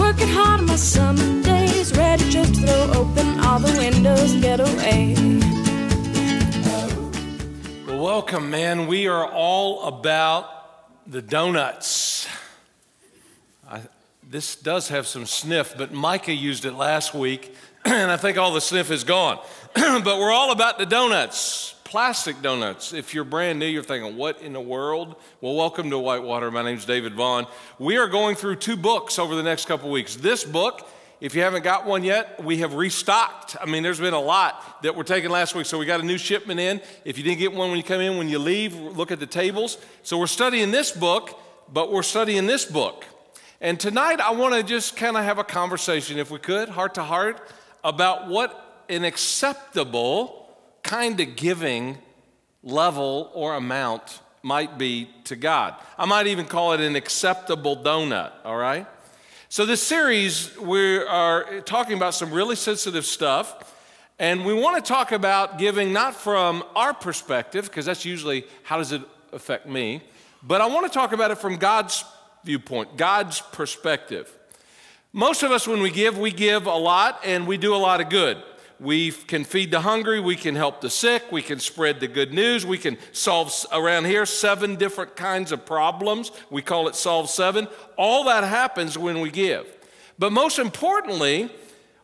Working 0.00 0.28
hard 0.28 0.60
on 0.60 0.66
my 0.66 0.76
some 0.76 1.42
days, 1.42 1.94
ready 1.94 2.28
just 2.30 2.54
to 2.54 2.66
throw 2.66 3.00
open 3.02 3.38
all 3.40 3.60
the 3.60 3.72
windows 3.76 4.32
and 4.32 4.42
get 4.42 4.58
away. 4.58 5.14
Well, 7.86 8.02
welcome, 8.02 8.48
man. 8.48 8.86
We 8.86 9.08
are 9.08 9.26
all 9.30 9.84
about 9.84 10.48
the 11.06 11.20
donuts. 11.20 12.26
I, 13.68 13.82
this 14.26 14.56
does 14.56 14.88
have 14.88 15.06
some 15.06 15.26
sniff, 15.26 15.74
but 15.76 15.92
Micah 15.92 16.32
used 16.32 16.64
it 16.64 16.72
last 16.72 17.12
week, 17.12 17.54
and 17.84 18.10
I 18.10 18.16
think 18.16 18.38
all 18.38 18.54
the 18.54 18.62
sniff 18.62 18.90
is 18.90 19.04
gone. 19.04 19.38
but 19.74 20.18
we're 20.18 20.32
all 20.32 20.50
about 20.50 20.78
the 20.78 20.86
donuts, 20.86 21.74
plastic 21.90 22.40
donuts. 22.40 22.92
If 22.92 23.14
you're 23.14 23.24
brand 23.24 23.58
new, 23.58 23.66
you're 23.66 23.82
thinking, 23.82 24.16
what 24.16 24.40
in 24.42 24.52
the 24.52 24.60
world? 24.60 25.16
Well, 25.40 25.56
welcome 25.56 25.90
to 25.90 25.98
Whitewater. 25.98 26.48
My 26.52 26.62
name's 26.62 26.84
David 26.84 27.14
Vaughn. 27.14 27.48
We 27.80 27.96
are 27.96 28.06
going 28.06 28.36
through 28.36 28.56
two 28.56 28.76
books 28.76 29.18
over 29.18 29.34
the 29.34 29.42
next 29.42 29.66
couple 29.66 29.90
weeks. 29.90 30.14
This 30.14 30.44
book, 30.44 30.88
if 31.20 31.34
you 31.34 31.42
haven't 31.42 31.64
got 31.64 31.86
one 31.86 32.04
yet, 32.04 32.44
we 32.44 32.58
have 32.58 32.74
restocked. 32.74 33.56
I 33.60 33.66
mean, 33.66 33.82
there's 33.82 33.98
been 33.98 34.14
a 34.14 34.20
lot 34.20 34.80
that 34.84 34.94
were 34.94 35.02
taken 35.02 35.32
last 35.32 35.56
week, 35.56 35.66
so 35.66 35.78
we 35.78 35.84
got 35.84 35.98
a 35.98 36.04
new 36.04 36.16
shipment 36.16 36.60
in. 36.60 36.80
If 37.04 37.18
you 37.18 37.24
didn't 37.24 37.40
get 37.40 37.52
one 37.52 37.70
when 37.70 37.76
you 37.76 37.82
come 37.82 38.00
in, 38.00 38.16
when 38.18 38.28
you 38.28 38.38
leave, 38.38 38.76
look 38.76 39.10
at 39.10 39.18
the 39.18 39.26
tables. 39.26 39.76
So 40.04 40.16
we're 40.16 40.28
studying 40.28 40.70
this 40.70 40.92
book, 40.92 41.40
but 41.72 41.90
we're 41.90 42.04
studying 42.04 42.46
this 42.46 42.64
book. 42.64 43.04
And 43.60 43.80
tonight, 43.80 44.20
I 44.20 44.30
want 44.30 44.54
to 44.54 44.62
just 44.62 44.94
kind 44.94 45.16
of 45.16 45.24
have 45.24 45.38
a 45.38 45.44
conversation, 45.44 46.20
if 46.20 46.30
we 46.30 46.38
could, 46.38 46.68
heart 46.68 46.94
to 46.94 47.02
heart, 47.02 47.50
about 47.82 48.28
what 48.28 48.84
an 48.88 49.02
acceptable 49.02 50.39
kind 50.90 51.20
of 51.20 51.36
giving 51.36 51.96
level 52.64 53.30
or 53.32 53.54
amount 53.54 54.18
might 54.42 54.76
be 54.76 55.08
to 55.22 55.36
God. 55.36 55.76
I 55.96 56.04
might 56.04 56.26
even 56.26 56.46
call 56.46 56.72
it 56.72 56.80
an 56.80 56.96
acceptable 56.96 57.76
donut, 57.76 58.32
all 58.44 58.56
right? 58.56 58.88
So, 59.48 59.64
this 59.64 59.80
series, 59.80 60.58
we 60.58 60.98
are 60.98 61.60
talking 61.60 61.96
about 61.96 62.14
some 62.14 62.32
really 62.32 62.56
sensitive 62.56 63.04
stuff. 63.04 63.72
And 64.18 64.44
we 64.44 64.52
want 64.52 64.84
to 64.84 64.86
talk 64.86 65.12
about 65.12 65.58
giving 65.58 65.92
not 65.92 66.16
from 66.16 66.64
our 66.74 66.92
perspective, 66.92 67.66
because 67.66 67.86
that's 67.86 68.04
usually 68.04 68.44
how 68.64 68.76
does 68.78 68.90
it 68.90 69.02
affect 69.32 69.66
me, 69.66 70.02
but 70.42 70.60
I 70.60 70.66
want 70.66 70.86
to 70.86 70.92
talk 70.92 71.12
about 71.12 71.30
it 71.30 71.38
from 71.38 71.54
God's 71.56 72.04
viewpoint, 72.44 72.96
God's 72.96 73.40
perspective. 73.52 74.36
Most 75.12 75.44
of 75.44 75.52
us, 75.52 75.68
when 75.68 75.82
we 75.82 75.90
give, 75.90 76.18
we 76.18 76.32
give 76.32 76.66
a 76.66 76.74
lot 76.74 77.20
and 77.24 77.46
we 77.46 77.58
do 77.58 77.76
a 77.76 77.78
lot 77.78 78.00
of 78.00 78.08
good. 78.08 78.42
We 78.80 79.10
can 79.12 79.44
feed 79.44 79.70
the 79.70 79.82
hungry, 79.82 80.20
we 80.20 80.36
can 80.36 80.56
help 80.56 80.80
the 80.80 80.88
sick, 80.88 81.24
we 81.30 81.42
can 81.42 81.58
spread 81.58 82.00
the 82.00 82.08
good 82.08 82.32
news, 82.32 82.64
we 82.64 82.78
can 82.78 82.96
solve 83.12 83.54
around 83.72 84.06
here 84.06 84.24
seven 84.24 84.76
different 84.76 85.16
kinds 85.16 85.52
of 85.52 85.66
problems. 85.66 86.32
We 86.48 86.62
call 86.62 86.88
it 86.88 86.96
Solve 86.96 87.28
Seven. 87.28 87.68
All 87.98 88.24
that 88.24 88.42
happens 88.42 88.96
when 88.96 89.20
we 89.20 89.30
give. 89.30 89.66
But 90.18 90.32
most 90.32 90.58
importantly, 90.58 91.50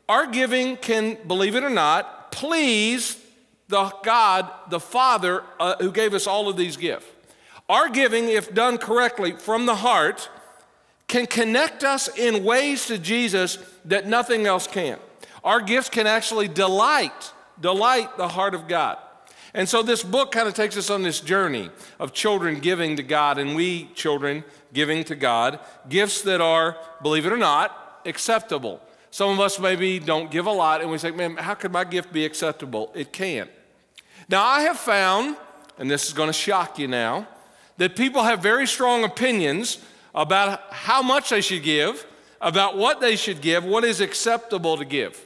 our 0.07 0.27
giving 0.27 0.77
can, 0.77 1.17
believe 1.27 1.57
it 1.57 1.65
or 1.65 1.71
not, 1.71 2.31
please 2.31 3.23
the 3.69 3.91
God, 4.05 4.51
the 4.69 4.79
Father, 4.81 5.43
uh, 5.59 5.77
who 5.77 5.91
gave 5.91 6.13
us 6.13 6.27
all 6.27 6.49
of 6.49 6.59
these 6.59 6.77
gifts. 6.77 7.07
Our 7.69 7.89
giving, 7.89 8.29
if 8.29 8.55
done 8.55 8.79
correctly 8.79 9.33
from 9.33 9.67
the 9.67 9.77
heart, 9.77 10.29
can 11.09 11.27
connect 11.27 11.85
us 11.85 12.09
in 12.17 12.45
ways 12.45 12.87
to 12.87 12.99
Jesus 12.99 13.59
that 13.87 14.07
nothing 14.07 14.47
else 14.47 14.67
can. 14.67 14.99
Our 15.47 15.61
gifts 15.61 15.89
can 15.89 16.09
actually 16.09 16.49
delight, 16.49 17.33
delight 17.61 18.17
the 18.17 18.27
heart 18.27 18.53
of 18.57 18.67
God. 18.67 18.99
And 19.55 19.69
so 19.69 19.81
this 19.81 20.03
book 20.03 20.33
kind 20.33 20.49
of 20.49 20.55
takes 20.55 20.77
us 20.77 20.91
on 20.91 21.05
this 21.05 21.21
journey 21.21 21.71
of 22.01 22.13
children 22.13 22.59
giving 22.59 22.97
to 22.97 23.05
God 23.05 23.39
and 23.39 23.55
we 23.55 23.85
children 23.95 24.43
giving 24.73 25.05
to 25.05 25.15
God 25.15 25.61
gifts 25.89 26.23
that 26.23 26.41
are, 26.41 26.77
believe 27.01 27.27
it 27.27 27.33
or 27.33 27.37
not, 27.37 28.01
acceptable. 28.05 28.81
Some 29.13 29.31
of 29.31 29.39
us 29.39 29.61
maybe 29.61 30.01
don't 30.01 30.33
give 30.33 30.47
a 30.47 30.51
lot 30.51 30.83
and 30.83 30.91
we 30.91 30.99
say, 30.99 31.13
man, 31.13 31.37
how 31.37 31.55
could 31.55 31.71
my 31.73 31.85
gift 31.85 32.13
be 32.13 32.25
acceptable? 32.25 32.91
It 32.93 33.13
can. 33.13 33.49
Now, 34.29 34.45
I 34.45 34.63
have 34.63 34.79
found, 34.79 35.37
and 35.79 35.89
this 35.89 36.09
is 36.09 36.13
going 36.13 36.29
to 36.29 36.33
shock 36.33 36.77
you 36.77 36.89
now, 36.89 37.29
that 37.77 37.95
people 37.95 38.25
have 38.25 38.43
very 38.43 38.67
strong 38.67 39.05
opinions 39.05 39.79
about 40.13 40.61
how 40.73 41.03
much 41.03 41.31
they 41.31 41.41
should 41.41 41.63
give, 41.63 42.05
about 42.41 42.77
what 42.77 43.01
they 43.01 43.15
should 43.15 43.41
give, 43.41 43.65
what 43.65 43.85
is 43.85 44.01
acceptable 44.01 44.77
to 44.77 44.85
give. 44.85 45.23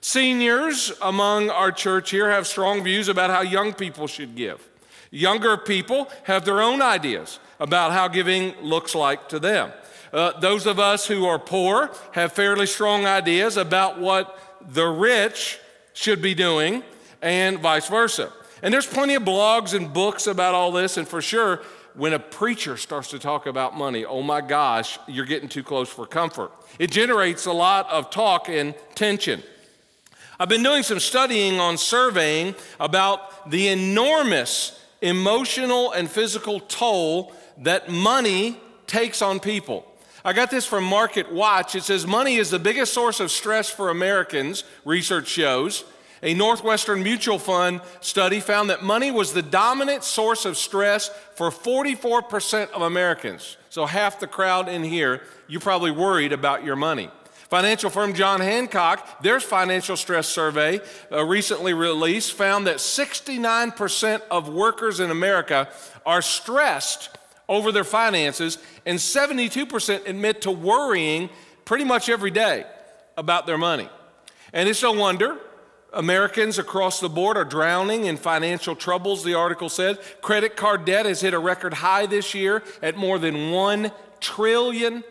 Seniors 0.00 0.92
among 1.02 1.50
our 1.50 1.70
church 1.70 2.10
here 2.10 2.30
have 2.30 2.46
strong 2.46 2.82
views 2.82 3.08
about 3.08 3.30
how 3.30 3.42
young 3.42 3.72
people 3.72 4.06
should 4.06 4.34
give. 4.34 4.66
Younger 5.10 5.56
people 5.56 6.10
have 6.24 6.44
their 6.44 6.62
own 6.62 6.80
ideas 6.80 7.38
about 7.58 7.92
how 7.92 8.08
giving 8.08 8.54
looks 8.62 8.94
like 8.94 9.28
to 9.28 9.38
them. 9.38 9.72
Uh, 10.12 10.38
those 10.40 10.66
of 10.66 10.78
us 10.78 11.06
who 11.06 11.26
are 11.26 11.38
poor 11.38 11.90
have 12.12 12.32
fairly 12.32 12.66
strong 12.66 13.04
ideas 13.06 13.56
about 13.56 14.00
what 14.00 14.38
the 14.60 14.86
rich 14.86 15.58
should 15.92 16.22
be 16.22 16.34
doing, 16.34 16.82
and 17.22 17.58
vice 17.58 17.88
versa. 17.88 18.32
And 18.62 18.72
there's 18.72 18.86
plenty 18.86 19.14
of 19.14 19.22
blogs 19.22 19.74
and 19.74 19.92
books 19.92 20.26
about 20.26 20.54
all 20.54 20.72
this, 20.72 20.96
and 20.96 21.06
for 21.06 21.20
sure, 21.20 21.62
when 21.94 22.12
a 22.12 22.18
preacher 22.18 22.76
starts 22.76 23.08
to 23.08 23.18
talk 23.18 23.46
about 23.46 23.76
money, 23.76 24.04
oh 24.04 24.22
my 24.22 24.40
gosh, 24.40 24.98
you're 25.08 25.26
getting 25.26 25.48
too 25.48 25.62
close 25.62 25.88
for 25.88 26.06
comfort. 26.06 26.52
It 26.78 26.90
generates 26.90 27.46
a 27.46 27.52
lot 27.52 27.90
of 27.90 28.10
talk 28.10 28.48
and 28.48 28.74
tension. 28.94 29.42
I've 30.40 30.48
been 30.48 30.62
doing 30.62 30.82
some 30.82 31.00
studying 31.00 31.60
on 31.60 31.76
surveying 31.76 32.54
about 32.80 33.50
the 33.50 33.68
enormous 33.68 34.82
emotional 35.02 35.92
and 35.92 36.10
physical 36.10 36.60
toll 36.60 37.34
that 37.58 37.90
money 37.90 38.58
takes 38.86 39.20
on 39.20 39.38
people. 39.38 39.86
I 40.24 40.32
got 40.32 40.50
this 40.50 40.64
from 40.64 40.84
Market 40.84 41.30
Watch. 41.30 41.74
It 41.74 41.82
says 41.82 42.06
money 42.06 42.36
is 42.36 42.48
the 42.48 42.58
biggest 42.58 42.94
source 42.94 43.20
of 43.20 43.30
stress 43.30 43.68
for 43.68 43.90
Americans, 43.90 44.64
research 44.86 45.28
shows. 45.28 45.84
A 46.22 46.32
Northwestern 46.32 47.02
Mutual 47.02 47.38
Fund 47.38 47.82
study 48.00 48.40
found 48.40 48.70
that 48.70 48.82
money 48.82 49.10
was 49.10 49.34
the 49.34 49.42
dominant 49.42 50.04
source 50.04 50.46
of 50.46 50.56
stress 50.56 51.10
for 51.34 51.50
44% 51.50 52.70
of 52.70 52.80
Americans. 52.80 53.58
So, 53.68 53.84
half 53.84 54.18
the 54.18 54.26
crowd 54.26 54.70
in 54.70 54.84
here, 54.84 55.20
you're 55.48 55.60
probably 55.60 55.90
worried 55.90 56.32
about 56.32 56.64
your 56.64 56.76
money. 56.76 57.10
Financial 57.50 57.90
firm 57.90 58.14
John 58.14 58.40
Hancock, 58.40 59.22
their 59.22 59.40
financial 59.40 59.96
stress 59.96 60.28
survey 60.28 60.80
uh, 61.10 61.24
recently 61.24 61.74
released, 61.74 62.32
found 62.34 62.68
that 62.68 62.76
69% 62.76 64.22
of 64.30 64.48
workers 64.48 65.00
in 65.00 65.10
America 65.10 65.68
are 66.06 66.22
stressed 66.22 67.10
over 67.48 67.72
their 67.72 67.82
finances, 67.82 68.58
and 68.86 69.00
72% 69.00 70.08
admit 70.08 70.42
to 70.42 70.52
worrying 70.52 71.28
pretty 71.64 71.84
much 71.84 72.08
every 72.08 72.30
day 72.30 72.64
about 73.16 73.48
their 73.48 73.58
money. 73.58 73.88
And 74.52 74.68
it's 74.68 74.84
no 74.84 74.92
wonder 74.92 75.36
Americans 75.92 76.56
across 76.56 77.00
the 77.00 77.08
board 77.08 77.36
are 77.36 77.44
drowning 77.44 78.04
in 78.04 78.16
financial 78.16 78.76
troubles, 78.76 79.24
the 79.24 79.34
article 79.34 79.68
said. 79.68 79.98
Credit 80.22 80.54
card 80.54 80.84
debt 80.84 81.04
has 81.04 81.20
hit 81.20 81.34
a 81.34 81.38
record 81.40 81.74
high 81.74 82.06
this 82.06 82.32
year 82.32 82.62
at 82.80 82.96
more 82.96 83.18
than 83.18 83.34
$1 83.34 83.92
trillion 84.20 85.02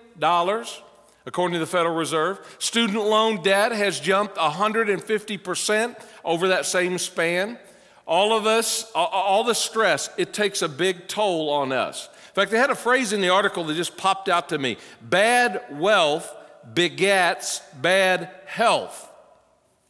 according 1.30 1.54
to 1.54 1.60
the 1.60 1.68
Federal 1.68 1.96
Reserve. 1.96 2.40
Student 2.58 3.06
loan 3.06 3.44
debt 3.44 3.72
has 3.72 4.00
jumped 4.00 4.36
150% 4.36 5.96
over 6.26 6.48
that 6.48 6.66
same 6.66 6.98
span. 6.98 7.60
All 8.08 8.36
of 8.36 8.48
us, 8.48 8.92
all 8.96 9.44
the 9.44 9.54
stress, 9.54 10.10
it 10.18 10.34
takes 10.34 10.64
a 10.64 10.68
big 10.68 11.08
toll 11.08 11.52
on 11.52 11.72
us. 11.72 12.10
In 12.30 12.34
fact, 12.34 12.50
they 12.50 12.58
had 12.58 12.72
a 12.72 12.76
phrase 12.76 13.14
in 13.14 13.22
the 13.22 13.30
article 13.30 13.64
that 13.66 13.76
just 13.76 13.96
popped 13.96 14.28
out 14.28 14.50
to 14.50 14.58
me 14.58 14.78
bad 15.02 15.62
wealth 15.72 16.36
begets 16.74 17.62
bad 17.80 18.32
health. 18.48 19.08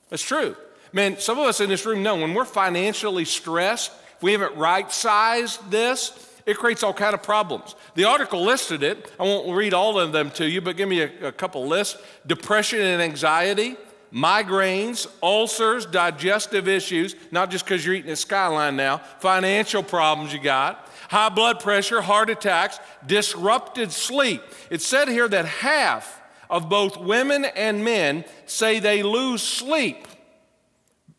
That's 0.09 0.23
true. 0.23 0.57
Man, 0.91 1.19
some 1.19 1.39
of 1.39 1.45
us 1.45 1.61
in 1.61 1.69
this 1.69 1.85
room 1.85 2.03
know 2.03 2.17
when 2.17 2.33
we're 2.33 2.43
financially 2.43 3.23
stressed, 3.23 3.93
if 4.17 4.23
we 4.23 4.33
haven't 4.33 4.57
right 4.57 4.91
sized 4.91 5.71
this, 5.71 6.09
it 6.45 6.57
creates 6.57 6.83
all 6.83 6.93
kind 6.93 7.13
of 7.13 7.23
problems. 7.23 7.75
The 7.95 8.05
article 8.05 8.43
listed 8.43 8.83
it. 8.83 9.11
I 9.19 9.23
won't 9.23 9.55
read 9.55 9.73
all 9.73 9.99
of 9.99 10.11
them 10.11 10.31
to 10.31 10.49
you, 10.49 10.61
but 10.61 10.77
give 10.77 10.89
me 10.89 11.01
a, 11.01 11.27
a 11.27 11.31
couple 11.31 11.67
lists. 11.67 12.01
Depression 12.25 12.81
and 12.81 13.01
anxiety, 13.01 13.77
migraines, 14.13 15.07
ulcers, 15.21 15.85
digestive 15.85 16.67
issues, 16.67 17.15
not 17.31 17.51
just 17.51 17.65
because 17.65 17.85
you're 17.85 17.95
eating 17.95 18.11
at 18.11 18.17
Skyline 18.17 18.75
now, 18.75 18.97
financial 19.19 19.83
problems 19.83 20.33
you 20.33 20.39
got, 20.39 20.89
high 21.09 21.29
blood 21.29 21.59
pressure, 21.59 22.01
heart 22.01 22.29
attacks, 22.29 22.79
disrupted 23.05 23.91
sleep. 23.91 24.41
It 24.69 24.81
said 24.81 25.07
here 25.07 25.27
that 25.27 25.45
half 25.45 26.21
of 26.49 26.69
both 26.69 26.97
women 26.97 27.45
and 27.45 27.83
men 27.83 28.25
say 28.45 28.79
they 28.79 29.03
lose 29.03 29.43
sleep 29.43 30.07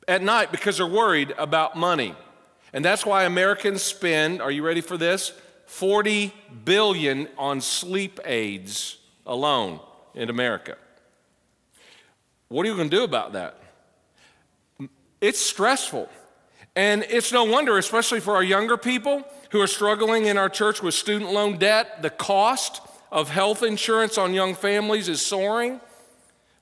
at 0.09 0.23
night 0.23 0.51
because 0.51 0.79
they're 0.79 0.87
worried 0.87 1.33
about 1.39 1.77
money. 1.77 2.15
And 2.73 2.85
that's 2.85 3.05
why 3.05 3.25
Americans 3.25 3.83
spend, 3.83 4.41
are 4.41 4.51
you 4.51 4.65
ready 4.65 4.81
for 4.81 4.97
this? 4.97 5.33
40 5.67 6.33
billion 6.65 7.29
on 7.39 7.61
sleep 7.61 8.21
aids 8.25 8.99
alone 9.27 9.81
in 10.15 10.31
America. 10.31 10.77
What 12.49 12.67
are 12.67 12.69
you 12.69 12.77
going 12.77 12.91
to 12.91 12.97
do 12.97 13.05
about 13.05 13.35
that? 13.35 13.57
It's 15.21 15.41
stressful. 15.41 16.09
And 16.75 17.05
it's 17.09 17.33
no 17.33 17.45
wonder, 17.45 17.79
especially 17.79 18.21
for 18.21 18.35
our 18.35 18.43
younger 18.43 18.77
people 18.77 19.25
who 19.51 19.61
are 19.61 19.67
struggling 19.67 20.27
in 20.27 20.39
our 20.39 20.49
church 20.49 20.83
with 20.83 20.95
student 20.95 21.33
loan 21.33 21.59
debt, 21.59 22.03
the 22.03 22.11
cost 22.11 22.81
of 23.13 23.29
health 23.29 23.63
insurance 23.63 24.17
on 24.19 24.35
young 24.35 24.55
families 24.55 25.09
is 25.09 25.21
soaring. 25.21 25.81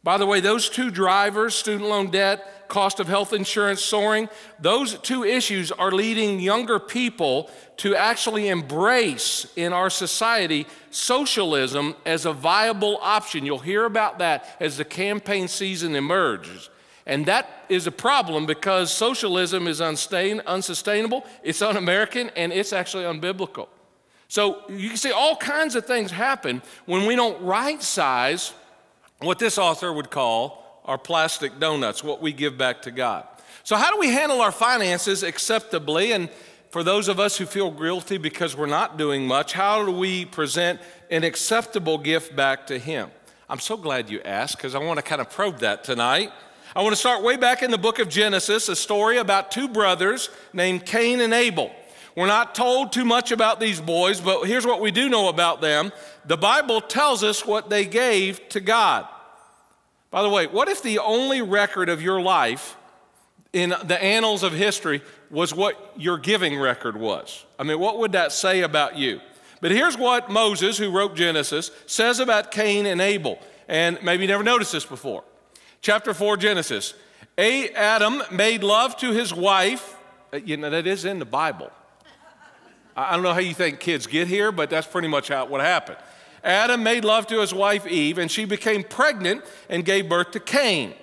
By 0.02 0.16
the 0.18 0.26
way, 0.26 0.40
those 0.40 0.68
two 0.68 0.90
drivers, 0.90 1.54
student 1.54 1.88
loan 1.88 2.10
debt, 2.10 2.57
cost 2.68 3.00
of 3.00 3.08
health 3.08 3.32
insurance 3.32 3.82
soaring, 3.82 4.28
those 4.60 4.98
two 4.98 5.24
issues 5.24 5.72
are 5.72 5.90
leading 5.90 6.38
younger 6.38 6.78
people 6.78 7.50
to 7.78 7.96
actually 7.96 8.48
embrace 8.48 9.50
in 9.56 9.72
our 9.72 9.90
society 9.90 10.66
socialism 10.90 11.96
as 12.04 12.26
a 12.26 12.32
viable 12.32 12.98
option. 13.00 13.46
You'll 13.46 13.58
hear 13.58 13.84
about 13.84 14.18
that 14.18 14.56
as 14.60 14.76
the 14.76 14.84
campaign 14.84 15.48
season 15.48 15.96
emerges. 15.96 16.70
And 17.06 17.24
that 17.24 17.48
is 17.70 17.86
a 17.86 17.92
problem 17.92 18.44
because 18.44 18.92
socialism 18.92 19.66
is 19.66 19.80
unsustainable, 19.80 21.24
it's 21.42 21.62
un 21.62 21.76
American, 21.78 22.30
and 22.36 22.52
it's 22.52 22.74
actually 22.74 23.04
unbiblical. 23.04 23.68
So 24.28 24.62
you 24.68 24.88
can 24.88 24.98
see 24.98 25.10
all 25.10 25.36
kinds 25.36 25.74
of 25.74 25.86
things 25.86 26.10
happen 26.10 26.60
when 26.84 27.06
we 27.06 27.16
don't 27.16 27.40
right 27.42 27.82
size 27.82 28.52
what 29.20 29.38
this 29.38 29.56
author 29.56 29.90
would 29.90 30.10
call 30.10 30.67
our 30.88 30.98
plastic 30.98 31.60
donuts, 31.60 32.02
what 32.02 32.22
we 32.22 32.32
give 32.32 32.56
back 32.56 32.82
to 32.82 32.90
God. 32.90 33.26
So, 33.62 33.76
how 33.76 33.92
do 33.92 34.00
we 34.00 34.08
handle 34.08 34.40
our 34.40 34.50
finances 34.50 35.22
acceptably? 35.22 36.12
And 36.12 36.30
for 36.70 36.82
those 36.82 37.08
of 37.08 37.20
us 37.20 37.36
who 37.36 37.44
feel 37.44 37.70
guilty 37.70 38.16
because 38.16 38.56
we're 38.56 38.66
not 38.66 38.96
doing 38.96 39.26
much, 39.26 39.52
how 39.52 39.84
do 39.84 39.92
we 39.92 40.24
present 40.24 40.80
an 41.10 41.24
acceptable 41.24 41.98
gift 41.98 42.34
back 42.34 42.66
to 42.68 42.78
Him? 42.78 43.10
I'm 43.50 43.58
so 43.58 43.76
glad 43.76 44.08
you 44.08 44.22
asked 44.22 44.56
because 44.56 44.74
I 44.74 44.78
want 44.78 44.98
to 44.98 45.02
kind 45.02 45.20
of 45.20 45.30
probe 45.30 45.58
that 45.58 45.84
tonight. 45.84 46.32
I 46.74 46.82
want 46.82 46.92
to 46.92 47.00
start 47.00 47.22
way 47.22 47.36
back 47.36 47.62
in 47.62 47.70
the 47.70 47.78
book 47.78 47.98
of 47.98 48.08
Genesis, 48.08 48.68
a 48.70 48.76
story 48.76 49.18
about 49.18 49.50
two 49.50 49.68
brothers 49.68 50.30
named 50.54 50.86
Cain 50.86 51.20
and 51.20 51.34
Abel. 51.34 51.70
We're 52.16 52.26
not 52.26 52.54
told 52.54 52.92
too 52.92 53.04
much 53.04 53.30
about 53.30 53.60
these 53.60 53.80
boys, 53.80 54.20
but 54.20 54.44
here's 54.44 54.66
what 54.66 54.80
we 54.80 54.90
do 54.90 55.08
know 55.10 55.28
about 55.28 55.60
them. 55.60 55.92
The 56.24 56.36
Bible 56.36 56.80
tells 56.80 57.22
us 57.22 57.46
what 57.46 57.68
they 57.68 57.84
gave 57.84 58.48
to 58.50 58.60
God. 58.60 59.06
By 60.10 60.22
the 60.22 60.28
way, 60.28 60.46
what 60.46 60.68
if 60.68 60.82
the 60.82 60.98
only 61.00 61.42
record 61.42 61.88
of 61.88 62.00
your 62.00 62.20
life 62.20 62.76
in 63.52 63.74
the 63.84 64.02
annals 64.02 64.42
of 64.42 64.52
history 64.52 65.02
was 65.30 65.54
what 65.54 65.92
your 65.96 66.18
giving 66.18 66.58
record 66.58 66.96
was? 66.96 67.44
I 67.58 67.64
mean, 67.64 67.78
what 67.78 67.98
would 67.98 68.12
that 68.12 68.32
say 68.32 68.62
about 68.62 68.96
you? 68.96 69.20
But 69.60 69.70
here's 69.70 69.98
what 69.98 70.30
Moses, 70.30 70.78
who 70.78 70.90
wrote 70.90 71.14
Genesis, 71.14 71.70
says 71.86 72.20
about 72.20 72.50
Cain 72.50 72.86
and 72.86 73.00
Abel. 73.00 73.38
And 73.66 73.98
maybe 74.02 74.22
you 74.22 74.28
never 74.28 74.44
noticed 74.44 74.72
this 74.72 74.86
before. 74.86 75.24
Chapter 75.82 76.14
4, 76.14 76.36
Genesis. 76.36 76.94
A, 77.36 77.70
Adam 77.70 78.22
made 78.30 78.62
love 78.62 78.96
to 78.98 79.12
his 79.12 79.34
wife. 79.34 79.96
Uh, 80.32 80.38
you 80.38 80.56
know, 80.56 80.70
that 80.70 80.86
is 80.86 81.04
in 81.04 81.18
the 81.18 81.24
Bible. 81.24 81.70
I 82.96 83.12
don't 83.12 83.22
know 83.22 83.32
how 83.32 83.40
you 83.40 83.54
think 83.54 83.78
kids 83.78 84.06
get 84.08 84.26
here, 84.26 84.50
but 84.50 84.70
that's 84.70 84.86
pretty 84.86 85.06
much 85.06 85.28
how, 85.28 85.46
what 85.46 85.60
happened. 85.60 85.98
Adam 86.44 86.82
made 86.82 87.04
love 87.04 87.26
to 87.28 87.40
his 87.40 87.52
wife 87.52 87.86
Eve, 87.86 88.18
and 88.18 88.30
she 88.30 88.44
became 88.44 88.82
pregnant 88.82 89.44
and 89.68 89.84
gave 89.84 90.08
birth 90.08 90.30
to 90.32 90.40
Cain. 90.40 90.94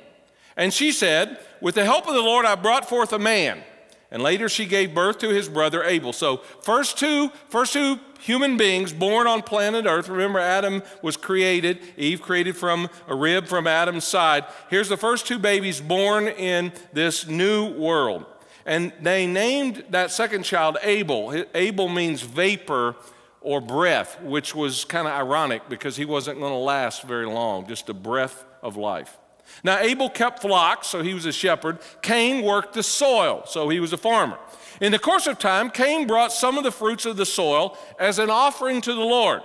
And 0.57 0.73
she 0.73 0.91
said, 0.91 1.39
With 1.61 1.75
the 1.75 1.85
help 1.85 2.07
of 2.07 2.13
the 2.13 2.21
Lord, 2.21 2.45
I 2.45 2.55
brought 2.55 2.87
forth 2.87 3.13
a 3.13 3.19
man. 3.19 3.63
And 4.11 4.23
later 4.23 4.47
she 4.47 4.65
gave 4.65 4.93
birth 4.93 5.17
to 5.19 5.29
his 5.29 5.49
brother 5.49 5.83
Abel. 5.83 6.13
So, 6.13 6.37
first 6.61 6.97
two, 6.97 7.31
first 7.49 7.73
two 7.73 7.99
human 8.19 8.55
beings 8.55 8.93
born 8.93 9.27
on 9.27 9.41
planet 9.41 9.85
Earth. 9.85 10.07
Remember, 10.07 10.39
Adam 10.39 10.83
was 11.01 11.17
created, 11.17 11.79
Eve 11.97 12.21
created 12.21 12.55
from 12.55 12.89
a 13.07 13.15
rib 13.15 13.47
from 13.47 13.67
Adam's 13.67 14.05
side. 14.05 14.45
Here's 14.69 14.89
the 14.89 14.97
first 14.97 15.27
two 15.27 15.39
babies 15.39 15.81
born 15.81 16.27
in 16.27 16.71
this 16.93 17.27
new 17.27 17.73
world. 17.73 18.25
And 18.65 18.93
they 19.01 19.27
named 19.27 19.83
that 19.89 20.11
second 20.11 20.43
child 20.43 20.77
Abel. 20.81 21.45
Abel 21.53 21.89
means 21.89 22.21
vapor 22.21 22.95
or 23.45 23.61
breath, 23.61 24.19
which 24.21 24.55
was 24.55 24.83
kind 24.83 25.07
of 25.07 25.13
ironic 25.13 25.69
because 25.69 25.95
he 25.95 26.03
wasn't 26.03 26.39
going 26.39 26.51
to 26.51 26.57
last 26.57 27.03
very 27.03 27.27
long, 27.27 27.67
just 27.67 27.87
a 27.87 27.93
breath 27.93 28.43
of 28.61 28.75
life. 28.75 29.17
Now, 29.63 29.77
Abel 29.77 30.09
kept 30.09 30.41
flocks, 30.41 30.87
so 30.87 31.03
he 31.03 31.13
was 31.13 31.25
a 31.25 31.31
shepherd. 31.31 31.77
Cain 32.01 32.43
worked 32.43 32.73
the 32.73 32.81
soil, 32.81 33.43
so 33.45 33.69
he 33.69 33.79
was 33.79 33.93
a 33.93 33.97
farmer. 33.97 34.39
In 34.81 34.91
the 34.91 34.99
course 34.99 35.27
of 35.27 35.37
time, 35.37 35.69
Cain 35.69 36.07
brought 36.07 36.33
some 36.33 36.57
of 36.57 36.63
the 36.63 36.71
fruits 36.71 37.05
of 37.05 37.15
the 37.15 37.25
soil 37.25 37.77
as 37.99 38.17
an 38.17 38.31
offering 38.31 38.81
to 38.81 38.93
the 38.93 38.99
Lord. 38.99 39.43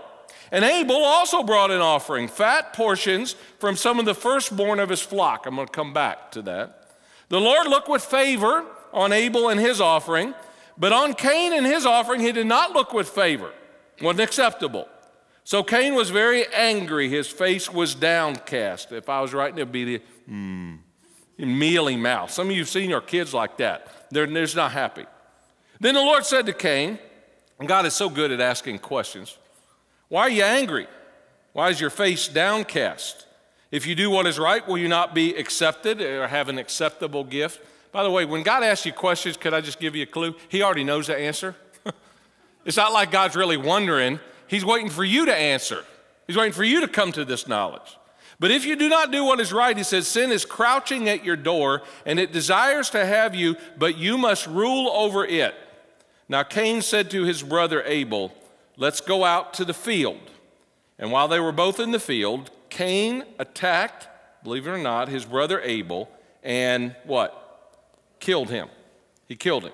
And 0.50 0.64
Abel 0.64 1.05
also 1.05 1.43
brought 1.43 1.70
an 1.70 1.82
offering, 1.82 2.26
fat 2.26 2.73
portions 2.73 3.37
from 3.58 3.76
some 3.76 4.00
of 4.00 4.06
the 4.06 4.14
firstborn 4.14 4.81
of 4.81 4.88
his 4.88 5.03
flock. 5.03 5.46
I'm 5.46 5.55
going 5.55 5.67
to 5.67 5.73
come 5.73 5.93
back 5.93 6.32
to 6.32 6.43
that. 6.43 6.88
The 7.29 7.41
Lord 7.41 7.69
looked 7.69 7.88
with 7.88 8.03
favor 8.03 8.64
on 8.93 9.12
Abel 9.12 9.50
and 9.50 9.61
his 9.61 9.81
offering, 9.81 10.35
but 10.76 10.93
on 10.93 11.12
Cain 11.14 11.53
and 11.53 11.67
his 11.67 11.85
offering 11.85 12.20
he 12.20 12.32
did 12.32 12.46
not 12.46 12.73
look 12.73 12.93
with 12.93 13.11
favor, 13.11 13.53
wasn't 14.00 14.20
acceptable. 14.20 14.88
So 15.44 15.62
Cain 15.62 15.94
was 15.94 16.11
very 16.11 16.47
angry. 16.52 17.08
His 17.08 17.26
face 17.29 17.73
was 17.73 17.94
downcast. 17.94 18.93
If 18.93 19.08
I 19.08 19.20
was 19.20 19.35
writing, 19.35 19.58
it'd 19.58 19.73
be 19.73 19.85
the 19.85 20.02
mm, 20.31 20.79
mealy 21.38 21.97
mouth. 21.97 22.31
Some 22.31 22.49
of 22.49 22.52
you 22.52 22.62
have 22.62 22.69
seen 22.69 22.91
your 22.91 23.00
kids 23.00 23.35
like 23.35 23.56
that. 23.56 23.88
They're, 24.11 24.26
they're 24.26 24.44
just 24.44 24.56
not 24.56 24.73
happy. 24.73 25.06
Then 25.81 25.94
the 25.94 26.00
Lord 26.00 26.25
said 26.25 26.47
to 26.47 26.52
Cain, 26.52 26.99
and 27.58 27.69
God 27.69 27.87
is 27.87 27.94
so 27.94 28.08
good 28.08 28.31
at 28.31 28.41
asking 28.41 28.79
questions, 28.79 29.38
Why 30.08 30.23
are 30.23 30.31
you 30.31 30.44
angry? 30.44 30.87
Why 31.53 31.70
is 31.70 31.81
your 31.81 31.91
face 31.91 32.29
downcast? 32.29 33.26
If 33.70 33.87
you 33.87 33.94
do 33.94 34.11
what 34.11 34.26
is 34.26 34.38
right, 34.38 34.67
will 34.67 34.79
you 34.79 34.88
not 34.88 35.14
be 35.14 35.35
accepted 35.35 36.00
or 36.00 36.26
have 36.26 36.49
an 36.49 36.58
acceptable 36.58 37.25
gift? 37.25 37.61
By 37.93 38.03
the 38.03 38.11
way, 38.11 38.25
when 38.25 38.43
God 38.43 38.62
asks 38.62 38.87
you 38.87 38.93
questions, 38.93 39.37
could 39.37 39.55
I 39.55 39.61
just 39.61 39.81
give 39.81 39.96
you 39.96 40.05
a 40.05 40.06
clue? 40.06 40.35
He 40.49 40.62
already 40.62 40.85
knows 40.85 41.06
the 41.08 41.17
answer. 41.17 41.56
It's 42.65 42.77
not 42.77 42.93
like 42.93 43.11
God's 43.11 43.37
really 43.37 43.57
wondering, 43.57 44.21
He's 44.47 44.65
waiting 44.65 44.91
for 44.91 45.05
you 45.05 45.27
to 45.27 45.35
answer. 45.35 45.85
He's 46.27 46.37
waiting 46.37 46.53
for 46.53 46.65
you 46.65 46.81
to 46.81 46.89
come 46.89 47.12
to 47.12 47.25
this 47.25 47.47
knowledge. 47.47 47.97
But 48.41 48.51
if 48.51 48.65
you 48.65 48.75
do 48.75 48.89
not 48.89 49.12
do 49.12 49.25
what 49.25 49.39
is 49.39 49.53
right, 49.53 49.77
he 49.77 49.83
says, 49.83 50.09
sin 50.09 50.33
is 50.33 50.47
crouching 50.47 51.09
at 51.09 51.25
your 51.25 51.37
door 51.37 51.83
and 52.07 52.19
it 52.19 52.33
desires 52.33 52.89
to 52.91 53.05
have 53.05 53.35
you, 53.35 53.57
but 53.79 53.99
you 53.99 54.17
must 54.17 54.47
rule 54.47 54.89
over 54.89 55.27
it. 55.27 55.55
Now 56.29 56.43
Cain 56.43 56.81
said 56.81 57.11
to 57.11 57.25
his 57.25 57.43
brother 57.43 57.83
Abel, 57.85 58.33
Let's 58.77 59.03
go 59.03 59.25
out 59.25 59.53
to 59.55 59.65
the 59.65 59.75
field. 59.75 60.31
And 60.99 61.13
while 61.13 61.29
they 61.29 61.39
were 61.39 61.53
both 61.53 61.79
in 61.79 61.91
the 61.91 62.01
field, 62.01 62.51
Cain 62.71 63.25
attacked, 63.39 64.09
believe 64.43 64.67
it 64.67 64.71
or 64.71 64.79
not, 64.79 65.09
his 65.09 65.27
brother 65.27 65.61
Abel 65.61 66.09
and 66.43 66.97
what? 67.05 67.37
killed 68.21 68.51
him. 68.51 68.69
He 69.29 69.37
killed 69.37 69.65
him. 69.65 69.73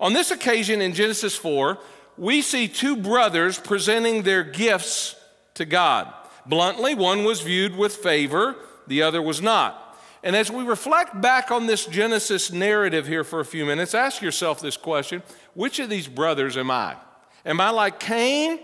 On 0.00 0.12
this 0.12 0.30
occasion 0.30 0.80
in 0.80 0.94
Genesis 0.94 1.36
4, 1.36 1.78
we 2.16 2.42
see 2.42 2.68
two 2.68 2.96
brothers 2.96 3.58
presenting 3.58 4.22
their 4.22 4.44
gifts 4.44 5.16
to 5.54 5.64
God. 5.64 6.12
Bluntly, 6.46 6.94
one 6.94 7.24
was 7.24 7.40
viewed 7.40 7.76
with 7.76 7.96
favor, 7.96 8.56
the 8.86 9.02
other 9.02 9.22
was 9.22 9.40
not. 9.40 9.78
And 10.24 10.36
as 10.36 10.50
we 10.50 10.62
reflect 10.62 11.20
back 11.20 11.50
on 11.50 11.66
this 11.66 11.86
Genesis 11.86 12.52
narrative 12.52 13.06
here 13.06 13.24
for 13.24 13.40
a 13.40 13.44
few 13.44 13.64
minutes, 13.64 13.94
ask 13.94 14.22
yourself 14.22 14.60
this 14.60 14.76
question 14.76 15.22
Which 15.54 15.78
of 15.78 15.90
these 15.90 16.08
brothers 16.08 16.56
am 16.56 16.70
I? 16.70 16.96
Am 17.44 17.60
I 17.60 17.70
like 17.70 17.98
Cain 17.98 18.60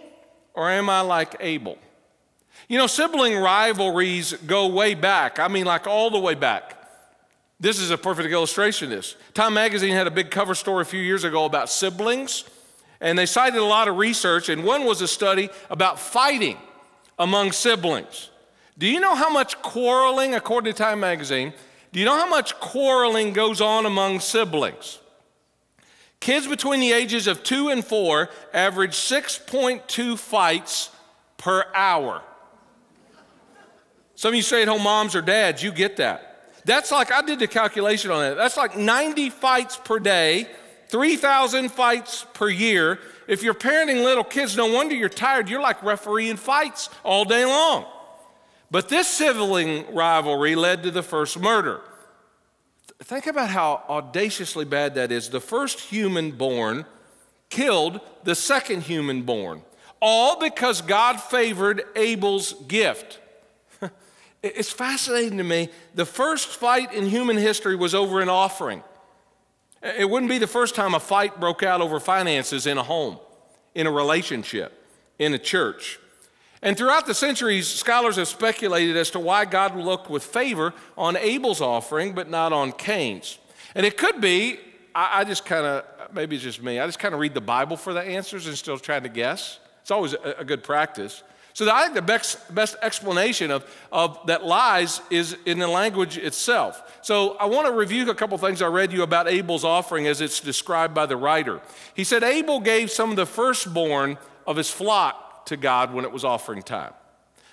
or 0.54 0.70
am 0.70 0.88
I 0.88 1.00
like 1.00 1.36
Abel? 1.40 1.78
You 2.68 2.78
know, 2.78 2.86
sibling 2.86 3.36
rivalries 3.36 4.32
go 4.32 4.68
way 4.68 4.94
back. 4.94 5.38
I 5.38 5.48
mean, 5.48 5.64
like 5.64 5.86
all 5.86 6.10
the 6.10 6.18
way 6.18 6.34
back. 6.34 6.74
This 7.60 7.80
is 7.80 7.90
a 7.90 7.98
perfect 7.98 8.30
illustration 8.30 8.92
of 8.92 8.96
this. 8.96 9.16
Time 9.34 9.54
Magazine 9.54 9.92
had 9.92 10.06
a 10.06 10.12
big 10.12 10.30
cover 10.30 10.54
story 10.54 10.82
a 10.82 10.84
few 10.84 11.00
years 11.00 11.24
ago 11.24 11.44
about 11.44 11.68
siblings, 11.68 12.44
and 13.00 13.18
they 13.18 13.26
cited 13.26 13.58
a 13.58 13.64
lot 13.64 13.88
of 13.88 13.96
research, 13.96 14.48
and 14.48 14.64
one 14.64 14.84
was 14.84 15.00
a 15.00 15.08
study 15.08 15.50
about 15.70 15.98
fighting 15.98 16.58
among 17.18 17.52
siblings. 17.52 18.30
Do 18.76 18.86
you 18.86 19.00
know 19.00 19.14
how 19.14 19.30
much 19.30 19.60
quarreling, 19.62 20.34
according 20.34 20.72
to 20.72 20.78
Time 20.78 21.00
Magazine, 21.00 21.52
do 21.92 22.00
you 22.00 22.04
know 22.04 22.16
how 22.16 22.28
much 22.28 22.58
quarreling 22.60 23.32
goes 23.32 23.60
on 23.60 23.86
among 23.86 24.20
siblings? 24.20 24.98
Kids 26.20 26.46
between 26.46 26.80
the 26.80 26.92
ages 26.92 27.26
of 27.26 27.42
two 27.42 27.68
and 27.68 27.84
four 27.84 28.28
average 28.52 28.92
6.2 28.92 30.18
fights 30.18 30.90
per 31.36 31.64
hour. 31.74 32.22
Some 34.16 34.30
of 34.30 34.34
you 34.34 34.42
stay 34.42 34.62
at 34.62 34.68
home 34.68 34.82
moms 34.82 35.14
or 35.14 35.22
dads, 35.22 35.62
you 35.62 35.70
get 35.70 35.96
that. 35.98 36.50
That's 36.64 36.90
like, 36.90 37.12
I 37.12 37.22
did 37.22 37.38
the 37.38 37.46
calculation 37.46 38.10
on 38.10 38.20
that. 38.20 38.36
That's 38.36 38.56
like 38.56 38.76
90 38.76 39.30
fights 39.30 39.76
per 39.76 39.98
day, 39.98 40.48
3,000 40.88 41.70
fights 41.70 42.26
per 42.34 42.48
year. 42.48 42.98
If 43.26 43.42
you're 43.42 43.54
parenting 43.54 44.02
little 44.04 44.24
kids, 44.24 44.56
no 44.56 44.66
wonder 44.66 44.94
you're 44.94 45.08
tired. 45.08 45.48
You're 45.48 45.60
like 45.60 45.82
refereeing 45.82 46.36
fights 46.36 46.88
all 47.04 47.24
day 47.24 47.44
long. 47.44 47.84
But 48.70 48.88
this 48.88 49.06
sibling 49.06 49.94
rivalry 49.94 50.54
led 50.54 50.82
to 50.82 50.90
the 50.90 51.02
first 51.02 51.38
murder. 51.38 51.80
Think 53.00 53.26
about 53.26 53.50
how 53.50 53.84
audaciously 53.88 54.64
bad 54.64 54.94
that 54.96 55.12
is. 55.12 55.30
The 55.30 55.40
first 55.40 55.80
human 55.80 56.32
born 56.32 56.84
killed 57.48 58.00
the 58.24 58.34
second 58.34 58.82
human 58.82 59.22
born, 59.22 59.62
all 60.00 60.38
because 60.38 60.82
God 60.82 61.20
favored 61.20 61.82
Abel's 61.96 62.54
gift. 62.66 63.20
It's 64.40 64.70
fascinating 64.70 65.38
to 65.38 65.44
me. 65.44 65.68
The 65.96 66.06
first 66.06 66.46
fight 66.46 66.92
in 66.92 67.06
human 67.06 67.36
history 67.36 67.74
was 67.74 67.92
over 67.92 68.20
an 68.20 68.28
offering. 68.28 68.84
It 69.82 70.08
wouldn't 70.08 70.30
be 70.30 70.38
the 70.38 70.46
first 70.46 70.74
time 70.74 70.94
a 70.94 71.00
fight 71.00 71.38
broke 71.38 71.62
out 71.62 71.80
over 71.80 72.00
finances 72.00 72.66
in 72.66 72.78
a 72.78 72.82
home, 72.82 73.18
in 73.74 73.86
a 73.86 73.90
relationship, 73.90 74.72
in 75.18 75.32
a 75.34 75.38
church. 75.38 75.98
And 76.62 76.76
throughout 76.76 77.06
the 77.06 77.14
centuries, 77.14 77.68
scholars 77.68 78.16
have 78.16 78.26
speculated 78.26 78.96
as 78.96 79.10
to 79.10 79.20
why 79.20 79.44
God 79.44 79.76
looked 79.76 80.10
with 80.10 80.24
favor 80.24 80.74
on 80.96 81.16
Abel's 81.16 81.60
offering, 81.60 82.12
but 82.14 82.28
not 82.28 82.52
on 82.52 82.72
Cain's. 82.72 83.38
And 83.76 83.86
it 83.86 83.96
could 83.96 84.20
be, 84.20 84.58
I, 84.94 85.20
I 85.20 85.24
just 85.24 85.44
kind 85.44 85.64
of, 85.64 85.84
maybe 86.12 86.34
it's 86.34 86.44
just 86.44 86.60
me, 86.60 86.80
I 86.80 86.86
just 86.86 86.98
kind 86.98 87.14
of 87.14 87.20
read 87.20 87.34
the 87.34 87.40
Bible 87.40 87.76
for 87.76 87.92
the 87.92 88.02
answers 88.02 88.48
and 88.48 88.58
still 88.58 88.78
trying 88.78 89.04
to 89.04 89.08
guess. 89.08 89.60
It's 89.82 89.92
always 89.92 90.14
a, 90.14 90.36
a 90.38 90.44
good 90.44 90.64
practice. 90.64 91.22
So 91.58 91.68
I 91.68 91.82
think 91.82 91.94
the 91.96 92.02
best, 92.02 92.54
best 92.54 92.76
explanation 92.82 93.50
of, 93.50 93.66
of 93.90 94.24
that 94.26 94.44
lies 94.44 95.00
is 95.10 95.36
in 95.44 95.58
the 95.58 95.66
language 95.66 96.16
itself. 96.16 97.00
So 97.02 97.36
I 97.38 97.46
want 97.46 97.66
to 97.66 97.72
review 97.72 98.08
a 98.08 98.14
couple 98.14 98.38
things 98.38 98.62
I 98.62 98.68
read 98.68 98.92
you 98.92 99.02
about 99.02 99.26
Abel's 99.26 99.64
offering 99.64 100.06
as 100.06 100.20
it's 100.20 100.38
described 100.38 100.94
by 100.94 101.06
the 101.06 101.16
writer. 101.16 101.60
He 101.94 102.04
said 102.04 102.22
Abel 102.22 102.60
gave 102.60 102.92
some 102.92 103.10
of 103.10 103.16
the 103.16 103.26
firstborn 103.26 104.18
of 104.46 104.56
his 104.56 104.70
flock 104.70 105.46
to 105.46 105.56
God 105.56 105.92
when 105.92 106.04
it 106.04 106.12
was 106.12 106.22
offering 106.22 106.62
time. 106.62 106.92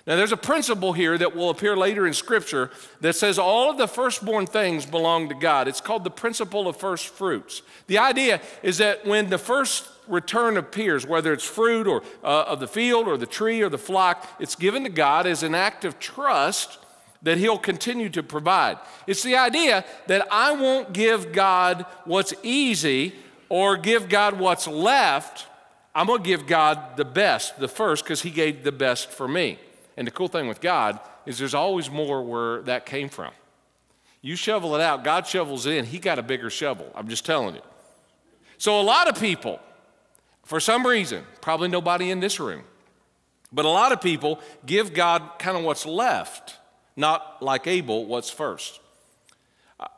Now, 0.06 0.14
there's 0.14 0.32
a 0.32 0.36
principle 0.36 0.92
here 0.92 1.18
that 1.18 1.34
will 1.34 1.50
appear 1.50 1.76
later 1.76 2.06
in 2.06 2.12
Scripture 2.12 2.70
that 3.00 3.16
says 3.16 3.40
all 3.40 3.70
of 3.70 3.76
the 3.76 3.88
firstborn 3.88 4.46
things 4.46 4.86
belong 4.86 5.28
to 5.30 5.34
God. 5.34 5.66
It's 5.66 5.80
called 5.80 6.04
the 6.04 6.10
principle 6.10 6.68
of 6.68 6.76
first 6.76 7.08
fruits. 7.08 7.62
The 7.88 7.98
idea 7.98 8.40
is 8.62 8.78
that 8.78 9.04
when 9.04 9.30
the 9.30 9.38
first 9.38 9.88
return 10.06 10.56
appears, 10.56 11.04
whether 11.04 11.32
it's 11.32 11.44
fruit 11.44 11.88
or 11.88 12.02
uh, 12.22 12.44
of 12.44 12.60
the 12.60 12.68
field 12.68 13.08
or 13.08 13.16
the 13.16 13.26
tree 13.26 13.62
or 13.62 13.68
the 13.68 13.78
flock, 13.78 14.28
it's 14.38 14.54
given 14.54 14.84
to 14.84 14.90
God 14.90 15.26
as 15.26 15.42
an 15.42 15.56
act 15.56 15.84
of 15.84 15.98
trust 15.98 16.78
that 17.22 17.38
He'll 17.38 17.58
continue 17.58 18.08
to 18.10 18.22
provide. 18.22 18.78
It's 19.08 19.24
the 19.24 19.36
idea 19.36 19.84
that 20.06 20.28
I 20.30 20.52
won't 20.52 20.92
give 20.92 21.32
God 21.32 21.84
what's 22.04 22.32
easy 22.44 23.12
or 23.48 23.76
give 23.76 24.08
God 24.08 24.38
what's 24.38 24.68
left. 24.68 25.46
I'm 25.96 26.06
going 26.06 26.22
to 26.22 26.28
give 26.28 26.46
God 26.46 26.96
the 26.96 27.04
best, 27.04 27.58
the 27.58 27.66
first, 27.66 28.04
because 28.04 28.22
He 28.22 28.30
gave 28.30 28.62
the 28.62 28.70
best 28.70 29.10
for 29.10 29.26
me. 29.26 29.58
And 29.96 30.06
the 30.06 30.10
cool 30.10 30.28
thing 30.28 30.48
with 30.48 30.60
God 30.60 31.00
is 31.24 31.38
there's 31.38 31.54
always 31.54 31.90
more 31.90 32.22
where 32.22 32.62
that 32.62 32.86
came 32.86 33.08
from. 33.08 33.32
You 34.20 34.36
shovel 34.36 34.74
it 34.74 34.80
out, 34.80 35.04
God 35.04 35.26
shovels 35.26 35.66
in, 35.66 35.84
He 35.84 35.98
got 35.98 36.18
a 36.18 36.22
bigger 36.22 36.50
shovel. 36.50 36.90
I'm 36.94 37.08
just 37.08 37.24
telling 37.24 37.54
you. 37.54 37.62
So, 38.58 38.80
a 38.80 38.82
lot 38.82 39.08
of 39.08 39.20
people, 39.20 39.60
for 40.44 40.60
some 40.60 40.86
reason, 40.86 41.24
probably 41.40 41.68
nobody 41.68 42.10
in 42.10 42.20
this 42.20 42.40
room, 42.40 42.64
but 43.52 43.64
a 43.64 43.68
lot 43.68 43.92
of 43.92 44.00
people 44.00 44.40
give 44.64 44.94
God 44.94 45.22
kind 45.38 45.56
of 45.56 45.64
what's 45.64 45.86
left, 45.86 46.56
not 46.96 47.42
like 47.42 47.66
Abel, 47.66 48.06
what's 48.06 48.30
first. 48.30 48.80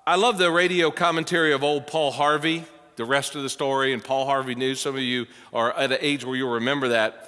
I 0.07 0.17
love 0.17 0.39
the 0.39 0.51
radio 0.51 0.91
commentary 0.91 1.53
of 1.53 1.63
old 1.63 1.87
Paul 1.87 2.11
Harvey, 2.11 2.65
the 2.97 3.05
rest 3.05 3.37
of 3.37 3.43
the 3.43 3.49
story, 3.49 3.93
and 3.93 4.03
Paul 4.03 4.27
Harvey 4.27 4.57
News. 4.57 4.81
Some 4.81 4.97
of 4.97 5.03
you 5.03 5.27
are 5.53 5.73
at 5.77 5.93
an 5.93 5.99
age 6.01 6.25
where 6.25 6.35
you'll 6.35 6.55
remember 6.55 6.89
that. 6.89 7.28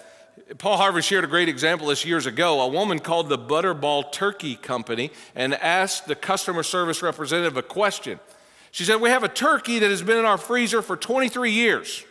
Paul 0.58 0.76
Harvey 0.76 1.02
shared 1.02 1.24
a 1.24 1.28
great 1.28 1.48
example 1.48 1.88
this 1.88 2.04
years 2.04 2.26
ago. 2.26 2.60
A 2.60 2.68
woman 2.68 2.98
called 2.98 3.28
the 3.28 3.38
Butterball 3.38 4.10
Turkey 4.10 4.56
Company 4.56 5.10
and 5.34 5.54
asked 5.54 6.06
the 6.06 6.14
customer 6.14 6.62
service 6.62 7.02
representative 7.02 7.56
a 7.56 7.62
question. 7.62 8.18
She 8.72 8.84
said, 8.84 9.00
We 9.00 9.10
have 9.10 9.22
a 9.22 9.28
turkey 9.28 9.78
that 9.78 9.90
has 9.90 10.02
been 10.02 10.18
in 10.18 10.24
our 10.24 10.38
freezer 10.38 10.82
for 10.82 10.96
23 10.96 11.50
years 11.50 12.04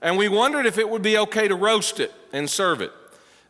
and 0.00 0.16
we 0.16 0.28
wondered 0.28 0.66
if 0.66 0.78
it 0.78 0.88
would 0.88 1.02
be 1.02 1.18
okay 1.18 1.48
to 1.48 1.54
roast 1.54 2.00
it 2.00 2.12
and 2.32 2.48
serve 2.48 2.80
it. 2.80 2.92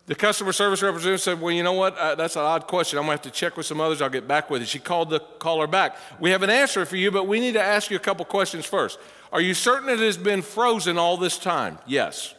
The 0.06 0.14
customer 0.14 0.52
service 0.52 0.80
representative 0.82 1.20
said, 1.20 1.40
Well, 1.40 1.52
you 1.52 1.62
know 1.62 1.74
what? 1.74 1.96
Uh, 1.98 2.14
that's 2.14 2.36
an 2.36 2.42
odd 2.42 2.66
question. 2.66 2.98
I'm 2.98 3.04
going 3.04 3.18
to 3.18 3.24
have 3.24 3.32
to 3.32 3.38
check 3.38 3.58
with 3.58 3.66
some 3.66 3.80
others. 3.80 4.00
I'll 4.00 4.08
get 4.08 4.26
back 4.26 4.48
with 4.48 4.62
you. 4.62 4.66
She 4.66 4.78
called 4.78 5.10
the 5.10 5.20
caller 5.20 5.66
back. 5.66 5.96
We 6.18 6.30
have 6.30 6.42
an 6.42 6.50
answer 6.50 6.86
for 6.86 6.96
you, 6.96 7.10
but 7.10 7.26
we 7.26 7.40
need 7.40 7.52
to 7.52 7.62
ask 7.62 7.90
you 7.90 7.96
a 7.96 8.00
couple 8.00 8.24
questions 8.24 8.64
first. 8.64 8.98
Are 9.32 9.40
you 9.42 9.52
certain 9.52 9.90
it 9.90 9.98
has 9.98 10.16
been 10.16 10.40
frozen 10.40 10.96
all 10.96 11.18
this 11.18 11.36
time? 11.38 11.78
Yes. 11.86 12.34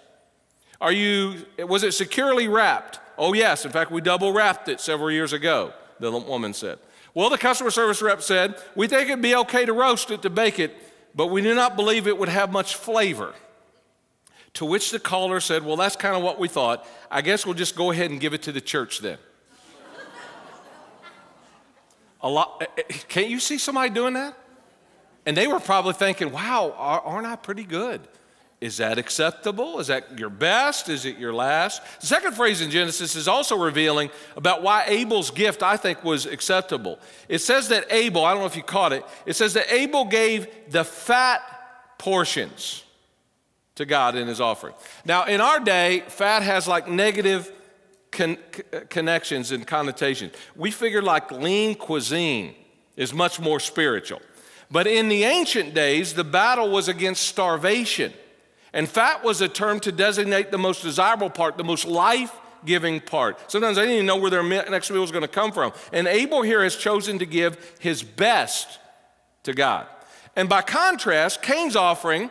Are 0.82 0.92
you, 0.92 1.46
was 1.60 1.84
it 1.84 1.94
securely 1.94 2.48
wrapped? 2.48 3.00
Oh, 3.18 3.34
yes. 3.34 3.66
In 3.66 3.72
fact, 3.72 3.92
we 3.92 4.02
double 4.02 4.32
wrapped 4.32 4.70
it 4.70 4.80
several 4.80 5.12
years 5.12 5.34
ago, 5.34 5.74
the 6.00 6.12
woman 6.12 6.54
said. 6.54 6.80
Well, 7.14 7.30
the 7.30 7.38
customer 7.38 7.72
service 7.72 8.02
rep 8.02 8.22
said, 8.22 8.56
We 8.76 8.88
think 8.88 9.10
it'd 9.10 9.22
be 9.22 9.36
okay 9.36 9.66
to 9.66 9.74
roast 9.74 10.12
it, 10.12 10.22
to 10.22 10.30
bake 10.30 10.60
it, 10.60 10.76
but 11.14 11.28
we 11.28 11.42
do 11.42 11.54
not 11.54 11.76
believe 11.76 12.08
it 12.08 12.18
would 12.18 12.30
have 12.30 12.52
much 12.52 12.76
flavor. 12.76 13.34
To 14.54 14.66
which 14.66 14.92
the 14.92 15.00
caller 15.00 15.40
said, 15.40 15.66
Well, 15.66 15.76
that's 15.76 15.96
kind 15.96 16.16
of 16.16 16.24
what 16.24 16.40
we 16.40 16.48
thought. 16.48 16.88
I 17.12 17.22
guess 17.22 17.46
we'll 17.46 17.56
just 17.56 17.76
go 17.76 17.92
ahead 17.92 18.10
and 18.12 18.20
give 18.20 18.34
it 18.34 18.44
to 18.44 18.52
the 18.52 18.62
church 18.62 19.00
then. 19.00 19.18
A 22.22 22.30
lot, 22.30 22.62
eh, 22.62 22.66
eh, 22.78 22.94
can't 23.08 23.30
you 23.30 23.40
see 23.40 23.58
somebody 23.58 23.90
doing 23.90 24.14
that? 24.14 24.38
And 25.26 25.38
they 25.38 25.48
were 25.48 25.60
probably 25.60 25.94
thinking, 25.94 26.32
Wow, 26.32 26.74
aren't 26.78 27.28
I 27.28 27.36
pretty 27.36 27.64
good? 27.64 28.02
Is 28.62 28.78
that 28.78 28.98
acceptable? 28.98 29.80
Is 29.80 29.88
that 29.88 30.20
your 30.20 30.30
best? 30.30 30.89
Is 30.89 31.06
it 31.06 31.18
your 31.18 31.34
last? 31.34 31.82
The 32.01 32.08
second 32.08 32.34
phrase 32.34 32.60
in 32.60 32.70
Genesis 32.70 33.16
is 33.16 33.28
also 33.28 33.58
revealing 33.58 34.10
about 34.36 34.62
why 34.62 34.84
Abel's 34.88 35.32
gift, 35.32 35.63
I 35.63 35.78
think, 35.78 36.04
was 36.04 36.25
acceptable. 36.25 37.00
It 37.30 37.39
says 37.39 37.70
that 37.70 37.86
Abel, 37.89 38.25
I 38.25 38.32
don't 38.32 38.42
know 38.42 38.48
if 38.48 38.58
you 38.58 38.63
caught 38.63 38.92
it, 38.92 39.06
it 39.25 39.38
says 39.38 39.54
that 39.54 39.72
Abel 39.72 40.06
gave 40.06 40.48
the 40.70 40.84
fat 40.84 41.42
portions 41.98 42.84
to 43.75 43.86
God 43.86 44.18
in 44.18 44.28
his 44.28 44.42
offering. 44.42 44.74
Now, 45.06 45.25
in 45.25 45.39
our 45.39 45.62
day, 45.62 46.04
fat 46.10 46.44
has 46.44 46.68
like 46.68 46.89
negative 46.89 47.50
con- 48.12 48.38
connections 48.89 49.54
and 49.54 49.66
connotations. 49.66 50.34
We 50.58 50.72
figure 50.72 51.01
like 51.01 51.32
lean 51.32 51.75
cuisine 51.75 52.56
is 52.98 53.13
much 53.13 53.39
more 53.39 53.62
spiritual. 53.62 54.22
But 54.70 54.86
in 54.86 55.08
the 55.08 55.24
ancient 55.24 55.74
days, 55.74 56.13
the 56.13 56.25
battle 56.25 56.70
was 56.70 56.89
against 56.89 57.24
starvation. 57.24 58.12
And 58.74 58.88
fat 58.88 59.24
was 59.24 59.42
a 59.42 59.48
term 59.48 59.80
to 59.82 59.92
designate 59.92 60.52
the 60.52 60.58
most 60.58 60.84
desirable 60.84 61.30
part, 61.30 61.58
the 61.58 61.64
most 61.64 61.86
life 61.86 62.36
giving 62.66 63.00
part. 63.00 63.52
Sometimes 63.52 63.78
they 63.78 63.84
didn't 63.84 63.96
even 63.96 64.06
know 64.06 64.18
where 64.18 64.32
their 64.32 64.44
next 64.44 64.92
meal 64.92 65.02
was 65.02 65.12
going 65.12 65.24
to 65.24 65.28
come 65.28 65.52
from. 65.52 65.72
And 65.94 66.08
Abel 66.08 66.42
here 66.42 66.64
has 66.64 66.76
chosen 66.76 67.20
to 67.20 67.26
give 67.26 67.76
his 67.80 68.04
best 68.04 68.80
to 69.44 69.54
God. 69.54 69.88
And 70.36 70.48
by 70.50 70.62
contrast, 70.62 71.42
Cain's 71.42 71.76
offering 71.76 72.30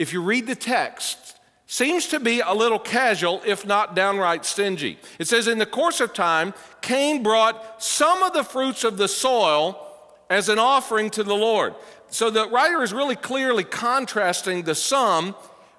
if 0.00 0.14
you 0.14 0.22
read 0.22 0.46
the 0.46 0.54
text, 0.54 1.36
seems 1.66 2.06
to 2.06 2.18
be 2.18 2.40
a 2.40 2.54
little 2.54 2.78
casual, 2.78 3.42
if 3.44 3.66
not 3.66 3.94
downright 3.94 4.46
stingy. 4.46 4.98
It 5.18 5.28
says, 5.28 5.46
In 5.46 5.58
the 5.58 5.66
course 5.66 6.00
of 6.00 6.14
time, 6.14 6.54
Cain 6.80 7.22
brought 7.22 7.82
some 7.82 8.22
of 8.22 8.32
the 8.32 8.42
fruits 8.42 8.82
of 8.82 8.96
the 8.96 9.08
soil 9.08 9.78
as 10.30 10.48
an 10.48 10.58
offering 10.58 11.10
to 11.10 11.22
the 11.22 11.34
Lord. 11.34 11.74
So 12.10 12.28
the 12.28 12.48
writer 12.48 12.82
is 12.82 12.92
really 12.92 13.16
clearly 13.16 13.64
contrasting 13.64 14.62
the 14.62 14.74
sum 14.74 15.34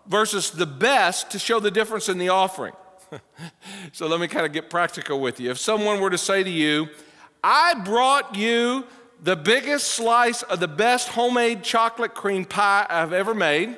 versus 0.07 0.51
the 0.51 0.65
best 0.65 1.31
to 1.31 1.39
show 1.39 1.59
the 1.59 1.71
difference 1.71 2.09
in 2.09 2.17
the 2.17 2.29
offering. 2.29 2.73
so 3.91 4.07
let 4.07 4.19
me 4.19 4.27
kind 4.27 4.45
of 4.45 4.53
get 4.53 4.69
practical 4.69 5.19
with 5.19 5.39
you. 5.39 5.51
If 5.51 5.57
someone 5.57 5.99
were 5.99 6.09
to 6.09 6.17
say 6.17 6.43
to 6.43 6.49
you, 6.49 6.87
I 7.43 7.73
brought 7.83 8.35
you 8.35 8.85
the 9.21 9.35
biggest 9.35 9.87
slice 9.87 10.41
of 10.43 10.59
the 10.59 10.67
best 10.67 11.09
homemade 11.09 11.63
chocolate 11.63 12.13
cream 12.13 12.45
pie 12.45 12.85
I've 12.89 13.13
ever 13.13 13.33
made, 13.33 13.77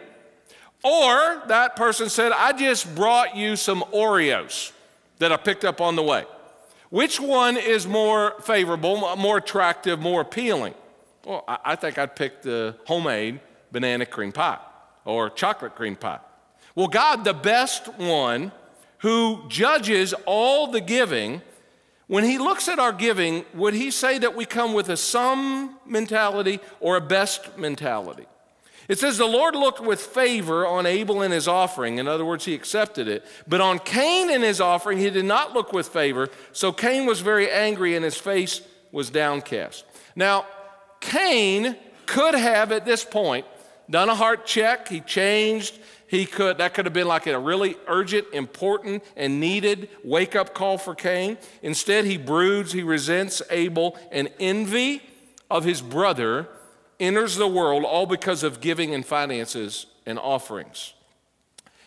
or 0.83 1.43
that 1.48 1.75
person 1.75 2.10
said, 2.10 2.31
I 2.31 2.53
just 2.53 2.93
brought 2.93 3.36
you 3.36 3.55
some 3.55 3.83
Oreos 3.93 4.72
that 5.19 5.31
I 5.31 5.38
picked 5.38 5.65
up 5.65 5.81
on 5.81 5.95
the 5.95 6.03
way. 6.03 6.25
Which 6.89 7.19
one 7.19 7.57
is 7.57 7.88
more 7.88 8.36
favorable, 8.41 9.15
more 9.15 9.38
attractive, 9.38 10.00
more 10.00 10.22
appealing? 10.22 10.75
Well, 11.25 11.43
I 11.47 11.75
think 11.75 11.97
I'd 11.97 12.15
pick 12.15 12.41
the 12.41 12.75
homemade 12.85 13.39
banana 13.71 14.05
cream 14.05 14.31
pie 14.31 14.59
or 15.05 15.29
chocolate 15.29 15.75
cream 15.75 15.95
pie. 15.95 16.19
Well, 16.75 16.87
God, 16.87 17.23
the 17.23 17.33
best 17.33 17.87
one 17.97 18.51
who 18.99 19.43
judges 19.47 20.13
all 20.25 20.67
the 20.67 20.81
giving, 20.81 21.41
when 22.07 22.23
he 22.23 22.37
looks 22.37 22.67
at 22.67 22.79
our 22.79 22.91
giving, 22.91 23.45
would 23.53 23.73
he 23.73 23.91
say 23.91 24.17
that 24.17 24.35
we 24.35 24.45
come 24.45 24.73
with 24.73 24.89
a 24.89 24.97
some 24.97 25.77
mentality 25.85 26.59
or 26.79 26.97
a 26.97 27.01
best 27.01 27.57
mentality? 27.57 28.25
It 28.89 28.99
says, 28.99 29.17
The 29.17 29.25
Lord 29.25 29.55
looked 29.55 29.79
with 29.79 30.01
favor 30.01 30.67
on 30.67 30.85
Abel 30.85 31.21
and 31.21 31.33
his 31.33 31.47
offering. 31.47 31.99
In 31.99 32.07
other 32.07 32.25
words, 32.25 32.45
he 32.45 32.53
accepted 32.53 33.07
it. 33.07 33.25
But 33.47 33.61
on 33.61 33.79
Cain 33.79 34.29
and 34.29 34.43
his 34.43 34.59
offering, 34.59 34.97
he 34.97 35.09
did 35.09 35.25
not 35.25 35.53
look 35.53 35.71
with 35.71 35.87
favor. 35.87 36.29
So 36.51 36.71
Cain 36.73 37.05
was 37.05 37.21
very 37.21 37.49
angry 37.49 37.95
and 37.95 38.03
his 38.03 38.17
face 38.17 38.61
was 38.91 39.09
downcast. 39.09 39.85
Now, 40.15 40.45
Cain 41.03 41.75
could 42.05 42.33
have 42.33 42.72
at 42.72 42.86
this 42.86 43.03
point 43.03 43.45
done 43.89 44.10
a 44.10 44.15
heart 44.15 44.45
check. 44.45 44.88
He 44.88 45.01
changed. 45.01 45.77
He 46.07 46.25
could, 46.25 46.60
that 46.60 46.74
could 46.74 46.86
have 46.86 46.93
been 46.93 47.07
like 47.07 47.27
a 47.27 47.38
really 47.38 47.75
urgent, 47.88 48.27
important, 48.33 49.03
and 49.15 49.39
needed 49.39 49.89
wake 50.03 50.36
up 50.36 50.53
call 50.53 50.77
for 50.77 50.95
Cain. 50.95 51.38
Instead, 51.62 52.05
he 52.05 52.17
broods, 52.17 52.72
he 52.72 52.83
resents 52.83 53.41
Abel, 53.50 53.98
and 54.12 54.29
envy 54.39 55.01
of 55.50 55.63
his 55.65 55.81
brother 55.81 56.48
enters 57.00 57.36
the 57.36 57.48
world 57.48 57.83
all 57.83 58.05
because 58.05 58.43
of 58.43 58.62
giving 58.62 58.93
and 58.93 59.05
finances 59.05 59.88
and 60.05 60.17
offerings. 60.17 60.93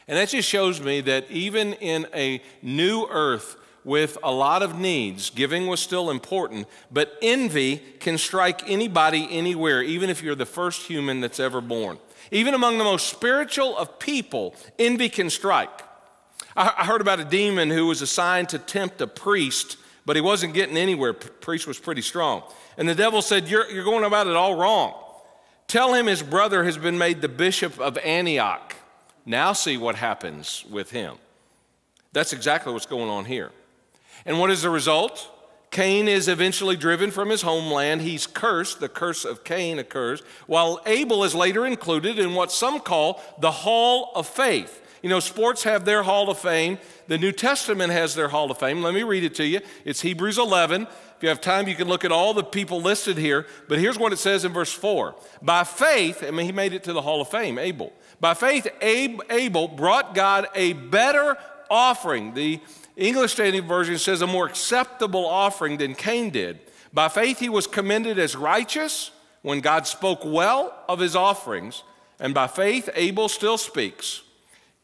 And 0.08 0.18
that 0.18 0.28
just 0.28 0.49
shows 0.49 0.80
me 0.80 1.00
that 1.02 1.30
even 1.30 1.73
in 1.75 2.06
a 2.14 2.42
new 2.62 3.06
earth 3.08 3.56
with 3.86 4.18
a 4.24 4.32
lot 4.32 4.62
of 4.62 4.76
needs, 4.76 5.30
giving 5.30 5.68
was 5.68 5.78
still 5.78 6.10
important, 6.10 6.66
but 6.90 7.16
envy 7.22 7.76
can 8.00 8.18
strike 8.18 8.68
anybody 8.68 9.28
anywhere, 9.30 9.80
even 9.80 10.10
if 10.10 10.24
you're 10.24 10.34
the 10.34 10.44
first 10.44 10.82
human 10.88 11.20
that's 11.20 11.38
ever 11.38 11.60
born. 11.60 11.96
Even 12.32 12.52
among 12.52 12.78
the 12.78 12.84
most 12.84 13.06
spiritual 13.06 13.78
of 13.78 14.00
people, 14.00 14.56
envy 14.76 15.08
can 15.08 15.30
strike. 15.30 15.70
I, 16.56 16.84
heard 16.84 17.00
about 17.00 17.20
a 17.20 17.24
demon 17.24 17.70
who 17.70 17.86
was 17.86 18.02
assigned 18.02 18.48
to 18.48 18.58
tempt 18.58 19.00
a 19.00 19.06
priest, 19.06 19.76
but 20.04 20.16
he 20.16 20.22
wasn't 20.22 20.52
getting 20.52 20.76
anywhere. 20.76 21.12
Priest 21.12 21.68
was 21.68 21.78
pretty 21.78 22.02
strong. 22.02 22.42
And 22.76 22.88
the 22.88 22.94
devil 22.94 23.22
said, 23.22 23.46
you're, 23.46 23.70
you're 23.70 23.84
going 23.84 24.04
about 24.04 24.26
it 24.26 24.34
all 24.34 24.56
wrong. 24.56 24.94
Tell 25.68 25.94
him 25.94 26.06
his 26.06 26.24
brother 26.24 26.64
has 26.64 26.76
been 26.76 26.98
made 26.98 27.20
the 27.20 27.28
bishop 27.28 27.78
of 27.78 27.98
Antioch. 27.98 28.74
Now 29.24 29.52
see 29.52 29.76
what 29.76 29.94
happens 29.94 30.64
with 30.68 30.90
him. 30.90 31.18
That's 32.12 32.32
exactly 32.32 32.72
what's 32.72 32.86
going 32.86 33.10
on 33.10 33.26
here. 33.26 33.52
And 34.26 34.38
what 34.38 34.50
is 34.50 34.62
the 34.62 34.71
result? 34.71 35.30
Cain 35.71 36.09
is 36.09 36.28
eventually 36.28 36.76
driven 36.76 37.11
from 37.11 37.30
his 37.30 37.42
homeland. 37.42 38.02
He's 38.02 38.26
cursed. 38.26 38.80
The 38.80 38.88
curse 38.88 39.25
of 39.25 39.45
Cain 39.45 39.78
occurs, 39.78 40.23
while 40.47 40.80
Abel 40.87 41.25
is 41.25 41.35
later 41.35 41.66
included 41.66 42.18
in 42.18 42.35
what 42.35 42.50
some 42.52 42.80
call 42.80 43.23
the 43.40 43.50
Hall 43.50 44.11
of 44.14 44.26
Faith. 44.26 44.83
You 45.02 45.11
know, 45.11 45.21
sports 45.21 45.62
have 45.64 45.85
their 45.85 46.02
Hall 46.02 46.30
of 46.30 46.38
Fame. 46.38 46.78
The 47.06 47.18
New 47.18 47.30
Testament 47.30 47.92
has 47.92 48.14
their 48.14 48.28
Hall 48.28 48.50
of 48.50 48.59
Fame. 48.59 48.83
Let 48.83 48.95
me 48.95 49.02
read 49.02 49.23
it 49.23 49.35
to 49.37 49.47
you. 49.47 49.61
It's 49.85 50.00
Hebrews 50.00 50.38
11. 50.38 50.83
If 50.83 51.23
you 51.23 51.28
have 51.28 51.40
time, 51.40 51.68
you 51.68 51.75
can 51.75 51.88
look 51.88 52.04
at 52.04 52.12
all 52.12 52.35
the 52.35 52.42
people 52.42 52.80
listed 52.80 53.16
here. 53.16 53.47
But 53.68 53.78
here's 53.78 53.99
what 53.99 54.12
it 54.12 54.18
says 54.18 54.45
in 54.45 54.52
verse 54.52 54.73
4 54.73 55.14
By 55.42 55.64
faith, 55.64 56.25
I 56.26 56.30
mean, 56.30 56.47
he 56.47 56.52
made 56.52 56.73
it 56.73 56.83
to 56.85 56.92
the 56.92 57.02
Hall 57.02 57.21
of 57.21 57.28
Fame, 57.28 57.59
Abel. 57.59 57.92
By 58.18 58.35
faith, 58.35 58.66
Abel 58.80 59.68
brought 59.68 60.14
God 60.14 60.49
a 60.54 60.73
better 60.73 61.37
offering. 61.71 62.35
The 62.35 62.61
English 62.96 63.32
Standard 63.32 63.66
Version 63.66 63.98
says 63.98 64.22
a 64.22 64.26
more 64.26 64.46
acceptable 64.46 65.26
offering 65.26 65.76
than 65.76 65.94
Cain 65.94 66.30
did. 66.30 66.58
By 66.92 67.08
faith, 67.08 67.38
he 67.38 67.48
was 67.48 67.66
commended 67.66 68.18
as 68.18 68.34
righteous 68.34 69.10
when 69.42 69.60
God 69.60 69.86
spoke 69.86 70.24
well 70.24 70.74
of 70.88 70.98
his 70.98 71.14
offerings. 71.14 71.82
And 72.18 72.32
by 72.32 72.46
faith, 72.46 72.88
Abel 72.94 73.28
still 73.28 73.58
speaks, 73.58 74.22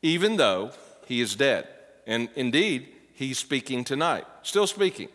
even 0.02 0.36
though 0.36 0.72
he 1.06 1.20
is 1.20 1.34
dead. 1.34 1.66
And 2.06 2.28
indeed, 2.36 2.88
he's 3.14 3.38
speaking 3.38 3.84
tonight, 3.84 4.26
still 4.42 4.66
speaking. 4.66 5.08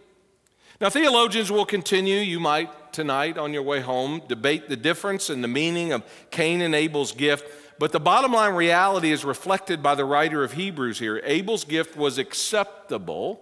Now, 0.82 0.90
theologians 0.90 1.52
will 1.52 1.66
continue, 1.66 2.18
you 2.18 2.40
might 2.40 2.94
tonight 2.94 3.38
on 3.38 3.54
your 3.54 3.64
way 3.64 3.80
home, 3.80 4.22
debate 4.28 4.70
the 4.70 4.76
difference 4.76 5.30
in 5.30 5.42
the 5.42 5.48
meaning 5.48 5.92
of 5.92 6.04
Cain 6.32 6.62
and 6.62 6.74
Abel's 6.74 7.12
gift. 7.12 7.46
But 7.80 7.92
the 7.92 8.00
bottom 8.00 8.34
line 8.34 8.56
reality 8.56 9.12
is 9.12 9.24
reflected 9.24 9.84
by 9.84 9.96
the 9.96 10.06
writer 10.06 10.44
of 10.44 10.54
Hebrews 10.54 11.00
here. 11.00 11.22
Abel's 11.24 11.64
gift 11.64 11.96
was 11.96 12.18
acceptable, 12.18 13.40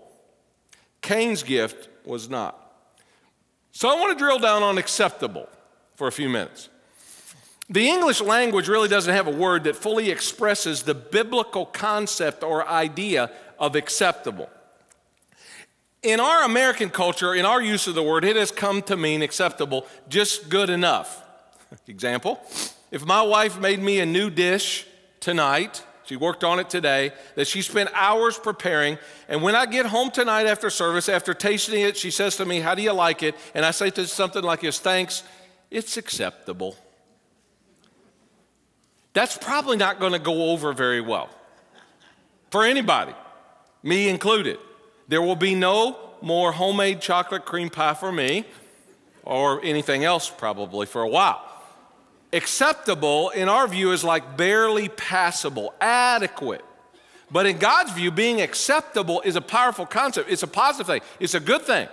Cain's 1.02 1.44
gift 1.44 1.88
was 2.06 2.30
not. 2.30 2.62
So 3.72 3.90
I 3.90 4.00
want 4.00 4.18
to 4.18 4.24
drill 4.24 4.40
down 4.40 4.64
on 4.64 4.78
acceptable 4.78 5.48
for 5.96 6.08
a 6.08 6.12
few 6.12 6.30
minutes. 6.30 6.70
The 7.70 7.88
English 7.88 8.22
language 8.22 8.68
really 8.68 8.88
doesn't 8.88 9.14
have 9.14 9.28
a 9.28 9.32
word 9.32 9.64
that 9.64 9.76
fully 9.76 10.12
expresses 10.12 10.84
the 10.84 10.94
biblical 10.94 11.66
concept 11.66 12.44
or 12.44 12.68
idea 12.68 13.32
of 13.58 13.76
acceptable. 13.76 14.50
In 16.04 16.20
our 16.20 16.44
American 16.44 16.92
culture, 16.92 17.34
in 17.34 17.46
our 17.46 17.62
use 17.62 17.88
of 17.88 17.96
the 17.96 18.04
word, 18.04 18.24
it 18.24 18.36
has 18.36 18.52
come 18.52 18.84
to 18.84 18.96
mean 18.96 19.24
acceptable, 19.24 19.88
just 20.08 20.50
good 20.50 20.70
enough. 20.70 21.24
Example 21.88 22.40
if 22.96 23.06
my 23.06 23.22
wife 23.22 23.60
made 23.60 23.82
me 23.82 24.00
a 24.00 24.06
new 24.06 24.30
dish 24.30 24.88
tonight, 25.20 25.84
she 26.06 26.16
worked 26.16 26.46
on 26.46 26.60
it 26.60 26.70
today, 26.70 27.12
that 27.36 27.46
she 27.46 27.62
spent 27.62 27.90
hours 27.94 28.38
preparing, 28.38 28.98
and 29.28 29.42
when 29.42 29.54
I 29.54 29.66
get 29.66 29.86
home 29.86 30.12
tonight 30.12 30.48
after 30.48 30.70
service, 30.70 31.10
after 31.10 31.34
tasting 31.34 31.82
it, 31.82 31.98
she 31.98 32.10
says 32.10 32.38
to 32.38 32.46
me, 32.46 32.62
How 32.62 32.74
do 32.74 32.82
you 32.82 32.94
like 32.94 33.22
it? 33.22 33.36
And 33.54 33.66
I 33.66 33.72
say 33.72 33.90
to 33.90 34.08
something 34.08 34.42
like 34.42 34.62
this, 34.62 34.80
Thanks, 34.80 35.24
it's 35.70 35.98
acceptable. 35.98 36.78
That's 39.12 39.38
probably 39.38 39.76
not 39.76 40.00
going 40.00 40.14
to 40.14 40.20
go 40.20 40.52
over 40.52 40.72
very 40.72 41.02
well 41.02 41.28
for 42.50 42.64
anybody, 42.64 43.14
me 43.84 44.08
included. 44.08 44.58
There 45.10 45.22
will 45.22 45.36
be 45.36 45.54
no 45.54 46.00
more 46.22 46.54
homemade 46.54 47.02
chocolate 47.02 47.44
cream 47.44 47.70
pie 47.70 47.94
for 47.94 48.14
me 48.14 48.46
or 49.26 49.62
anything 49.66 50.06
else 50.06 50.30
probably 50.30 50.86
for 50.86 51.02
a 51.02 51.10
while. 51.10 51.52
Acceptable, 52.36 53.30
in 53.30 53.48
our 53.48 53.66
view, 53.66 53.94
is 53.94 54.04
like 54.04 54.36
barely 54.36 54.90
passable, 54.90 55.74
adequate. 55.80 56.66
But 57.32 57.46
in 57.46 57.58
God's 57.58 57.94
view, 57.94 58.12
being 58.12 58.42
acceptable 58.42 59.22
is 59.22 59.38
a 59.38 59.42
powerful 59.42 59.86
concept. 59.86 60.30
It's 60.30 60.44
a 60.44 60.48
positive 60.48 60.86
thing, 60.86 61.02
it's 61.20 61.34
a 61.34 61.40
good 61.40 61.62
thing. 61.62 61.88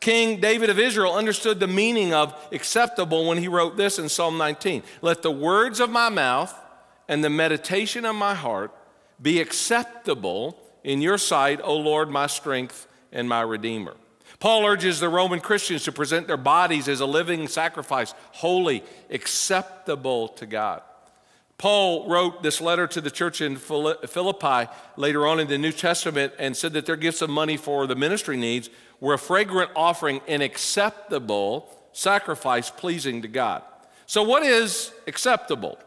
King 0.00 0.38
David 0.38 0.68
of 0.68 0.78
Israel 0.78 1.14
understood 1.14 1.58
the 1.58 1.66
meaning 1.66 2.12
of 2.12 2.34
acceptable 2.52 3.26
when 3.26 3.38
he 3.38 3.48
wrote 3.48 3.78
this 3.78 3.98
in 3.98 4.10
Psalm 4.10 4.36
19 4.36 4.82
Let 5.00 5.22
the 5.22 5.30
words 5.30 5.80
of 5.80 5.88
my 5.88 6.10
mouth 6.10 6.54
and 7.08 7.24
the 7.24 7.30
meditation 7.30 8.04
of 8.04 8.14
my 8.14 8.34
heart 8.34 8.72
be 9.20 9.40
acceptable 9.40 10.58
in 10.84 11.00
your 11.00 11.16
sight, 11.16 11.58
O 11.62 11.74
Lord, 11.74 12.10
my 12.10 12.26
strength 12.26 12.86
and 13.12 13.26
my 13.26 13.40
redeemer. 13.40 13.94
Paul 14.38 14.66
urges 14.66 15.00
the 15.00 15.08
Roman 15.08 15.40
Christians 15.40 15.84
to 15.84 15.92
present 15.92 16.26
their 16.26 16.36
bodies 16.36 16.88
as 16.88 17.00
a 17.00 17.06
living 17.06 17.48
sacrifice, 17.48 18.14
holy, 18.32 18.84
acceptable 19.10 20.28
to 20.28 20.46
God. 20.46 20.82
Paul 21.58 22.08
wrote 22.08 22.42
this 22.42 22.60
letter 22.60 22.86
to 22.88 23.00
the 23.00 23.10
church 23.10 23.40
in 23.40 23.56
Philippi 23.56 24.70
later 24.96 25.26
on 25.26 25.40
in 25.40 25.48
the 25.48 25.56
New 25.56 25.72
Testament 25.72 26.34
and 26.38 26.54
said 26.54 26.74
that 26.74 26.84
their 26.84 26.96
gifts 26.96 27.22
of 27.22 27.30
money 27.30 27.56
for 27.56 27.86
the 27.86 27.96
ministry 27.96 28.36
needs 28.36 28.68
were 29.00 29.14
a 29.14 29.18
fragrant 29.18 29.70
offering, 29.74 30.20
an 30.28 30.42
acceptable 30.42 31.70
sacrifice 31.92 32.68
pleasing 32.68 33.22
to 33.22 33.28
God. 33.28 33.62
So, 34.04 34.22
what 34.22 34.42
is 34.42 34.92
acceptable? 35.06 35.78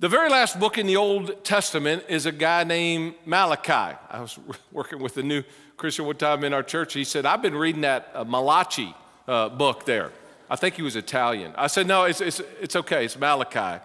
The 0.00 0.08
very 0.08 0.28
last 0.28 0.60
book 0.60 0.76
in 0.76 0.86
the 0.86 0.96
Old 0.96 1.42
Testament 1.44 2.04
is 2.08 2.26
a 2.26 2.32
guy 2.32 2.64
named 2.64 3.14
Malachi. 3.24 3.96
I 4.10 4.20
was 4.20 4.38
working 4.72 4.98
with 4.98 5.14
the 5.14 5.22
new 5.22 5.44
Christian 5.76 6.06
one 6.06 6.16
time 6.16 6.42
in 6.44 6.52
our 6.52 6.62
church. 6.62 6.94
He 6.94 7.04
said, 7.04 7.26
I've 7.26 7.42
been 7.42 7.54
reading 7.54 7.82
that 7.82 8.10
uh, 8.14 8.24
Malachi 8.24 8.94
uh, 9.28 9.48
book 9.50 9.84
there. 9.84 10.10
I 10.48 10.56
think 10.56 10.76
he 10.76 10.82
was 10.82 10.96
Italian. 10.96 11.52
I 11.56 11.66
said, 11.66 11.86
No, 11.86 12.04
it's, 12.04 12.20
it's, 12.20 12.40
it's 12.60 12.76
okay, 12.76 13.04
it's 13.04 13.18
Malachi. 13.18 13.82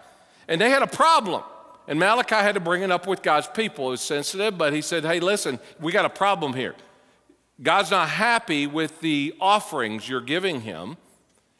And 0.48 0.60
they 0.60 0.70
had 0.70 0.82
a 0.82 0.86
problem. 0.86 1.42
And 1.88 1.98
Malachi 1.98 2.36
had 2.36 2.54
to 2.54 2.60
bring 2.60 2.82
it 2.82 2.90
up 2.90 3.06
with 3.06 3.22
God's 3.22 3.48
people. 3.48 3.88
It 3.88 3.90
was 3.92 4.00
sensitive, 4.00 4.56
but 4.56 4.72
he 4.72 4.80
said, 4.80 5.04
Hey, 5.04 5.20
listen, 5.20 5.58
we 5.80 5.92
got 5.92 6.04
a 6.04 6.10
problem 6.10 6.54
here. 6.54 6.74
God's 7.62 7.90
not 7.90 8.08
happy 8.08 8.66
with 8.66 9.00
the 9.00 9.34
offerings 9.40 10.08
you're 10.08 10.20
giving 10.20 10.62
him. 10.62 10.96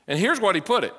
And 0.08 0.18
here's 0.18 0.40
what 0.40 0.54
he 0.54 0.60
put 0.60 0.84
it 0.84 0.94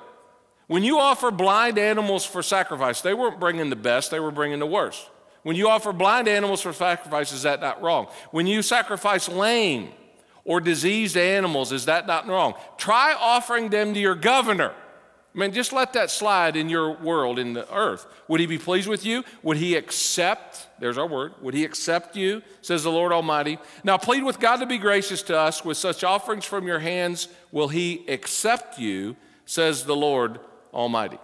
When 0.66 0.84
you 0.84 0.98
offer 0.98 1.30
blind 1.30 1.78
animals 1.78 2.24
for 2.24 2.42
sacrifice, 2.42 3.00
they 3.00 3.14
weren't 3.14 3.40
bringing 3.40 3.70
the 3.70 3.76
best, 3.76 4.10
they 4.10 4.20
were 4.20 4.30
bringing 4.30 4.58
the 4.58 4.66
worst. 4.66 5.08
When 5.44 5.56
you 5.56 5.68
offer 5.68 5.92
blind 5.92 6.26
animals 6.26 6.62
for 6.62 6.72
sacrifice, 6.72 7.32
is 7.32 7.42
that 7.42 7.60
not 7.60 7.80
wrong? 7.80 8.08
When 8.32 8.46
you 8.46 8.62
sacrifice 8.62 9.28
lame 9.28 9.90
or 10.44 10.60
diseased 10.60 11.16
animals, 11.16 11.70
is 11.70 11.84
that 11.84 12.06
not 12.06 12.26
wrong? 12.26 12.54
Try 12.78 13.14
offering 13.18 13.68
them 13.68 13.94
to 13.94 14.00
your 14.00 14.14
governor. 14.14 14.72
I 15.34 15.38
mean, 15.38 15.52
just 15.52 15.72
let 15.72 15.92
that 15.94 16.10
slide 16.10 16.56
in 16.56 16.68
your 16.68 16.92
world, 16.92 17.38
in 17.38 17.54
the 17.54 17.70
earth. 17.74 18.06
Would 18.28 18.40
he 18.40 18.46
be 18.46 18.56
pleased 18.56 18.88
with 18.88 19.04
you? 19.04 19.24
Would 19.42 19.56
he 19.56 19.74
accept? 19.74 20.68
There's 20.78 20.96
our 20.96 21.08
word. 21.08 21.34
Would 21.42 21.54
he 21.54 21.64
accept 21.64 22.16
you? 22.16 22.40
Says 22.62 22.84
the 22.84 22.92
Lord 22.92 23.12
Almighty. 23.12 23.58
Now 23.82 23.98
plead 23.98 24.22
with 24.22 24.38
God 24.38 24.58
to 24.58 24.66
be 24.66 24.78
gracious 24.78 25.22
to 25.22 25.36
us. 25.36 25.64
With 25.64 25.76
such 25.76 26.04
offerings 26.04 26.44
from 26.44 26.66
your 26.66 26.78
hands, 26.78 27.28
will 27.50 27.68
he 27.68 28.04
accept 28.08 28.78
you? 28.78 29.16
Says 29.44 29.84
the 29.84 29.96
Lord 29.96 30.38
Almighty. 30.72 31.18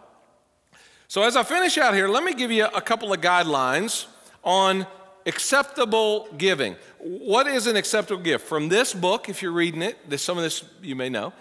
So, 1.10 1.24
as 1.24 1.34
I 1.34 1.42
finish 1.42 1.76
out 1.76 1.92
here, 1.92 2.06
let 2.06 2.22
me 2.22 2.34
give 2.34 2.52
you 2.52 2.66
a 2.66 2.80
couple 2.80 3.12
of 3.12 3.20
guidelines 3.20 4.06
on 4.44 4.86
acceptable 5.26 6.28
giving. 6.38 6.76
What 7.00 7.48
is 7.48 7.66
an 7.66 7.74
acceptable 7.74 8.22
gift? 8.22 8.46
From 8.46 8.68
this 8.68 8.94
book, 8.94 9.28
if 9.28 9.42
you're 9.42 9.50
reading 9.50 9.82
it, 9.82 9.98
some 10.20 10.38
of 10.38 10.44
this 10.44 10.62
you 10.80 10.94
may 10.94 11.08
know. 11.08 11.32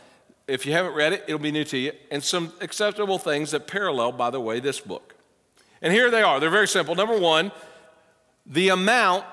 If 0.48 0.66
you 0.66 0.72
haven't 0.72 0.96
read 0.96 1.14
it, 1.14 1.24
it'll 1.28 1.38
be 1.38 1.52
new 1.52 1.66
to 1.66 1.78
you. 1.78 1.92
And 2.10 2.24
some 2.24 2.52
acceptable 2.62 3.20
things 3.20 3.52
that 3.52 3.68
parallel, 3.68 4.14
by 4.14 4.32
the 4.32 4.42
way, 4.42 4.60
this 4.60 4.80
book. 4.80 5.14
And 5.84 5.94
here 5.94 6.10
they 6.10 6.24
are. 6.24 6.40
They're 6.40 6.50
very 6.50 6.68
simple. 6.68 6.96
Number 6.96 7.20
one, 7.20 7.52
the 8.48 8.70
amount 8.70 9.24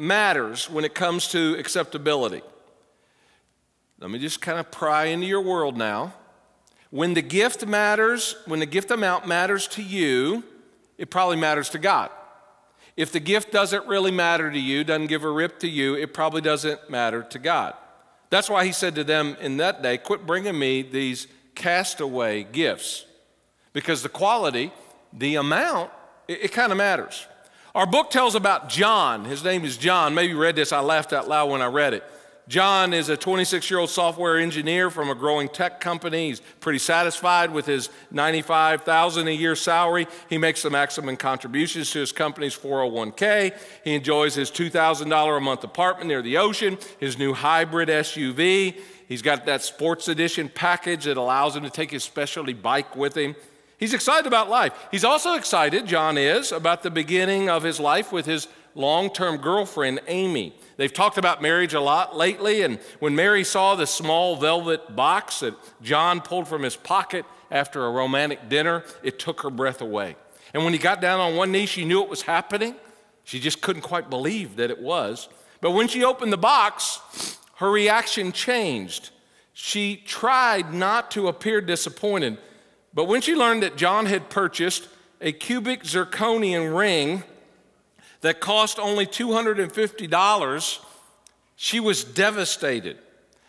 matters 0.00 0.68
when 0.68 0.84
it 0.84 0.96
comes 0.96 1.28
to 1.28 1.54
acceptability. 1.60 2.42
Let 4.00 4.10
me 4.10 4.18
just 4.18 4.40
kind 4.40 4.58
of 4.58 4.68
pry 4.72 5.04
into 5.04 5.28
your 5.28 5.42
world 5.42 5.76
now. 5.76 6.12
When 6.96 7.12
the 7.12 7.20
gift 7.20 7.66
matters, 7.66 8.36
when 8.46 8.58
the 8.58 8.64
gift 8.64 8.90
amount 8.90 9.28
matters 9.28 9.68
to 9.68 9.82
you, 9.82 10.42
it 10.96 11.10
probably 11.10 11.36
matters 11.36 11.68
to 11.70 11.78
God. 11.78 12.10
If 12.96 13.12
the 13.12 13.20
gift 13.20 13.52
doesn't 13.52 13.86
really 13.86 14.10
matter 14.10 14.50
to 14.50 14.58
you, 14.58 14.82
doesn't 14.82 15.08
give 15.08 15.22
a 15.22 15.30
rip 15.30 15.58
to 15.58 15.68
you, 15.68 15.94
it 15.94 16.14
probably 16.14 16.40
doesn't 16.40 16.88
matter 16.88 17.22
to 17.24 17.38
God. 17.38 17.74
That's 18.30 18.48
why 18.48 18.64
he 18.64 18.72
said 18.72 18.94
to 18.94 19.04
them 19.04 19.36
in 19.42 19.58
that 19.58 19.82
day, 19.82 19.98
Quit 19.98 20.24
bringing 20.24 20.58
me 20.58 20.80
these 20.80 21.26
castaway 21.54 22.44
gifts. 22.44 23.04
Because 23.74 24.02
the 24.02 24.08
quality, 24.08 24.72
the 25.12 25.34
amount, 25.34 25.90
it, 26.28 26.44
it 26.44 26.52
kind 26.52 26.72
of 26.72 26.78
matters. 26.78 27.26
Our 27.74 27.86
book 27.86 28.10
tells 28.10 28.34
about 28.34 28.70
John. 28.70 29.26
His 29.26 29.44
name 29.44 29.66
is 29.66 29.76
John. 29.76 30.14
Maybe 30.14 30.32
you 30.32 30.38
read 30.38 30.56
this. 30.56 30.72
I 30.72 30.80
laughed 30.80 31.12
out 31.12 31.28
loud 31.28 31.50
when 31.50 31.60
I 31.60 31.66
read 31.66 31.92
it. 31.92 32.04
John 32.48 32.94
is 32.94 33.08
a 33.08 33.16
26 33.16 33.68
year 33.70 33.80
old 33.80 33.90
software 33.90 34.38
engineer 34.38 34.88
from 34.88 35.10
a 35.10 35.16
growing 35.16 35.48
tech 35.48 35.80
company. 35.80 36.28
He's 36.28 36.40
pretty 36.60 36.78
satisfied 36.78 37.52
with 37.52 37.66
his 37.66 37.88
95,000 38.12 39.26
a 39.26 39.30
year 39.32 39.56
salary. 39.56 40.06
He 40.28 40.38
makes 40.38 40.62
the 40.62 40.70
maximum 40.70 41.16
contributions 41.16 41.90
to 41.90 41.98
his 41.98 42.12
company's 42.12 42.56
401k. 42.56 43.52
He 43.82 43.94
enjoys 43.94 44.36
his 44.36 44.52
$2,000 44.52 45.36
a 45.36 45.40
month 45.40 45.64
apartment 45.64 46.06
near 46.06 46.22
the 46.22 46.36
ocean, 46.36 46.78
his 47.00 47.18
new 47.18 47.34
hybrid 47.34 47.88
SUV. 47.88 48.78
He's 49.08 49.22
got 49.22 49.46
that 49.46 49.62
sports 49.62 50.06
edition 50.06 50.48
package 50.48 51.04
that 51.04 51.16
allows 51.16 51.56
him 51.56 51.64
to 51.64 51.70
take 51.70 51.90
his 51.90 52.04
specialty 52.04 52.52
bike 52.52 52.94
with 52.94 53.16
him. 53.16 53.34
He's 53.78 53.92
excited 53.92 54.26
about 54.26 54.48
life. 54.48 54.72
He's 54.90 55.04
also 55.04 55.34
excited, 55.34 55.86
John 55.86 56.16
is, 56.16 56.52
about 56.52 56.82
the 56.82 56.90
beginning 56.90 57.50
of 57.50 57.62
his 57.62 57.78
life 57.78 58.12
with 58.12 58.24
his 58.24 58.48
long 58.76 59.10
term 59.10 59.38
girlfriend, 59.38 60.00
Amy. 60.06 60.54
They've 60.76 60.92
talked 60.92 61.18
about 61.18 61.42
marriage 61.42 61.74
a 61.74 61.80
lot 61.80 62.16
lately, 62.16 62.62
and 62.62 62.78
when 63.00 63.16
Mary 63.16 63.42
saw 63.42 63.74
the 63.74 63.86
small 63.86 64.36
velvet 64.36 64.94
box 64.94 65.40
that 65.40 65.54
John 65.82 66.20
pulled 66.20 66.46
from 66.46 66.62
his 66.62 66.76
pocket 66.76 67.24
after 67.50 67.86
a 67.86 67.90
romantic 67.90 68.48
dinner, 68.48 68.84
it 69.02 69.18
took 69.18 69.40
her 69.40 69.50
breath 69.50 69.80
away. 69.80 70.16
And 70.52 70.62
when 70.64 70.72
he 70.72 70.78
got 70.78 71.00
down 71.00 71.18
on 71.18 71.34
one 71.34 71.50
knee, 71.50 71.66
she 71.66 71.84
knew 71.84 72.02
it 72.02 72.08
was 72.08 72.22
happening. 72.22 72.76
She 73.24 73.40
just 73.40 73.60
couldn't 73.60 73.82
quite 73.82 74.10
believe 74.10 74.56
that 74.56 74.70
it 74.70 74.80
was. 74.80 75.28
But 75.60 75.72
when 75.72 75.88
she 75.88 76.04
opened 76.04 76.32
the 76.32 76.38
box, 76.38 77.00
her 77.56 77.70
reaction 77.70 78.32
changed. 78.32 79.10
She 79.52 79.96
tried 79.96 80.74
not 80.74 81.10
to 81.12 81.28
appear 81.28 81.60
disappointed, 81.62 82.38
but 82.92 83.04
when 83.04 83.22
she 83.22 83.34
learned 83.34 83.62
that 83.62 83.76
John 83.76 84.06
had 84.06 84.28
purchased 84.28 84.86
a 85.20 85.32
cubic 85.32 85.82
zirconian 85.82 86.76
ring 86.76 87.24
that 88.20 88.40
cost 88.40 88.78
only 88.78 89.06
$250, 89.06 90.78
she 91.56 91.80
was 91.80 92.04
devastated. 92.04 92.98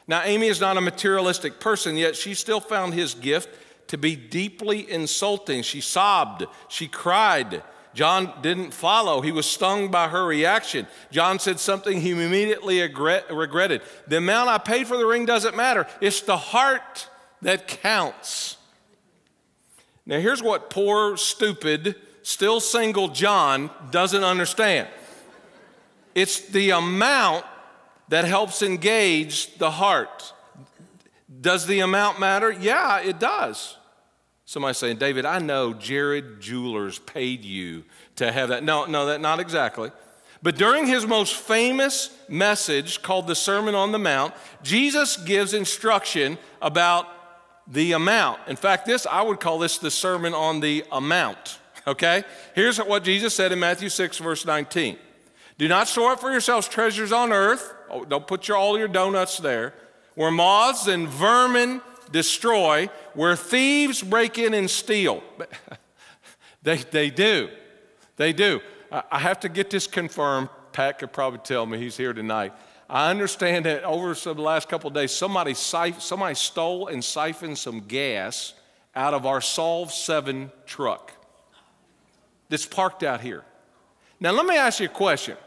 Now, 0.07 0.23
Amy 0.23 0.47
is 0.47 0.61
not 0.61 0.77
a 0.77 0.81
materialistic 0.81 1.59
person, 1.59 1.97
yet 1.97 2.15
she 2.15 2.33
still 2.33 2.61
found 2.61 2.93
his 2.93 3.13
gift 3.13 3.49
to 3.87 3.97
be 3.97 4.15
deeply 4.15 4.89
insulting. 4.89 5.61
She 5.61 5.81
sobbed, 5.81 6.45
she 6.69 6.87
cried. 6.87 7.63
John 7.93 8.31
didn't 8.41 8.71
follow. 8.71 9.21
He 9.21 9.31
was 9.31 9.45
stung 9.47 9.89
by 9.89 10.07
her 10.07 10.25
reaction. 10.25 10.87
John 11.11 11.39
said 11.39 11.59
something 11.59 11.99
he 11.99 12.11
immediately 12.11 12.81
regretted. 12.81 13.81
The 14.07 14.17
amount 14.17 14.49
I 14.49 14.59
paid 14.59 14.87
for 14.87 14.97
the 14.97 15.05
ring 15.05 15.25
doesn't 15.25 15.57
matter, 15.57 15.87
it's 15.99 16.21
the 16.21 16.37
heart 16.37 17.09
that 17.41 17.67
counts. 17.67 18.57
Now, 20.05 20.19
here's 20.19 20.43
what 20.43 20.69
poor, 20.69 21.17
stupid, 21.17 21.95
still 22.27 22.59
single 22.59 23.07
John 23.07 23.69
doesn't 23.89 24.23
understand 24.23 24.89
it's 26.13 26.41
the 26.49 26.71
amount 26.71 27.45
that 28.09 28.25
helps 28.25 28.63
engage 28.63 29.55
the 29.57 29.69
heart. 29.69 30.33
Does 31.41 31.67
the 31.67 31.81
amount 31.81 32.19
matter? 32.19 32.51
Yeah, 32.51 33.01
it 33.01 33.19
does. 33.19 33.77
Somebody 34.43 34.73
saying, 34.73 34.97
David, 34.97 35.25
I 35.25 35.37
know 35.37 35.73
Jared 35.73 36.41
Jewelers 36.41 36.97
paid 36.97 37.45
you 37.45 37.83
to 38.15 38.31
have 38.31 38.49
that. 38.49 38.63
No, 38.63 38.85
no, 38.85 39.05
that 39.05 39.21
not 39.21 39.39
exactly. 39.39 39.91
But 40.41 40.57
during 40.57 40.87
his 40.87 41.05
most 41.05 41.35
famous 41.35 42.09
message 42.27 43.03
called 43.03 43.27
the 43.27 43.35
Sermon 43.35 43.75
on 43.75 43.91
the 43.91 43.99
Mount, 43.99 44.33
Jesus 44.63 45.17
gives 45.17 45.53
instruction 45.53 46.39
about 46.63 47.07
the 47.67 47.91
amount. 47.91 48.39
In 48.47 48.55
fact, 48.55 48.87
this 48.87 49.05
I 49.05 49.21
would 49.21 49.39
call 49.39 49.59
this 49.59 49.77
the 49.77 49.91
sermon 49.91 50.33
on 50.33 50.61
the 50.61 50.83
amount. 50.91 51.59
Okay? 51.87 52.25
Here's 52.53 52.77
what 52.77 53.03
Jesus 53.03 53.33
said 53.33 53.53
in 53.53 53.59
Matthew 53.59 53.87
6, 53.87 54.17
verse 54.17 54.45
19. 54.45 54.97
Do 55.57 55.67
not 55.67 55.87
store 55.87 56.11
up 56.11 56.19
for 56.19 56.29
yourselves 56.29 56.67
treasures 56.67 57.11
on 57.13 57.31
earth. 57.31 57.73
Oh, 57.89 58.03
don't 58.03 58.27
put 58.27 58.47
your, 58.47 58.57
all 58.57 58.77
your 58.77 58.89
donuts 58.89 59.37
there. 59.37 59.73
Where 60.13 60.29
moths 60.29 60.87
and 60.87 61.07
vermin 61.07 61.81
destroy, 62.11 62.89
where 63.13 63.35
thieves 63.35 64.03
break 64.03 64.37
in 64.37 64.53
and 64.53 64.69
steal. 64.69 65.23
they, 66.61 66.77
they 66.77 67.09
do. 67.09 67.49
They 68.17 68.33
do. 68.33 68.59
I 68.91 69.19
have 69.19 69.39
to 69.41 69.49
get 69.49 69.69
this 69.69 69.87
confirmed. 69.87 70.49
Pat 70.73 70.99
could 70.99 71.11
probably 71.11 71.39
tell 71.39 71.65
me 71.65 71.77
he's 71.77 71.97
here 71.97 72.13
tonight. 72.13 72.53
I 72.89 73.09
understand 73.09 73.65
that 73.65 73.83
over 73.83 74.13
the 74.13 74.33
last 74.41 74.69
couple 74.69 74.87
of 74.89 74.93
days, 74.93 75.11
somebody, 75.11 75.53
somebody 75.53 76.35
stole 76.35 76.87
and 76.87 77.03
siphoned 77.03 77.57
some 77.57 77.81
gas 77.81 78.53
out 78.95 79.13
of 79.13 79.25
our 79.25 79.41
Solve 79.41 79.91
7 79.91 80.51
truck 80.65 81.16
that's 82.49 82.65
parked 82.65 83.03
out 83.03 83.21
here. 83.21 83.43
Now, 84.19 84.31
let 84.31 84.45
me 84.45 84.57
ask 84.57 84.79
you 84.79 84.87
a 84.87 84.89
question. 84.89 85.37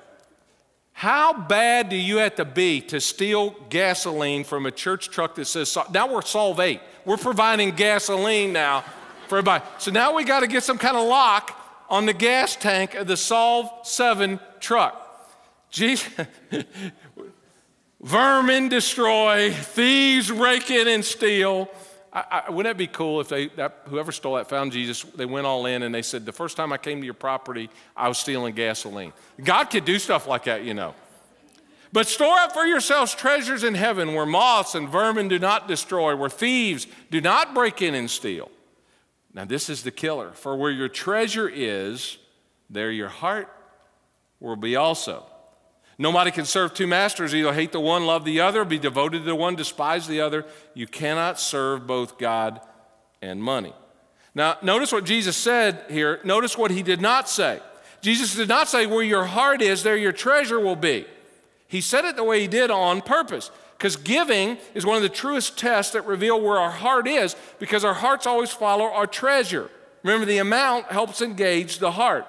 How 0.92 1.32
bad 1.32 1.88
do 1.88 1.96
you 1.96 2.18
have 2.18 2.34
to 2.36 2.44
be 2.44 2.80
to 2.82 3.00
steal 3.00 3.56
gasoline 3.70 4.44
from 4.44 4.66
a 4.66 4.70
church 4.70 5.08
truck 5.08 5.34
that 5.36 5.46
says, 5.46 5.76
now 5.92 6.12
we're 6.12 6.22
Solve 6.22 6.60
8. 6.60 6.80
We're 7.04 7.16
providing 7.16 7.70
gasoline 7.70 8.52
now 8.52 8.84
for 9.26 9.38
everybody. 9.38 9.64
So 9.78 9.90
now 9.90 10.14
we 10.14 10.24
got 10.24 10.40
to 10.40 10.46
get 10.46 10.62
some 10.62 10.78
kind 10.78 10.96
of 10.96 11.08
lock 11.08 11.56
on 11.88 12.06
the 12.06 12.12
gas 12.12 12.54
tank 12.54 12.94
of 12.94 13.06
the 13.06 13.16
Solve 13.16 13.70
7 13.82 14.38
truck. 14.60 15.06
Jesus, 15.70 16.08
vermin 18.00 18.68
destroy, 18.68 19.52
thieves 19.52 20.30
break 20.30 20.70
in 20.70 20.86
and 20.86 21.04
steal. 21.04 21.70
I, 22.12 22.42
I, 22.46 22.50
wouldn't 22.50 22.76
that 22.76 22.78
be 22.78 22.88
cool 22.88 23.20
if 23.20 23.28
they, 23.28 23.48
that, 23.48 23.82
whoever 23.84 24.10
stole 24.10 24.34
that 24.34 24.48
found 24.48 24.72
Jesus, 24.72 25.02
they 25.02 25.26
went 25.26 25.46
all 25.46 25.66
in 25.66 25.82
and 25.82 25.94
they 25.94 26.02
said, 26.02 26.26
The 26.26 26.32
first 26.32 26.56
time 26.56 26.72
I 26.72 26.76
came 26.76 27.00
to 27.00 27.04
your 27.04 27.14
property, 27.14 27.70
I 27.96 28.08
was 28.08 28.18
stealing 28.18 28.54
gasoline. 28.54 29.12
God 29.42 29.64
could 29.64 29.84
do 29.84 29.98
stuff 29.98 30.26
like 30.26 30.44
that, 30.44 30.64
you 30.64 30.74
know. 30.74 30.94
But 31.92 32.06
store 32.06 32.38
up 32.38 32.52
for 32.52 32.64
yourselves 32.64 33.14
treasures 33.14 33.64
in 33.64 33.74
heaven 33.74 34.14
where 34.14 34.26
moths 34.26 34.74
and 34.74 34.88
vermin 34.88 35.28
do 35.28 35.38
not 35.38 35.68
destroy, 35.68 36.14
where 36.14 36.30
thieves 36.30 36.86
do 37.10 37.20
not 37.20 37.54
break 37.54 37.82
in 37.82 37.94
and 37.94 38.10
steal. 38.10 38.50
Now, 39.32 39.44
this 39.44 39.68
is 39.68 39.82
the 39.82 39.90
killer. 39.90 40.32
For 40.32 40.56
where 40.56 40.70
your 40.70 40.88
treasure 40.88 41.48
is, 41.48 42.18
there 42.68 42.90
your 42.90 43.08
heart 43.08 43.48
will 44.40 44.56
be 44.56 44.76
also. 44.76 45.26
Nobody 46.00 46.30
can 46.30 46.46
serve 46.46 46.72
two 46.72 46.86
masters, 46.86 47.34
either 47.34 47.52
hate 47.52 47.72
the 47.72 47.80
one, 47.80 48.06
love 48.06 48.24
the 48.24 48.40
other, 48.40 48.64
be 48.64 48.78
devoted 48.78 49.18
to 49.18 49.24
the 49.24 49.34
one, 49.34 49.54
despise 49.54 50.06
the 50.06 50.22
other. 50.22 50.46
You 50.72 50.86
cannot 50.86 51.38
serve 51.38 51.86
both 51.86 52.16
God 52.16 52.62
and 53.20 53.42
money. 53.42 53.74
Now, 54.34 54.56
notice 54.62 54.92
what 54.92 55.04
Jesus 55.04 55.36
said 55.36 55.84
here. 55.90 56.18
Notice 56.24 56.56
what 56.56 56.70
he 56.70 56.82
did 56.82 57.02
not 57.02 57.28
say. 57.28 57.60
Jesus 58.00 58.34
did 58.34 58.48
not 58.48 58.66
say, 58.66 58.86
Where 58.86 59.02
your 59.02 59.26
heart 59.26 59.60
is, 59.60 59.82
there 59.82 59.94
your 59.94 60.12
treasure 60.12 60.58
will 60.58 60.74
be. 60.74 61.04
He 61.68 61.82
said 61.82 62.06
it 62.06 62.16
the 62.16 62.24
way 62.24 62.40
he 62.40 62.48
did 62.48 62.70
on 62.70 63.02
purpose. 63.02 63.50
Because 63.76 63.96
giving 63.96 64.56
is 64.72 64.86
one 64.86 64.96
of 64.96 65.02
the 65.02 65.10
truest 65.10 65.58
tests 65.58 65.92
that 65.92 66.06
reveal 66.06 66.40
where 66.40 66.56
our 66.56 66.70
heart 66.70 67.06
is, 67.08 67.36
because 67.58 67.84
our 67.84 67.92
hearts 67.92 68.26
always 68.26 68.50
follow 68.50 68.86
our 68.86 69.06
treasure. 69.06 69.70
Remember, 70.02 70.24
the 70.24 70.38
amount 70.38 70.86
helps 70.86 71.20
engage 71.20 71.78
the 71.78 71.90
heart. 71.90 72.26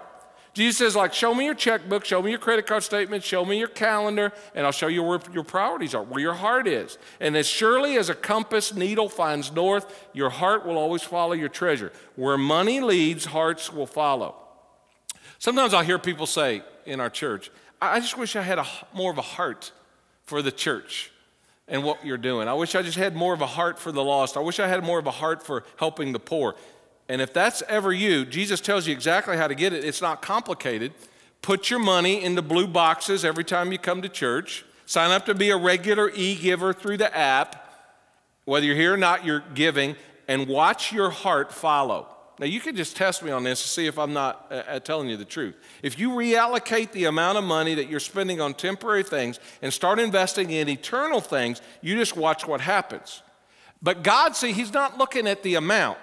Jesus 0.54 0.78
says, 0.78 0.96
like, 0.98 1.14
show 1.14 1.34
me 1.34 1.46
your 1.46 1.56
checkbook, 1.56 2.04
show 2.04 2.22
me 2.22 2.32
your 2.32 2.40
credit 2.40 2.68
card 2.68 2.84
statement, 2.84 3.24
show 3.24 3.46
me 3.46 3.58
your 3.58 3.70
calendar, 3.70 4.34
and 4.54 4.66
I'll 4.66 4.74
show 4.74 4.88
you 4.88 5.02
where 5.02 5.20
your 5.32 5.46
priorities 5.46 5.96
are, 5.96 6.04
where 6.04 6.20
your 6.20 6.34
heart 6.34 6.68
is. 6.68 6.98
And 7.22 7.38
as 7.38 7.48
surely 7.48 7.98
as 7.98 8.10
a 8.10 8.16
compass 8.16 8.74
needle 8.74 9.08
finds 9.08 9.54
north, 9.54 10.08
your 10.12 10.30
heart 10.30 10.66
will 10.66 10.78
always 10.78 11.04
follow 11.04 11.32
your 11.32 11.48
treasure. 11.48 11.94
Where 12.18 12.38
money 12.38 12.82
leads, 12.82 13.26
hearts 13.26 13.72
will 13.72 13.88
follow. 13.88 14.36
Sometimes 15.40 15.74
i 15.74 15.84
hear 15.84 15.98
people 15.98 16.28
say 16.28 16.64
in 16.86 17.00
our 17.00 17.10
church, 17.10 17.50
I 17.82 18.00
just 18.00 18.18
wish 18.18 18.36
I 18.36 18.42
had 18.42 18.60
a, 18.60 18.66
more 18.94 19.12
of 19.12 19.18
a 19.18 19.24
heart 19.24 19.72
for 20.26 20.42
the 20.42 20.52
church 20.52 21.12
and 21.68 21.84
what 21.84 22.06
you're 22.06 22.18
doing. 22.18 22.50
I 22.50 22.54
wish 22.54 22.76
I 22.76 22.82
just 22.82 22.98
had 22.98 23.16
more 23.16 23.34
of 23.34 23.42
a 23.42 23.48
heart 23.48 23.80
for 23.80 23.92
the 23.92 24.04
lost. 24.04 24.36
I 24.36 24.42
wish 24.42 24.60
I 24.60 24.68
had 24.68 24.84
more 24.84 25.00
of 25.00 25.08
a 25.08 25.12
heart 25.12 25.42
for 25.42 25.64
helping 25.78 26.12
the 26.12 26.20
poor. 26.20 26.56
And 27.12 27.22
if 27.22 27.34
that's 27.34 27.62
ever 27.68 27.92
you, 27.92 28.24
Jesus 28.24 28.62
tells 28.62 28.88
you 28.88 28.94
exactly 28.94 29.36
how 29.36 29.50
to 29.50 29.54
get 29.54 29.74
it. 29.74 29.84
It's 29.84 30.02
not 30.02 30.22
complicated. 30.22 30.94
Put 31.42 31.70
your 31.70 31.80
money 31.80 32.24
in 32.24 32.36
the 32.36 32.42
blue 32.42 32.68
boxes 32.68 33.26
every 33.26 33.44
time 33.44 33.74
you 33.74 33.78
come 33.78 34.02
to 34.04 34.08
church. 34.08 34.64
Sign 34.86 35.12
up 35.12 35.26
to 35.26 35.36
be 35.36 35.50
a 35.50 35.58
regular 35.58 36.10
e 36.16 36.36
giver 36.36 36.72
through 36.72 36.96
the 36.96 37.14
app. 37.14 37.70
Whether 38.46 38.66
you're 38.66 38.78
here 38.78 38.94
or 38.94 38.98
not, 38.98 39.26
you're 39.26 39.44
giving, 39.54 39.98
and 40.30 40.48
watch 40.48 40.94
your 40.94 41.10
heart 41.10 41.52
follow. 41.52 42.08
Now, 42.40 42.46
you 42.46 42.62
can 42.62 42.78
just 42.78 42.96
test 42.96 43.22
me 43.24 43.32
on 43.32 43.44
this 43.44 43.62
to 43.62 43.68
see 43.68 43.88
if 43.88 44.00
I'm 44.00 44.14
not 44.14 44.48
uh, 44.50 44.64
uh, 44.70 44.80
telling 44.80 45.10
you 45.10 45.18
the 45.18 45.26
truth. 45.26 45.56
If 45.84 46.00
you 46.00 46.12
reallocate 46.12 46.94
the 46.94 47.04
amount 47.06 47.38
of 47.38 47.44
money 47.44 47.76
that 47.76 47.90
you're 47.90 48.00
spending 48.00 48.40
on 48.40 48.54
temporary 48.54 49.04
things 49.04 49.38
and 49.62 49.74
start 49.74 50.00
investing 50.00 50.50
in 50.52 50.70
eternal 50.70 51.20
things, 51.20 51.62
you 51.82 51.98
just 51.98 52.16
watch 52.16 52.48
what 52.48 52.62
happens. 52.62 53.22
But 53.82 54.02
God, 54.02 54.38
see, 54.38 54.54
He's 54.54 54.72
not 54.72 54.98
looking 54.98 55.28
at 55.28 55.44
the 55.44 55.56
amount. 55.56 55.98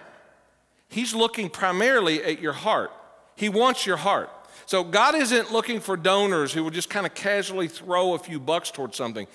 He's 0.88 1.14
looking 1.14 1.51
primarily 1.51 2.22
at 2.24 2.40
your 2.40 2.53
heart. 2.53 2.90
He 3.37 3.48
wants 3.48 3.87
your 3.87 3.98
heart. 3.98 4.31
So 4.66 4.85
God 4.85 5.14
isn't 5.14 5.53
looking 5.53 5.81
for 5.81 5.96
donors 5.96 6.53
who 6.53 6.64
will 6.64 6.70
just 6.70 6.90
kind 6.90 7.07
of 7.07 7.14
casually 7.14 7.68
throw 7.68 8.14
a 8.14 8.18
few 8.18 8.40
bucks 8.40 8.70
towards 8.70 8.96
something. 8.96 9.27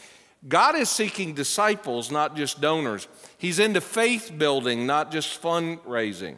God 0.48 0.76
is 0.76 0.90
seeking 0.90 1.34
disciples, 1.34 2.12
not 2.12 2.36
just 2.36 2.60
donors. 2.60 3.08
He's 3.38 3.60
into 3.60 3.82
faith 3.82 4.32
building, 4.38 4.86
not 4.86 5.12
just 5.12 5.42
fundraising. 5.42 6.36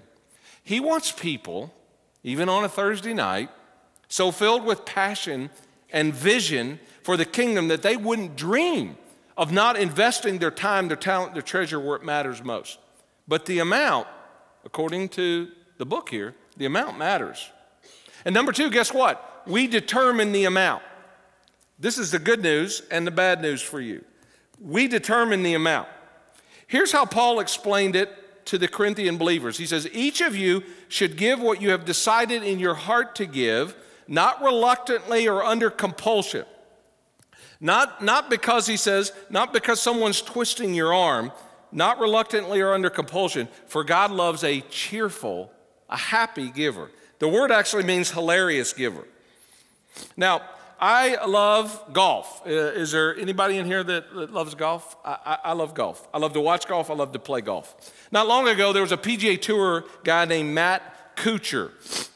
He 0.63 0.79
wants 0.79 1.11
people, 1.11 1.73
even 2.23 2.47
on 2.49 2.63
a 2.63 2.69
Thursday 2.69 3.13
night, 3.13 3.49
so 4.07 4.31
filled 4.31 4.63
with 4.63 4.85
passion 4.85 5.49
and 5.91 6.13
vision 6.13 6.79
for 7.03 7.17
the 7.17 7.25
kingdom 7.25 7.67
that 7.69 7.81
they 7.81 7.97
wouldn't 7.97 8.35
dream 8.35 8.97
of 9.37 9.51
not 9.51 9.77
investing 9.77 10.37
their 10.37 10.51
time, 10.51 10.87
their 10.87 10.97
talent, 10.97 11.33
their 11.33 11.41
treasure 11.41 11.79
where 11.79 11.95
it 11.95 12.03
matters 12.03 12.43
most. 12.43 12.79
But 13.27 13.45
the 13.45 13.59
amount, 13.59 14.07
according 14.65 15.09
to 15.09 15.49
the 15.77 15.85
book 15.85 16.09
here, 16.09 16.35
the 16.57 16.65
amount 16.65 16.97
matters. 16.97 17.49
And 18.25 18.33
number 18.33 18.51
two, 18.51 18.69
guess 18.69 18.93
what? 18.93 19.43
We 19.45 19.67
determine 19.67 20.31
the 20.31 20.45
amount. 20.45 20.83
This 21.79 21.97
is 21.97 22.11
the 22.11 22.19
good 22.19 22.41
news 22.41 22.81
and 22.89 23.05
the 23.05 23.11
bad 23.11 23.41
news 23.41 23.61
for 23.61 23.79
you. 23.79 24.03
We 24.59 24.87
determine 24.87 25.43
the 25.43 25.53
amount. 25.53 25.89
Here's 26.67 26.91
how 26.91 27.05
Paul 27.05 27.39
explained 27.39 27.95
it 27.95 28.45
to 28.45 28.57
the 28.57 28.67
Corinthian 28.67 29.17
believers. 29.17 29.57
He 29.57 29.65
says, 29.65 29.87
Each 29.91 30.21
of 30.21 30.35
you 30.35 30.63
should 30.87 31.17
give 31.17 31.39
what 31.39 31.61
you 31.61 31.71
have 31.71 31.85
decided 31.85 32.43
in 32.43 32.59
your 32.59 32.75
heart 32.75 33.15
to 33.15 33.25
give, 33.25 33.75
not 34.07 34.41
reluctantly 34.41 35.27
or 35.27 35.43
under 35.43 35.69
compulsion. 35.69 36.45
Not, 37.59 38.03
not 38.03 38.29
because, 38.29 38.67
he 38.67 38.77
says, 38.77 39.11
not 39.29 39.53
because 39.53 39.81
someone's 39.81 40.21
twisting 40.21 40.73
your 40.73 40.93
arm, 40.93 41.31
not 41.75 41.99
reluctantly 41.99 42.61
or 42.61 42.73
under 42.73 42.89
compulsion, 42.89 43.49
for 43.67 43.83
God 43.83 44.09
loves 44.09 44.43
a 44.43 44.61
cheerful, 44.61 45.51
a 45.89 45.97
happy 45.97 46.49
giver. 46.49 46.89
The 47.19 47.27
word 47.27 47.51
actually 47.51 47.83
means 47.83 48.11
hilarious 48.11 48.73
giver. 48.73 49.05
Now, 50.15 50.41
I 50.79 51.23
love 51.25 51.93
golf. 51.93 52.41
Uh, 52.45 52.49
is 52.49 52.91
there 52.91 53.15
anybody 53.17 53.57
in 53.57 53.65
here 53.65 53.83
that, 53.83 54.13
that 54.13 54.33
loves 54.33 54.55
golf? 54.55 54.95
I, 55.05 55.17
I, 55.25 55.37
I, 55.49 55.53
love 55.53 55.73
golf. 55.73 56.07
I 56.13 56.17
love 56.17 56.33
to 56.33 56.41
watch 56.41 56.67
golf. 56.67 56.89
I 56.89 56.93
love 56.93 57.11
to 57.13 57.19
play 57.19 57.41
golf. 57.41 57.93
Not 58.11 58.27
long 58.27 58.47
ago, 58.47 58.73
there 58.73 58.81
was 58.81 58.91
a 58.91 58.97
PGA 58.97 59.41
Tour 59.41 59.85
guy 60.03 60.25
named 60.25 60.53
Matt 60.53 60.94
Kuchar. 61.15 61.71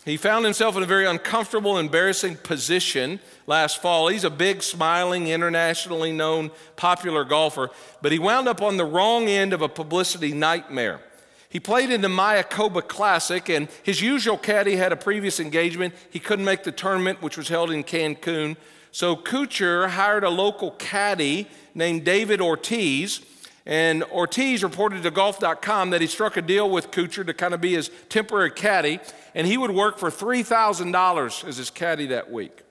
He 0.06 0.18
found 0.18 0.46
himself 0.46 0.76
in 0.76 0.84
a 0.84 0.88
very 0.88 1.06
uncomfortable, 1.06 1.78
embarrassing 1.78 2.38
position 2.38 3.20
last 3.48 3.82
fall. 3.82 4.08
He's 4.08 4.24
a 4.24 4.30
big, 4.30 4.64
smiling, 4.64 5.28
internationally 5.28 6.12
known, 6.12 6.52
popular 6.76 7.24
golfer, 7.24 7.70
but 8.02 8.12
he 8.12 8.20
wound 8.20 8.48
up 8.48 8.62
on 8.62 8.78
the 8.78 8.86
wrong 8.86 9.28
end 9.28 9.54
of 9.54 9.62
a 9.62 9.70
publicity 9.70 10.32
nightmare. 10.32 11.02
He 11.50 11.60
played 11.60 11.90
in 11.90 12.02
the 12.02 12.08
Mayakoba 12.08 12.88
Classic, 12.88 13.50
and 13.50 13.68
his 13.82 14.02
usual 14.02 14.38
caddy 14.38 14.76
had 14.76 14.92
a 14.92 14.96
previous 14.96 15.40
engagement. 15.40 15.96
He 16.12 16.20
couldn't 16.20 16.46
make 16.46 16.64
the 16.64 16.72
tournament, 16.72 17.24
which 17.24 17.38
was 17.38 17.48
held 17.48 17.72
in 17.72 17.84
Cancun. 17.84 18.56
So 18.92 19.16
Kuchar 19.16 19.90
hired 19.90 20.24
a 20.24 20.30
local 20.30 20.72
caddy 20.72 21.48
named 21.74 22.06
David 22.06 22.40
Ortiz. 22.40 23.22
And 23.65 24.04
Ortiz 24.06 24.63
reported 24.63 25.04
to 25.04 25.12
golf.com 25.12 25.89
that 25.91 26.02
he 26.02 26.08
struck 26.08 26.38
a 26.38 26.41
deal 26.41 26.69
with 26.69 26.91
Kuchar 26.91 27.26
to 27.26 27.34
kind 27.34 27.54
of 27.54 27.62
be 27.62 27.74
his 27.74 27.91
temporary 28.08 28.52
caddy, 28.52 29.00
and 29.36 29.45
he 29.45 29.58
would 29.58 29.72
work 29.72 29.98
for 29.98 30.10
$3,000 30.10 31.48
as 31.48 31.58
his 31.58 31.69
caddy 31.69 32.08
that 32.08 32.32
week. 32.32 32.63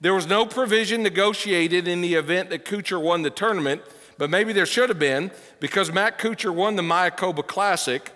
There 0.00 0.14
was 0.14 0.26
no 0.26 0.46
provision 0.46 1.02
negotiated 1.02 1.88
in 1.88 2.00
the 2.00 2.14
event 2.14 2.50
that 2.50 2.64
Kuchar 2.64 3.00
won 3.00 3.22
the 3.22 3.30
tournament, 3.30 3.82
but 4.18 4.30
maybe 4.30 4.52
there 4.52 4.66
should 4.66 4.88
have 4.88 4.98
been 4.98 5.30
because 5.60 5.92
Matt 5.92 6.18
Kuchar 6.18 6.54
won 6.54 6.76
the 6.76 6.82
Mayakoba 6.82 7.46
Classic 7.46 8.10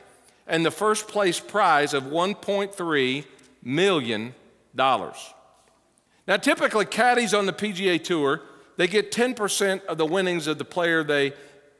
and 0.47 0.65
the 0.65 0.71
first 0.71 1.09
place 1.09 1.41
prize 1.41 1.95
of 1.95 2.05
$1.3 2.05 3.25
million. 3.63 4.35
Now, 4.75 6.37
typically, 6.37 6.85
caddies 6.87 7.35
on 7.35 7.47
the 7.47 7.53
PGA 7.53 8.03
Tour, 8.03 8.43
they 8.77 8.87
get 8.87 9.13
10% 9.13 9.85
of 9.87 9.99
the 9.99 10.07
winnings 10.07 10.47
of 10.47 10.59
the 10.59 10.65
player 10.65 11.03
they 11.03 11.33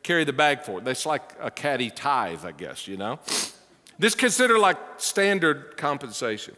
carry 0.03 0.25
the 0.25 0.33
bag 0.33 0.63
for. 0.63 0.79
it. 0.79 0.85
That's 0.85 1.07
like 1.07 1.23
a 1.41 1.51
caddy 1.51 1.91
tithe, 1.91 2.45
I 2.45 2.53
guess, 2.53 2.89
you 2.89 2.97
know? 2.97 3.19
This 3.99 4.15
considered 4.15 4.59
like 4.59 4.79
standard 4.97 5.77
compensation. 5.77 6.57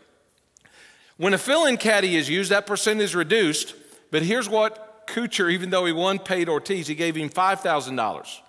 When 1.16 1.34
a 1.34 1.38
fill-in 1.38 1.76
caddy 1.76 2.16
is 2.16 2.28
used, 2.28 2.50
that 2.50 2.66
percent 2.66 3.00
is 3.00 3.14
reduced, 3.14 3.74
but 4.10 4.22
here's 4.22 4.48
what 4.48 5.06
Kuchar, 5.06 5.52
even 5.52 5.70
though 5.70 5.84
he 5.84 5.92
won, 5.92 6.18
paid 6.18 6.48
Ortiz. 6.48 6.86
He 6.86 6.94
gave 6.94 7.16
him 7.16 7.28
$5,000. 7.28 8.40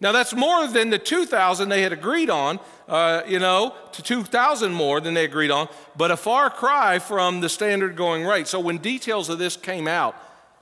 Now 0.00 0.10
that's 0.10 0.34
more 0.34 0.66
than 0.66 0.90
the 0.90 0.98
2,000 0.98 1.68
they 1.68 1.82
had 1.82 1.92
agreed 1.92 2.28
on, 2.28 2.58
uh, 2.88 3.22
you 3.26 3.38
know, 3.38 3.74
to 3.92 4.02
2,000 4.02 4.72
more 4.72 5.00
than 5.00 5.14
they 5.14 5.24
agreed 5.24 5.52
on, 5.52 5.68
but 5.96 6.10
a 6.10 6.16
far 6.16 6.50
cry 6.50 6.98
from 6.98 7.40
the 7.40 7.48
standard 7.48 7.94
going 7.94 8.24
rate. 8.24 8.48
So 8.48 8.58
when 8.58 8.78
details 8.78 9.28
of 9.28 9.38
this 9.38 9.56
came 9.56 9.86
out 9.86 10.16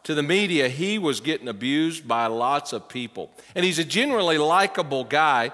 to 0.04 0.14
the 0.14 0.22
media, 0.22 0.68
he 0.68 0.98
was 0.98 1.20
getting 1.20 1.48
abused 1.48 2.08
by 2.08 2.26
lots 2.26 2.72
of 2.72 2.88
people. 2.88 3.30
And 3.54 3.64
he's 3.64 3.78
a 3.78 3.84
generally 3.84 4.38
likable 4.38 5.04
guy. 5.04 5.52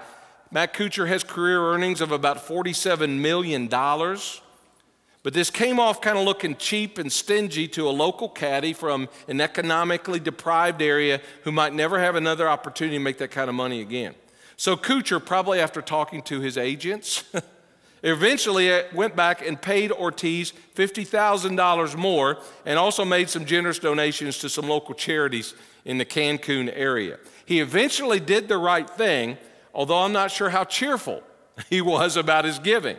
Matt 0.51 0.73
Kuchar 0.73 1.07
has 1.07 1.23
career 1.23 1.61
earnings 1.61 1.99
of 2.01 2.11
about 2.11 2.37
$47 2.37 3.19
million. 3.19 3.67
But 3.67 5.33
this 5.33 5.49
came 5.49 5.79
off 5.79 5.99
kind 5.99 6.17
of 6.17 6.23
looking 6.23 6.55
cheap 6.55 6.97
and 6.97 7.11
stingy 7.11 7.67
to 7.69 7.89
a 7.89 7.91
local 7.91 8.29
caddy 8.29 8.71
from 8.71 9.09
an 9.27 9.41
economically 9.41 10.21
deprived 10.21 10.81
area 10.81 11.19
who 11.43 11.51
might 11.51 11.73
never 11.73 11.99
have 11.99 12.15
another 12.15 12.47
opportunity 12.47 12.97
to 12.97 13.03
make 13.03 13.17
that 13.17 13.31
kind 13.31 13.49
of 13.49 13.55
money 13.55 13.81
again. 13.81 14.15
So 14.55 14.77
Kuchar, 14.77 15.23
probably 15.23 15.59
after 15.59 15.81
talking 15.81 16.21
to 16.23 16.39
his 16.39 16.57
agents, 16.57 17.25
eventually 18.03 18.71
uh, 18.71 18.83
went 18.93 19.15
back 19.15 19.45
and 19.45 19.61
paid 19.61 19.91
Ortiz 19.91 20.53
$50,000 20.75 21.95
more 21.95 22.39
and 22.65 22.77
also 22.77 23.03
made 23.03 23.29
some 23.29 23.45
generous 23.45 23.79
donations 23.79 24.37
to 24.39 24.49
some 24.49 24.67
local 24.67 24.93
charities 24.93 25.53
in 25.85 25.97
the 25.97 26.05
Cancun 26.05 26.71
area. 26.73 27.17
He 27.45 27.59
eventually 27.59 28.19
did 28.19 28.47
the 28.47 28.57
right 28.57 28.89
thing, 28.89 29.37
although 29.73 29.99
I'm 29.99 30.13
not 30.13 30.31
sure 30.31 30.49
how 30.49 30.63
cheerful 30.63 31.23
he 31.69 31.81
was 31.81 32.17
about 32.17 32.45
his 32.45 32.59
giving. 32.59 32.97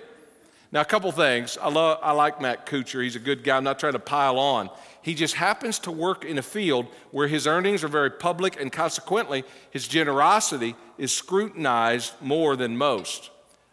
Now, 0.70 0.82
a 0.82 0.84
couple 0.84 1.10
things. 1.12 1.56
I, 1.56 1.70
love, 1.70 1.98
I 2.02 2.12
like 2.12 2.42
Matt 2.42 2.66
Kuchar. 2.66 3.02
He's 3.02 3.16
a 3.16 3.20
good 3.20 3.42
guy. 3.42 3.56
I'm 3.56 3.64
not 3.64 3.78
trying 3.78 3.94
to 3.94 3.98
pile 3.98 4.38
on. 4.38 4.68
He 5.00 5.14
just 5.14 5.34
happens 5.34 5.78
to 5.80 5.90
work 5.90 6.26
in 6.26 6.36
a 6.36 6.42
field 6.42 6.86
where 7.10 7.26
his 7.26 7.46
earnings 7.46 7.82
are 7.82 7.88
very 7.88 8.10
public, 8.10 8.60
and 8.60 8.70
consequently, 8.70 9.44
his 9.70 9.88
generosity 9.88 10.76
is 10.98 11.10
scrutinized 11.10 12.12
more 12.20 12.54
than 12.54 12.76
most. 12.76 13.30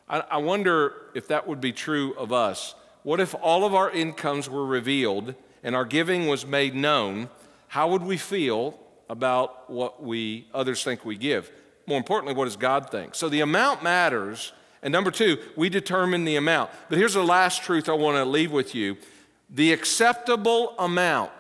I, 0.08 0.20
I 0.20 0.38
wonder 0.38 0.94
if 1.14 1.28
that 1.30 1.48
would 1.48 1.62
be 1.62 1.72
true 1.72 2.14
of 2.16 2.32
us. 2.32 2.76
What 3.04 3.20
if 3.20 3.36
all 3.36 3.66
of 3.66 3.74
our 3.74 3.92
incomes 3.92 4.50
were 4.50 4.66
revealed 4.66 5.36
and 5.64 5.76
our 5.76 5.86
giving 5.86 6.28
was 6.28 6.46
made 6.46 6.76
known? 6.76 7.30
How 7.68 7.90
would 7.90 8.04
we 8.04 8.18
feel 8.18 8.80
about 9.10 9.70
what 9.70 10.02
we 10.02 10.48
others 10.54 10.84
think 10.84 11.06
we 11.06 11.18
give? 11.18 11.52
More 11.88 11.98
importantly, 11.98 12.34
what 12.34 12.46
does 12.46 12.58
God 12.58 12.90
think? 12.90 13.14
So 13.14 13.30
the 13.30 13.42
amount 13.42 13.84
matters 13.84 14.54
and 14.86 14.92
number 14.92 15.10
two, 15.10 15.40
we 15.56 15.70
determine 15.70 16.26
the 16.26 16.36
amount. 16.36 16.70
But 16.90 17.00
here's 17.00 17.16
the 17.16 17.24
last 17.24 17.64
truth 17.64 17.90
I 17.90 17.94
want 17.94 18.18
to 18.18 18.24
leave 18.24 18.52
with 18.52 18.76
you 18.76 18.98
the 19.50 19.74
acceptable 19.74 20.76
amount. 20.78 21.32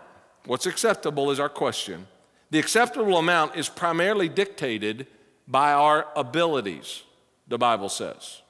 What's 0.45 0.65
acceptable 0.65 1.29
is 1.29 1.39
our 1.39 1.49
question. 1.49 2.07
The 2.49 2.57
acceptable 2.57 3.17
amount 3.17 3.55
is 3.55 3.69
primarily 3.69 4.29
dictated 4.29 5.05
by 5.47 5.73
our 5.73 6.07
abilities, 6.15 7.03
the 7.47 7.59
Bible 7.59 7.89
says. 7.89 8.41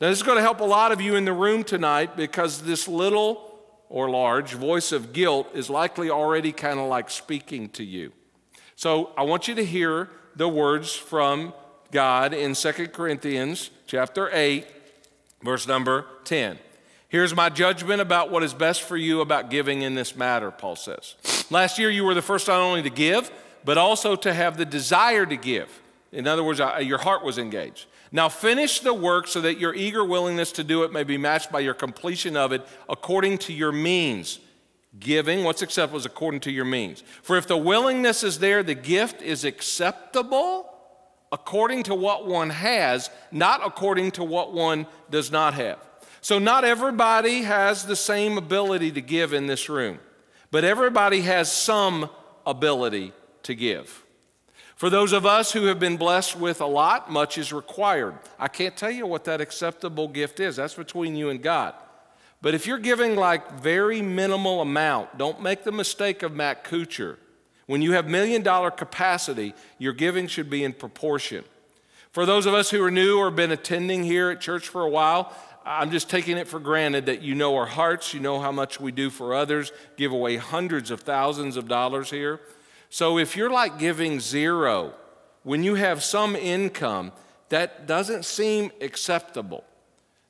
Now, 0.00 0.08
this 0.08 0.18
is 0.18 0.22
going 0.22 0.36
to 0.36 0.42
help 0.42 0.60
a 0.60 0.64
lot 0.64 0.92
of 0.92 1.00
you 1.00 1.16
in 1.16 1.24
the 1.24 1.32
room 1.32 1.64
tonight 1.64 2.16
because 2.16 2.62
this 2.62 2.88
little 2.88 3.48
or 3.88 4.08
large 4.08 4.54
voice 4.54 4.90
of 4.90 5.12
guilt 5.12 5.48
is 5.54 5.68
likely 5.68 6.10
already 6.10 6.50
kind 6.50 6.80
of 6.80 6.88
like 6.88 7.10
speaking 7.10 7.68
to 7.68 7.84
you. 7.84 8.12
So 8.74 9.12
I 9.16 9.22
want 9.22 9.48
you 9.48 9.54
to 9.56 9.64
hear 9.64 10.08
the 10.34 10.48
words 10.48 10.94
from 10.94 11.52
God 11.90 12.32
in 12.32 12.54
2 12.54 12.72
Corinthians 12.88 13.70
chapter 13.86 14.30
8, 14.32 14.66
verse 15.42 15.68
number 15.68 16.06
10. 16.24 16.58
Here's 17.10 17.36
my 17.36 17.50
judgment 17.50 18.00
about 18.00 18.30
what 18.30 18.42
is 18.42 18.54
best 18.54 18.82
for 18.82 18.96
you 18.96 19.20
about 19.20 19.50
giving 19.50 19.82
in 19.82 19.94
this 19.94 20.16
matter, 20.16 20.50
Paul 20.50 20.76
says. 20.76 21.14
Last 21.50 21.78
year, 21.78 21.90
you 21.90 22.04
were 22.04 22.14
the 22.14 22.22
first 22.22 22.48
not 22.48 22.60
only 22.60 22.82
to 22.82 22.90
give, 22.90 23.30
but 23.62 23.76
also 23.76 24.16
to 24.16 24.32
have 24.32 24.56
the 24.56 24.64
desire 24.64 25.26
to 25.26 25.36
give. 25.36 25.82
In 26.10 26.26
other 26.26 26.42
words, 26.42 26.60
your 26.80 26.96
heart 26.96 27.22
was 27.22 27.36
engaged. 27.36 27.84
Now 28.12 28.28
finish 28.28 28.80
the 28.80 28.92
work 28.92 29.26
so 29.26 29.40
that 29.40 29.58
your 29.58 29.74
eager 29.74 30.04
willingness 30.04 30.52
to 30.52 30.64
do 30.64 30.84
it 30.84 30.92
may 30.92 31.02
be 31.02 31.16
matched 31.16 31.50
by 31.50 31.60
your 31.60 31.74
completion 31.74 32.36
of 32.36 32.52
it 32.52 32.64
according 32.88 33.38
to 33.38 33.52
your 33.54 33.72
means. 33.72 34.38
Giving, 35.00 35.42
what's 35.42 35.62
acceptable 35.62 35.98
is 35.98 36.04
according 36.04 36.40
to 36.40 36.50
your 36.50 36.66
means. 36.66 37.02
For 37.22 37.38
if 37.38 37.46
the 37.46 37.56
willingness 37.56 38.22
is 38.22 38.38
there, 38.38 38.62
the 38.62 38.74
gift 38.74 39.22
is 39.22 39.46
acceptable 39.46 40.68
according 41.32 41.84
to 41.84 41.94
what 41.94 42.26
one 42.26 42.50
has, 42.50 43.08
not 43.30 43.66
according 43.66 44.10
to 44.12 44.24
what 44.24 44.52
one 44.52 44.86
does 45.10 45.32
not 45.32 45.54
have. 45.54 45.78
So, 46.20 46.38
not 46.38 46.64
everybody 46.64 47.42
has 47.42 47.86
the 47.86 47.96
same 47.96 48.36
ability 48.36 48.92
to 48.92 49.00
give 49.00 49.32
in 49.32 49.46
this 49.46 49.70
room, 49.70 49.98
but 50.50 50.62
everybody 50.62 51.22
has 51.22 51.50
some 51.50 52.10
ability 52.46 53.12
to 53.44 53.54
give. 53.54 54.04
For 54.82 54.90
those 54.90 55.12
of 55.12 55.24
us 55.24 55.52
who 55.52 55.66
have 55.66 55.78
been 55.78 55.96
blessed 55.96 56.34
with 56.34 56.60
a 56.60 56.66
lot, 56.66 57.08
much 57.08 57.38
is 57.38 57.52
required. 57.52 58.18
I 58.36 58.48
can't 58.48 58.76
tell 58.76 58.90
you 58.90 59.06
what 59.06 59.22
that 59.26 59.40
acceptable 59.40 60.08
gift 60.08 60.40
is, 60.40 60.56
that's 60.56 60.74
between 60.74 61.14
you 61.14 61.30
and 61.30 61.40
God. 61.40 61.74
But 62.40 62.54
if 62.54 62.66
you're 62.66 62.78
giving 62.78 63.14
like 63.14 63.60
very 63.60 64.02
minimal 64.02 64.60
amount, 64.60 65.18
don't 65.18 65.40
make 65.40 65.62
the 65.62 65.70
mistake 65.70 66.24
of 66.24 66.32
Matt 66.32 66.64
Kuchar 66.64 67.18
when 67.66 67.80
you 67.80 67.92
have 67.92 68.08
million 68.08 68.42
dollar 68.42 68.72
capacity, 68.72 69.54
your 69.78 69.92
giving 69.92 70.26
should 70.26 70.50
be 70.50 70.64
in 70.64 70.72
proportion. 70.72 71.44
For 72.10 72.26
those 72.26 72.46
of 72.46 72.52
us 72.52 72.68
who 72.68 72.82
are 72.82 72.90
new 72.90 73.18
or 73.18 73.30
been 73.30 73.52
attending 73.52 74.02
here 74.02 74.30
at 74.30 74.40
church 74.40 74.66
for 74.66 74.82
a 74.82 74.90
while, 74.90 75.32
I'm 75.64 75.92
just 75.92 76.10
taking 76.10 76.38
it 76.38 76.48
for 76.48 76.58
granted 76.58 77.06
that 77.06 77.22
you 77.22 77.36
know 77.36 77.54
our 77.54 77.66
hearts, 77.66 78.12
you 78.12 78.18
know 78.18 78.40
how 78.40 78.50
much 78.50 78.80
we 78.80 78.90
do 78.90 79.10
for 79.10 79.32
others, 79.32 79.70
give 79.96 80.10
away 80.10 80.38
hundreds 80.38 80.90
of 80.90 81.02
thousands 81.02 81.56
of 81.56 81.68
dollars 81.68 82.10
here. 82.10 82.40
So 82.92 83.16
if 83.16 83.38
you're 83.38 83.48
like 83.48 83.78
giving 83.78 84.20
zero 84.20 84.92
when 85.44 85.62
you 85.62 85.76
have 85.76 86.02
some 86.02 86.36
income, 86.36 87.12
that 87.48 87.86
doesn't 87.86 88.26
seem 88.26 88.70
acceptable. 88.82 89.64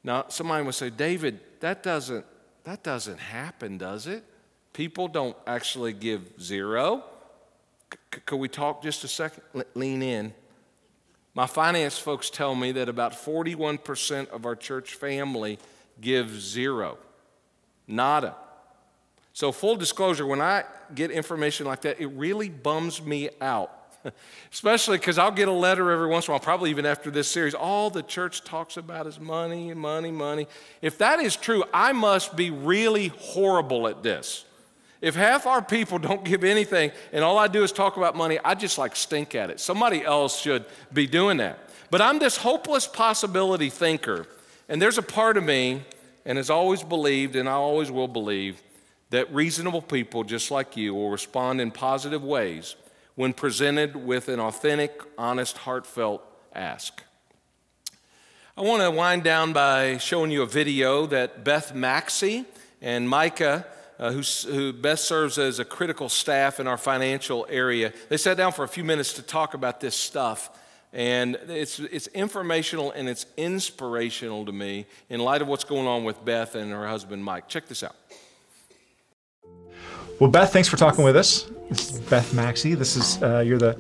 Now, 0.05 0.27
somebody 0.29 0.64
would 0.64 0.77
say, 0.77 0.88
David, 0.88 1.40
that 1.59 1.83
doesn't, 1.83 2.25
that 2.62 2.85
doesn't 2.85 3.18
happen, 3.18 3.79
does 3.79 4.07
it? 4.07 4.22
People 4.75 5.09
don't 5.09 5.37
actually 5.44 5.92
give 5.92 6.40
zero. 6.40 7.03
C- 7.92 8.20
could 8.25 8.37
we 8.37 8.46
talk 8.46 8.81
just 8.81 9.03
a 9.03 9.09
second? 9.09 9.42
Le- 9.55 9.64
lean 9.75 10.01
in. 10.01 10.33
My 11.35 11.48
finance 11.48 11.98
folks 11.98 12.31
tell 12.31 12.55
me 12.55 12.70
that 12.70 12.88
about 12.88 13.11
41% 13.11 14.29
of 14.29 14.46
our 14.46 14.55
church 14.55 14.94
family 14.94 15.59
gives 16.01 16.38
zero, 16.38 16.96
nada. 17.88 18.37
So, 19.35 19.51
full 19.53 19.77
disclosure, 19.77 20.27
when 20.27 20.40
I 20.40 20.64
get 20.95 21.11
information 21.11 21.66
like 21.66 21.83
that, 21.83 22.01
it 22.01 22.09
really 22.09 22.49
bums 22.49 23.03
me 23.03 23.31
out. 23.40 23.71
Especially 24.53 24.99
because 24.99 25.16
I'll 25.18 25.31
get 25.31 25.49
a 25.49 25.53
letter 25.53 25.90
every 25.90 26.09
once 26.09 26.27
in 26.27 26.33
a 26.33 26.35
while, 26.35 26.40
probably 26.40 26.71
even 26.71 26.87
after 26.87 27.11
this 27.11 27.29
series. 27.29 27.55
All 27.55 27.88
the 27.88 28.03
church 28.03 28.45
talks 28.45 28.77
about 28.77 29.07
is 29.07 29.18
money, 29.21 29.73
money, 29.75 30.11
money. 30.11 30.49
If 30.81 30.99
that 30.99 31.21
is 31.21 31.37
true, 31.37 31.64
I 31.73 31.92
must 31.92 32.37
be 32.37 32.51
really 32.51 33.09
horrible 33.09 33.88
at 33.88 34.03
this. 34.03 34.45
If 35.01 35.14
half 35.14 35.47
our 35.47 35.62
people 35.62 35.99
don't 36.01 36.25
give 36.25 36.45
anything 36.45 36.92
and 37.12 37.25
all 37.25 37.38
I 37.38 37.49
do 37.49 37.62
is 37.62 37.73
talk 37.73 37.97
about 37.97 38.16
money, 38.16 38.38
I 38.45 38.55
just 38.55 38.79
like 38.79 38.97
stink 38.97 39.35
at 39.35 39.51
it. 39.51 39.61
Somebody 39.61 40.05
else 40.05 40.40
should 40.40 40.64
be 40.92 41.07
doing 41.07 41.38
that. 41.38 41.59
But 41.90 42.01
I'm 42.01 42.18
this 42.18 42.38
hopeless 42.38 42.87
possibility 42.87 43.68
thinker, 43.68 44.27
and 44.68 44.81
there's 44.81 44.97
a 44.97 45.03
part 45.03 45.37
of 45.37 45.45
me, 45.45 45.83
and 46.25 46.38
has 46.38 46.49
always 46.49 46.83
believed, 46.83 47.37
and 47.37 47.49
I 47.49 47.53
always 47.53 47.90
will 47.90 48.09
believe, 48.09 48.62
that 49.12 49.33
reasonable 49.33 49.83
people 49.83 50.25
just 50.25 50.51
like 50.51 50.75
you 50.75 50.94
will 50.94 51.11
respond 51.11 51.61
in 51.61 51.70
positive 51.70 52.25
ways 52.25 52.77
when 53.14 53.35
presented 53.35 53.94
with 53.94 54.29
an 54.29 54.40
authentic, 54.40 55.03
honest, 55.18 55.59
heartfelt 55.59 56.22
ask. 56.55 57.03
I 58.57 58.62
want 58.62 58.83
to 58.83 58.90
wind 58.90 59.22
down 59.22 59.53
by 59.53 59.98
showing 59.98 60.31
you 60.31 60.40
a 60.40 60.46
video 60.46 61.05
that 61.07 61.44
Beth 61.44 61.75
Maxey 61.75 62.46
and 62.81 63.07
Micah, 63.07 63.66
uh, 63.98 64.12
who, 64.12 64.22
who 64.51 64.72
best 64.72 65.05
serves 65.05 65.37
as 65.37 65.59
a 65.59 65.64
critical 65.64 66.09
staff 66.09 66.59
in 66.59 66.66
our 66.66 66.79
financial 66.79 67.46
area, 67.51 67.92
they 68.09 68.16
sat 68.16 68.38
down 68.38 68.53
for 68.53 68.64
a 68.64 68.68
few 68.68 68.83
minutes 68.83 69.12
to 69.14 69.22
talk 69.22 69.53
about 69.53 69.79
this 69.79 69.94
stuff. 69.94 70.59
And 70.94 71.37
it's, 71.48 71.79
it's 71.79 72.07
informational 72.09 72.92
and 72.92 73.11
it's 73.11 73.27
inspirational 73.37 74.46
to 74.46 74.53
me 74.53 74.87
in 75.11 75.20
light 75.20 75.42
of 75.42 75.48
what's 75.48 75.64
going 75.64 75.87
on 75.87 76.05
with 76.05 76.22
Beth 76.25 76.55
and 76.55 76.72
her 76.72 76.88
husband 76.88 77.22
Mike. 77.22 77.46
Check 77.48 77.68
this 77.68 77.83
out. 77.83 77.96
Well, 80.18 80.31
Beth, 80.31 80.53
thanks 80.53 80.68
for 80.68 80.77
talking 80.77 81.05
with 81.05 81.16
us. 81.16 81.51
This 81.68 81.92
is 81.94 82.01
Beth 82.01 82.33
Maxey. 82.35 82.75
This 82.75 82.96
is 82.96 83.22
uh, 83.22 83.40
you're 83.40 83.59
the 83.59 83.79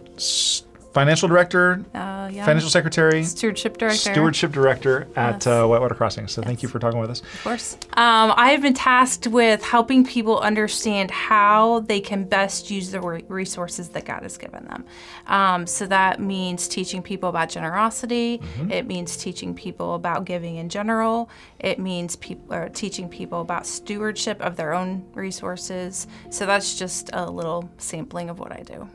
financial 0.92 1.28
director, 1.28 1.82
Uh, 1.94 2.28
yeah. 2.32 2.44
financial 2.44 2.68
secretary, 2.70 3.24
Stewardship 3.24 3.78
director. 3.78 4.10
stewardship 4.12 4.52
director 4.52 5.08
at 5.16 5.34
Yes. 5.34 5.46
uh, 5.46 5.66
Whitewater 5.66 5.94
Crossing. 5.94 6.28
So 6.28 6.42
thank 6.42 6.62
you 6.62 6.68
for 6.68 6.78
talking 6.78 7.00
with 7.00 7.10
us. 7.10 7.20
Of 7.20 7.44
course. 7.44 7.76
Um, 7.94 8.32
I 8.36 8.50
have 8.50 8.62
been 8.62 8.74
tasked 8.74 9.26
with 9.26 9.62
helping 9.62 10.04
people 10.04 10.38
understand 10.40 11.10
how 11.10 11.80
they 11.80 12.00
can 12.00 12.24
best 12.24 12.70
use 12.70 12.90
the 12.90 13.00
re- 13.00 13.24
resources 13.28 13.88
that 13.90 14.04
God 14.04 14.22
has 14.22 14.36
given 14.36 14.66
them. 14.66 14.84
Um, 15.26 15.66
so 15.66 15.86
that 15.86 16.20
means 16.20 16.68
teaching 16.68 17.02
people 17.02 17.28
about 17.28 17.48
generosity. 17.48 18.40
It 18.70 18.86
means 18.86 19.16
teaching 19.16 19.54
people 19.54 19.94
about 19.94 20.24
giving 20.24 20.56
in 20.56 20.68
general. 20.68 21.30
It 21.58 21.78
means 21.78 22.16
people 22.16 22.54
or 22.54 22.68
teaching 22.68 23.08
people 23.08 23.40
about 23.40 23.66
stewardship 23.66 24.40
of 24.40 24.56
their 24.56 24.72
own 24.74 25.04
resources. 25.14 26.06
So 26.30 26.44
that's 26.46 26.74
just 26.78 27.08
a 27.12 27.30
little 27.30 27.70
sampling 27.78 28.28
of 28.28 28.38
what 28.38 28.52
I 28.52 28.62
do. 28.62 28.88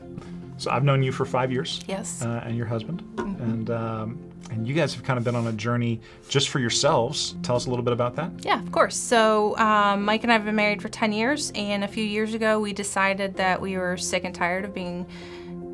So 0.58 0.70
I've 0.70 0.84
known 0.84 1.02
you 1.02 1.12
for 1.12 1.24
five 1.24 1.50
years. 1.50 1.80
Yes. 1.86 2.22
Uh, 2.22 2.42
and 2.44 2.56
your 2.56 2.66
husband, 2.66 3.02
and 3.16 3.70
um, 3.70 4.18
and 4.50 4.66
you 4.66 4.74
guys 4.74 4.94
have 4.94 5.04
kind 5.04 5.18
of 5.18 5.24
been 5.24 5.36
on 5.36 5.46
a 5.46 5.52
journey 5.52 6.00
just 6.28 6.48
for 6.48 6.58
yourselves. 6.58 7.36
Tell 7.42 7.56
us 7.56 7.66
a 7.66 7.70
little 7.70 7.84
bit 7.84 7.92
about 7.92 8.16
that. 8.16 8.30
Yeah, 8.40 8.60
of 8.60 8.72
course. 8.72 8.96
So, 8.96 9.56
um, 9.58 10.04
Mike 10.04 10.22
and 10.22 10.32
I 10.32 10.34
have 10.34 10.44
been 10.44 10.56
married 10.56 10.82
for 10.82 10.88
10 10.88 11.12
years, 11.12 11.52
and 11.54 11.84
a 11.84 11.88
few 11.88 12.04
years 12.04 12.34
ago, 12.34 12.58
we 12.58 12.72
decided 12.72 13.36
that 13.36 13.60
we 13.60 13.76
were 13.76 13.96
sick 13.96 14.24
and 14.24 14.34
tired 14.34 14.64
of 14.64 14.74
being 14.74 15.06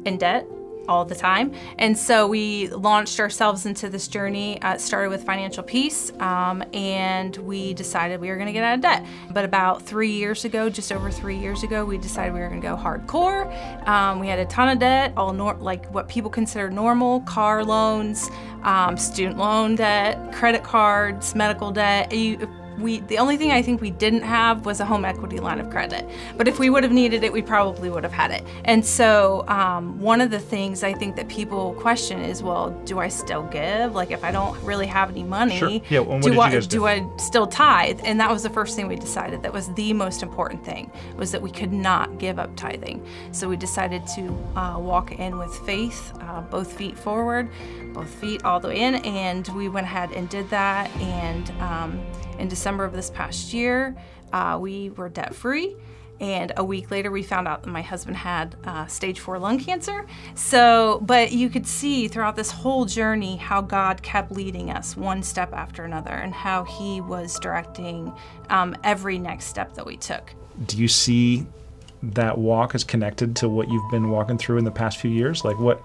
in 0.05 0.19
debt 0.19 0.47
all 0.89 1.05
the 1.05 1.15
time. 1.15 1.53
And 1.79 1.97
so 1.97 2.27
we 2.27 2.69
launched 2.69 3.21
ourselves 3.21 3.67
into 3.67 3.89
this 3.89 4.09
journey. 4.09 4.61
Uh, 4.63 4.79
started 4.79 5.11
with 5.11 5.25
financial 5.25 5.63
peace, 5.63 6.13
um, 6.21 6.63
and 6.73 7.37
we 7.39 7.75
decided 7.75 8.21
we 8.21 8.29
were 8.29 8.37
going 8.37 8.47
to 8.47 8.53
get 8.53 8.65
out 8.65 8.75
of 8.75 8.81
debt. 8.81 9.07
But 9.31 9.45
about 9.45 9.83
three 9.83 10.13
years 10.13 10.45
ago, 10.45 10.69
just 10.69 10.93
over 10.93 11.11
three 11.11 11.37
years 11.37 11.63
ago, 11.63 11.85
we 11.85 11.99
decided 11.99 12.35
we 12.35 12.41
were 12.41 12.49
going 12.49 12.61
to 12.61 12.67
go 12.67 12.77
hardcore. 12.77 13.45
Um, 13.89 14.21
we 14.21 14.29
had 14.29 14.39
a 14.39 14.47
ton 14.47 14.69
of 14.69 14.79
debt, 14.79 15.13
all 15.17 15.33
nor- 15.33 15.55
like 15.55 15.87
what 15.93 16.09
people 16.09 16.31
consider 16.31 16.71
normal 16.71 17.21
car 17.23 17.65
loans, 17.65 18.31
um, 18.63 18.97
student 18.97 19.37
loan 19.37 19.77
debt, 19.77 20.33
credit 20.33 20.63
cards, 20.63 21.35
medical 21.35 21.71
debt. 21.71 22.13
You, 22.13 22.49
we 22.79 23.01
the 23.01 23.19
only 23.19 23.37
thing 23.37 23.51
I 23.53 23.63
think 23.63 23.81
we 23.81 23.91
didn't 23.91 24.23
have 24.23 24.67
was 24.67 24.81
a 24.81 24.85
home 24.85 25.05
equity 25.05 25.39
line 25.39 25.61
of 25.61 25.71
credit. 25.71 26.09
But 26.37 26.49
if 26.49 26.59
we 26.59 26.71
would 26.71 26.83
have 26.83 26.93
needed 26.93 27.23
it, 27.25 27.33
we 27.33 27.43
probably 27.43 27.91
would 27.91 28.03
have 28.05 28.13
had 28.13 28.31
it. 28.31 28.45
And 28.65 28.85
so 28.85 29.45
um, 29.49 30.01
one 30.01 30.21
of 30.21 30.31
the 30.31 30.39
things 30.39 30.83
I 30.83 30.93
think 30.93 31.17
that 31.17 31.29
people 31.29 31.75
question 31.75 32.21
is, 32.21 32.43
well, 32.43 32.71
do 32.85 32.99
I 32.99 33.09
still 33.09 33.45
give? 33.45 33.95
Like 33.95 34.11
if 34.11 34.25
I 34.25 34.33
don't 34.33 34.61
really 34.63 34.87
have 34.87 35.11
any 35.11 35.23
money, 35.23 35.59
Sure. 35.59 35.71
Yeah, 35.89 36.01
and 36.01 36.09
what 36.09 36.23
do 36.23 36.41
I 36.41 36.51
do? 36.51 36.61
do 36.63 36.87
I 36.87 37.09
still 37.17 37.47
tithe? 37.47 38.01
And 38.05 38.19
that 38.21 38.31
was 38.31 38.43
the 38.43 38.51
first 38.51 38.77
thing 38.77 38.89
we 38.89 38.97
decided. 38.97 39.43
That 39.43 39.53
was 39.53 39.73
the 39.75 39.93
most 39.93 40.23
important 40.23 40.65
thing 40.65 40.91
was 41.17 41.31
that 41.33 41.43
we 41.43 41.51
could 41.51 41.73
not 41.73 42.19
give 42.19 42.39
up 42.39 42.55
tithing. 42.57 43.05
So 43.33 43.49
we 43.49 43.57
decided 43.57 44.07
to 44.17 44.29
uh, 44.57 44.79
walk 44.79 45.13
in 45.13 45.39
with 45.39 45.55
faith, 45.67 46.13
uh, 46.21 46.41
both 46.43 46.73
feet 46.73 46.97
forward, 46.99 47.49
both 47.93 48.11
feet 48.11 48.45
all 48.45 48.59
the 48.61 48.69
way 48.69 48.81
in, 48.81 48.97
and 48.97 49.47
we 49.49 49.69
went 49.69 49.87
ahead 49.87 50.11
and 50.13 50.29
did 50.29 50.49
that. 50.51 50.91
And 50.97 51.51
um, 51.61 52.01
in 52.39 52.49
December 52.65 52.85
of 52.85 52.95
this 52.95 53.11
past 53.11 53.53
year, 53.53 53.95
uh, 54.33 54.57
we 54.59 54.89
were 54.89 55.11
debt 55.11 55.35
free. 55.35 55.77
And 56.19 56.51
a 56.57 56.65
week 56.65 56.91
later, 56.91 57.11
we 57.11 57.23
found 57.23 57.47
out 57.47 57.63
that 57.63 57.69
my 57.69 57.83
husband 57.83 58.17
had 58.17 58.57
uh, 58.65 58.87
stage 58.87 59.21
four 59.21 59.39
lung 59.39 59.59
cancer. 59.59 60.07
So, 60.35 61.03
but 61.03 61.33
you 61.33 61.51
could 61.51 61.67
see 61.67 62.09
throughout 62.09 62.37
this 62.37 62.51
whole 62.51 62.87
journey 62.87 63.37
how 63.37 63.61
God 63.61 64.03
kept 64.03 64.33
leading 64.33 64.71
us 64.71 64.97
one 64.97 65.23
step 65.23 65.53
after 65.53 65.85
another 65.85 66.13
and 66.13 66.33
how 66.33 66.65
He 66.65 67.03
was 67.03 67.39
directing 67.39 68.11
um, 68.49 68.75
every 68.83 69.19
next 69.19 69.45
step 69.45 69.75
that 69.75 69.85
we 69.85 69.99
took. 69.99 70.33
Do 70.65 70.79
you 70.79 70.89
see 70.89 71.47
that 72.03 72.39
walk 72.39 72.75
as 72.75 72.83
connected 72.83 73.37
to 73.37 73.49
what 73.51 73.69
you've 73.69 73.91
been 73.91 74.09
walking 74.09 74.39
through 74.39 74.57
in 74.57 74.65
the 74.65 74.71
past 74.71 74.97
few 74.97 75.11
years? 75.11 75.45
Like 75.45 75.59
what? 75.59 75.83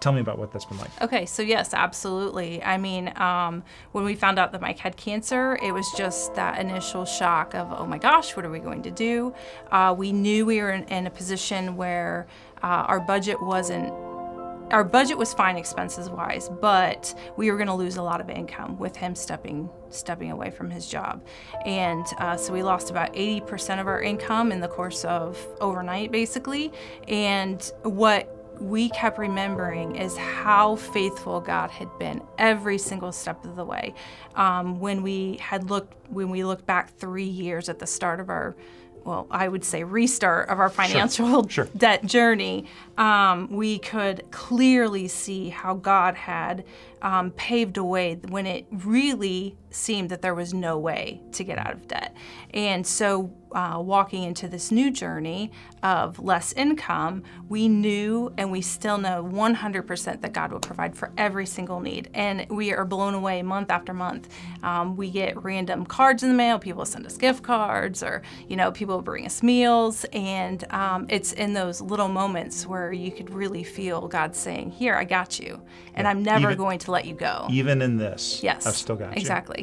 Tell 0.00 0.12
me 0.12 0.20
about 0.20 0.38
what 0.38 0.50
that's 0.50 0.64
been 0.64 0.78
like. 0.78 0.90
Okay, 1.02 1.26
so 1.26 1.42
yes, 1.42 1.74
absolutely. 1.74 2.62
I 2.62 2.78
mean, 2.78 3.12
um, 3.16 3.62
when 3.92 4.02
we 4.04 4.14
found 4.14 4.38
out 4.38 4.50
that 4.52 4.60
Mike 4.62 4.78
had 4.78 4.96
cancer, 4.96 5.58
it 5.62 5.72
was 5.72 5.86
just 5.94 6.34
that 6.36 6.58
initial 6.58 7.04
shock 7.04 7.54
of, 7.54 7.70
oh 7.70 7.86
my 7.86 7.98
gosh, 7.98 8.34
what 8.34 8.46
are 8.46 8.50
we 8.50 8.60
going 8.60 8.82
to 8.84 8.90
do? 8.90 9.34
Uh, 9.70 9.94
we 9.96 10.10
knew 10.10 10.46
we 10.46 10.62
were 10.62 10.70
in, 10.70 10.84
in 10.84 11.06
a 11.06 11.10
position 11.10 11.76
where 11.76 12.26
uh, 12.62 12.84
our 12.88 12.98
budget 12.98 13.42
wasn't. 13.42 13.92
Our 14.72 14.84
budget 14.84 15.18
was 15.18 15.34
fine 15.34 15.56
expenses 15.56 16.08
wise, 16.08 16.48
but 16.48 17.12
we 17.36 17.50
were 17.50 17.56
going 17.56 17.66
to 17.66 17.74
lose 17.74 17.96
a 17.96 18.02
lot 18.02 18.20
of 18.20 18.30
income 18.30 18.78
with 18.78 18.94
him 18.94 19.16
stepping 19.16 19.68
stepping 19.88 20.30
away 20.30 20.50
from 20.50 20.70
his 20.70 20.86
job, 20.88 21.26
and 21.66 22.06
uh, 22.18 22.36
so 22.36 22.52
we 22.52 22.62
lost 22.62 22.88
about 22.88 23.12
80% 23.12 23.80
of 23.80 23.88
our 23.88 24.00
income 24.00 24.52
in 24.52 24.60
the 24.60 24.68
course 24.68 25.04
of 25.04 25.44
overnight, 25.60 26.12
basically. 26.12 26.72
And 27.08 27.60
what 27.82 28.39
we 28.60 28.90
kept 28.90 29.18
remembering 29.18 29.96
is 29.96 30.16
how 30.16 30.76
faithful 30.76 31.40
God 31.40 31.70
had 31.70 31.88
been 31.98 32.22
every 32.38 32.78
single 32.78 33.12
step 33.12 33.44
of 33.44 33.56
the 33.56 33.64
way. 33.64 33.94
Um, 34.34 34.78
when 34.78 35.02
we 35.02 35.38
had 35.38 35.70
looked, 35.70 35.94
when 36.10 36.30
we 36.30 36.44
looked 36.44 36.66
back 36.66 36.94
three 36.96 37.24
years 37.24 37.68
at 37.68 37.78
the 37.78 37.86
start 37.86 38.20
of 38.20 38.28
our, 38.28 38.54
well, 39.04 39.26
I 39.30 39.48
would 39.48 39.64
say 39.64 39.82
restart 39.82 40.50
of 40.50 40.60
our 40.60 40.68
financial 40.68 41.48
sure. 41.48 41.68
debt 41.76 42.04
journey, 42.04 42.66
um, 42.98 43.48
we 43.50 43.78
could 43.78 44.30
clearly 44.30 45.08
see 45.08 45.48
how 45.48 45.74
God 45.74 46.14
had 46.14 46.64
um, 47.00 47.30
paved 47.30 47.78
a 47.78 47.84
way 47.84 48.16
when 48.28 48.46
it 48.46 48.66
really 48.70 49.56
seemed 49.70 50.10
that 50.10 50.22
there 50.22 50.34
was 50.34 50.52
no 50.54 50.78
way 50.78 51.20
to 51.32 51.44
get 51.44 51.58
out 51.58 51.72
of 51.72 51.86
debt. 51.88 52.14
And 52.52 52.86
so, 52.86 53.32
uh, 53.52 53.80
walking 53.84 54.22
into 54.22 54.46
this 54.46 54.70
new 54.70 54.92
journey 54.92 55.50
of 55.82 56.20
less 56.20 56.52
income, 56.52 57.24
we 57.48 57.66
knew 57.66 58.32
and 58.38 58.52
we 58.52 58.60
still 58.60 58.96
know 58.96 59.24
100% 59.24 60.20
that 60.20 60.32
God 60.32 60.52
will 60.52 60.60
provide 60.60 60.96
for 60.96 61.10
every 61.18 61.46
single 61.46 61.80
need. 61.80 62.10
And 62.14 62.46
we 62.48 62.72
are 62.72 62.84
blown 62.84 63.12
away 63.14 63.42
month 63.42 63.70
after 63.70 63.92
month. 63.92 64.28
Um, 64.62 64.96
we 64.96 65.10
get 65.10 65.42
random 65.42 65.84
cards 65.84 66.22
in 66.22 66.28
the 66.28 66.34
mail, 66.36 66.60
people 66.60 66.84
send 66.84 67.06
us 67.06 67.16
gift 67.16 67.42
cards, 67.42 68.02
or, 68.04 68.22
you 68.48 68.56
know, 68.56 68.70
people 68.70 69.02
bring 69.02 69.26
us 69.26 69.42
meals. 69.42 70.04
And 70.12 70.64
um, 70.72 71.06
it's 71.08 71.32
in 71.32 71.52
those 71.52 71.80
little 71.80 72.08
moments 72.08 72.66
where 72.68 72.92
you 72.92 73.10
could 73.10 73.30
really 73.30 73.64
feel 73.64 74.06
God 74.06 74.36
saying, 74.36 74.70
Here, 74.70 74.94
I 74.94 75.02
got 75.04 75.40
you. 75.40 75.60
And 75.94 76.06
I'm 76.06 76.22
never 76.22 76.46
Even- 76.52 76.56
going 76.56 76.78
to 76.80 76.92
let 76.92 77.04
you 77.04 77.14
go. 77.14 77.46
Even 77.50 77.82
in 77.82 77.96
this, 77.96 78.42
Yes. 78.44 78.64
I've 78.66 78.76
still 78.76 78.96
got 78.96 79.16
you. 79.16 79.20
Exactly. 79.20 79.59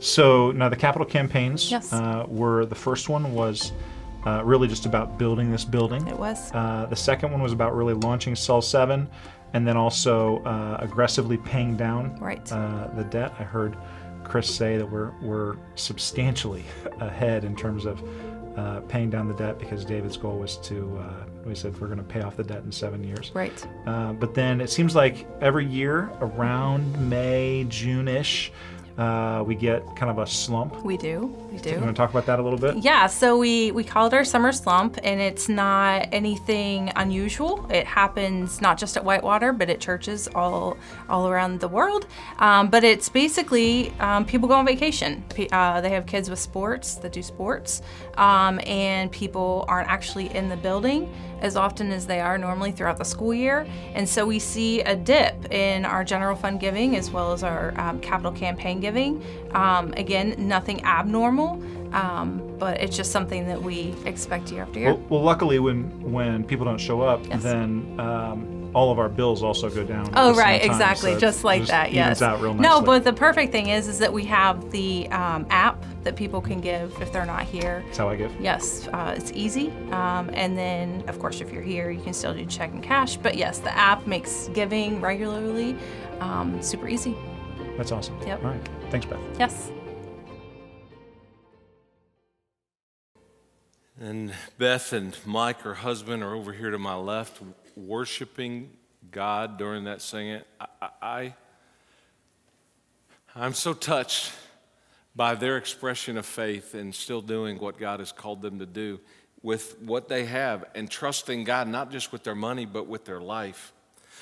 So 0.00 0.52
now 0.52 0.68
the 0.68 0.76
capital 0.76 1.06
campaigns 1.06 1.70
Yes. 1.70 1.92
uh, 1.92 2.24
were 2.28 2.66
the 2.66 2.74
first 2.74 3.08
one 3.08 3.34
was 3.34 3.72
uh, 4.26 4.42
really 4.44 4.68
just 4.68 4.86
about 4.86 5.18
building 5.18 5.50
this 5.50 5.64
building. 5.64 6.06
It 6.06 6.18
was. 6.18 6.52
Uh, 6.52 6.86
the 6.90 6.96
second 6.96 7.32
one 7.32 7.42
was 7.42 7.52
about 7.52 7.74
really 7.74 7.94
launching 7.94 8.34
Cell 8.36 8.60
7. 8.62 9.08
and 9.54 9.66
then 9.66 9.78
also 9.78 10.42
uh, 10.44 10.76
aggressively 10.78 11.38
paying 11.38 11.74
down 11.74 12.14
Right. 12.20 12.52
uh, 12.52 12.88
the 12.94 13.04
debt. 13.04 13.32
I 13.38 13.44
heard 13.44 13.76
Chris 14.22 14.54
say 14.54 14.76
that 14.76 14.84
we're 14.84 15.10
we're 15.22 15.56
substantially 15.74 16.64
ahead 17.00 17.44
in 17.44 17.56
terms 17.56 17.86
of 17.86 18.02
uh, 18.58 18.80
paying 18.88 19.08
down 19.08 19.26
the 19.26 19.32
debt 19.34 19.58
because 19.58 19.86
David's 19.86 20.18
goal 20.18 20.38
was 20.38 20.58
to. 20.58 20.98
Uh, 20.98 21.24
we 21.46 21.54
said 21.54 21.80
we're 21.80 21.86
going 21.86 21.96
to 21.96 22.04
pay 22.04 22.20
off 22.20 22.36
the 22.36 22.44
debt 22.44 22.62
in 22.64 22.70
seven 22.70 23.02
years. 23.02 23.30
Right. 23.34 23.66
Uh, 23.86 24.12
but 24.12 24.34
then 24.34 24.60
it 24.60 24.68
seems 24.68 24.94
like 24.94 25.26
every 25.40 25.64
year 25.64 26.10
around 26.20 27.08
May, 27.08 27.64
June-ish, 27.70 28.52
uh, 28.98 29.44
we 29.46 29.54
get 29.54 29.94
kind 29.94 30.10
of 30.10 30.18
a 30.18 30.26
slump. 30.26 30.84
We 30.84 30.96
do. 30.96 31.26
We 31.52 31.58
do. 31.58 31.70
You 31.70 31.76
want 31.76 31.88
to 31.88 31.92
talk 31.92 32.10
about 32.10 32.26
that 32.26 32.40
a 32.40 32.42
little 32.42 32.58
bit? 32.58 32.78
Yeah, 32.78 33.06
so 33.06 33.38
we, 33.38 33.70
we 33.70 33.84
call 33.84 34.08
it 34.08 34.12
our 34.12 34.24
summer 34.24 34.50
slump, 34.50 34.98
and 35.04 35.20
it's 35.20 35.48
not 35.48 36.08
anything 36.10 36.90
unusual. 36.96 37.64
It 37.70 37.86
happens 37.86 38.60
not 38.60 38.76
just 38.76 38.96
at 38.96 39.04
Whitewater, 39.04 39.52
but 39.52 39.70
at 39.70 39.80
churches 39.80 40.28
all 40.34 40.76
all 41.08 41.28
around 41.28 41.60
the 41.60 41.68
world. 41.68 42.06
Um, 42.40 42.68
but 42.70 42.82
it's 42.82 43.08
basically 43.08 43.92
um, 44.00 44.24
people 44.24 44.48
go 44.48 44.54
on 44.54 44.66
vacation. 44.66 45.24
Uh, 45.52 45.80
they 45.80 45.90
have 45.90 46.06
kids 46.06 46.28
with 46.28 46.40
sports 46.40 46.96
that 46.96 47.12
do 47.12 47.22
sports, 47.22 47.82
um, 48.16 48.58
and 48.66 49.12
people 49.12 49.64
aren't 49.68 49.88
actually 49.88 50.34
in 50.34 50.48
the 50.48 50.56
building 50.56 51.14
as 51.40 51.54
often 51.54 51.92
as 51.92 52.04
they 52.04 52.20
are 52.20 52.36
normally 52.36 52.72
throughout 52.72 52.98
the 52.98 53.04
school 53.04 53.32
year. 53.32 53.64
And 53.94 54.08
so 54.08 54.26
we 54.26 54.40
see 54.40 54.80
a 54.80 54.96
dip 54.96 55.52
in 55.52 55.84
our 55.84 56.02
general 56.02 56.34
fund 56.34 56.58
giving 56.58 56.96
as 56.96 57.12
well 57.12 57.32
as 57.32 57.44
our 57.44 57.78
um, 57.80 58.00
capital 58.00 58.32
campaign 58.32 58.80
giving. 58.80 58.87
Um, 59.52 59.92
again, 59.96 60.34
nothing 60.38 60.84
abnormal, 60.84 61.62
um, 61.92 62.42
but 62.58 62.80
it's 62.80 62.96
just 62.96 63.10
something 63.12 63.46
that 63.46 63.60
we 63.62 63.94
expect 64.04 64.50
year 64.52 64.62
after 64.62 64.78
year. 64.80 64.94
Well, 64.94 65.02
well, 65.08 65.22
luckily, 65.22 65.58
when 65.58 65.84
when 66.12 66.44
people 66.44 66.64
don't 66.64 66.78
show 66.80 67.00
up, 67.00 67.26
Yes. 67.28 67.42
then 67.42 67.98
um, 67.98 68.70
all 68.74 68.90
of 68.92 68.98
our 68.98 69.08
bills 69.08 69.42
also 69.42 69.70
go 69.70 69.82
down. 69.84 70.10
Oh 70.14 70.34
right, 70.34 70.60
time, 70.60 70.70
exactly, 70.70 71.14
so 71.14 71.18
just 71.20 71.44
like 71.44 71.66
that. 71.66 71.86
evens 71.88 72.20
Yes. 72.20 72.22
out 72.22 72.40
real 72.40 72.52
no, 72.54 72.82
but 72.82 73.04
the 73.04 73.12
perfect 73.12 73.50
thing 73.52 73.68
is, 73.68 73.88
is 73.88 73.98
that 74.00 74.12
we 74.12 74.24
have 74.26 74.70
the 74.70 75.08
um, 75.10 75.46
app 75.50 75.82
that 76.04 76.16
people 76.16 76.40
can 76.40 76.60
give 76.60 76.94
if 77.00 77.10
they're 77.12 77.26
not 77.26 77.42
here. 77.44 77.82
that's 77.86 77.98
how 77.98 78.08
I 78.08 78.16
give. 78.16 78.30
Yes, 78.40 78.86
uh, 78.92 79.14
it's 79.16 79.32
easy. 79.32 79.70
Um, 79.90 80.30
and 80.34 80.56
then, 80.56 81.02
of 81.08 81.18
course, 81.18 81.40
if 81.40 81.50
you're 81.52 81.62
here, 81.62 81.90
you 81.90 82.00
can 82.02 82.12
still 82.12 82.34
do 82.34 82.44
check 82.44 82.70
and 82.72 82.82
cash. 82.82 83.16
But 83.16 83.36
yes, 83.36 83.58
the 83.58 83.74
app 83.76 84.06
makes 84.06 84.48
giving 84.54 85.00
regularly 85.00 85.76
um, 86.20 86.60
super 86.62 86.88
easy. 86.88 87.16
That's 87.76 87.92
awesome. 87.92 88.16
Yep. 88.26 88.44
All 88.44 88.50
right. 88.50 88.68
Thanks, 88.90 89.06
Beth. 89.06 89.20
Yes. 89.38 89.70
And 94.00 94.32
Beth 94.58 94.92
and 94.92 95.16
Mike, 95.26 95.60
her 95.62 95.74
husband, 95.74 96.22
are 96.22 96.34
over 96.34 96.52
here 96.52 96.70
to 96.70 96.78
my 96.78 96.94
left, 96.94 97.40
worshiping 97.76 98.70
God 99.10 99.58
during 99.58 99.84
that 99.84 100.00
singing. 100.00 100.42
I, 100.60 100.66
I, 100.80 100.88
I- 101.02 101.34
I'm 103.36 103.52
so 103.54 103.72
touched 103.74 104.32
by 105.14 105.34
their 105.34 105.58
expression 105.58 106.16
of 106.16 106.26
faith 106.26 106.74
and 106.74 106.94
still 106.94 107.20
doing 107.20 107.58
what 107.58 107.78
God 107.78 108.00
has 108.00 108.10
called 108.10 108.40
them 108.40 108.58
to 108.58 108.66
do 108.66 109.00
with 109.42 109.80
what 109.82 110.08
they 110.08 110.24
have 110.24 110.64
and 110.74 110.90
trusting 110.90 111.44
God, 111.44 111.68
not 111.68 111.92
just 111.92 112.10
with 112.10 112.24
their 112.24 112.34
money, 112.34 112.66
but 112.66 112.86
with 112.86 113.04
their 113.04 113.20
life. 113.20 113.72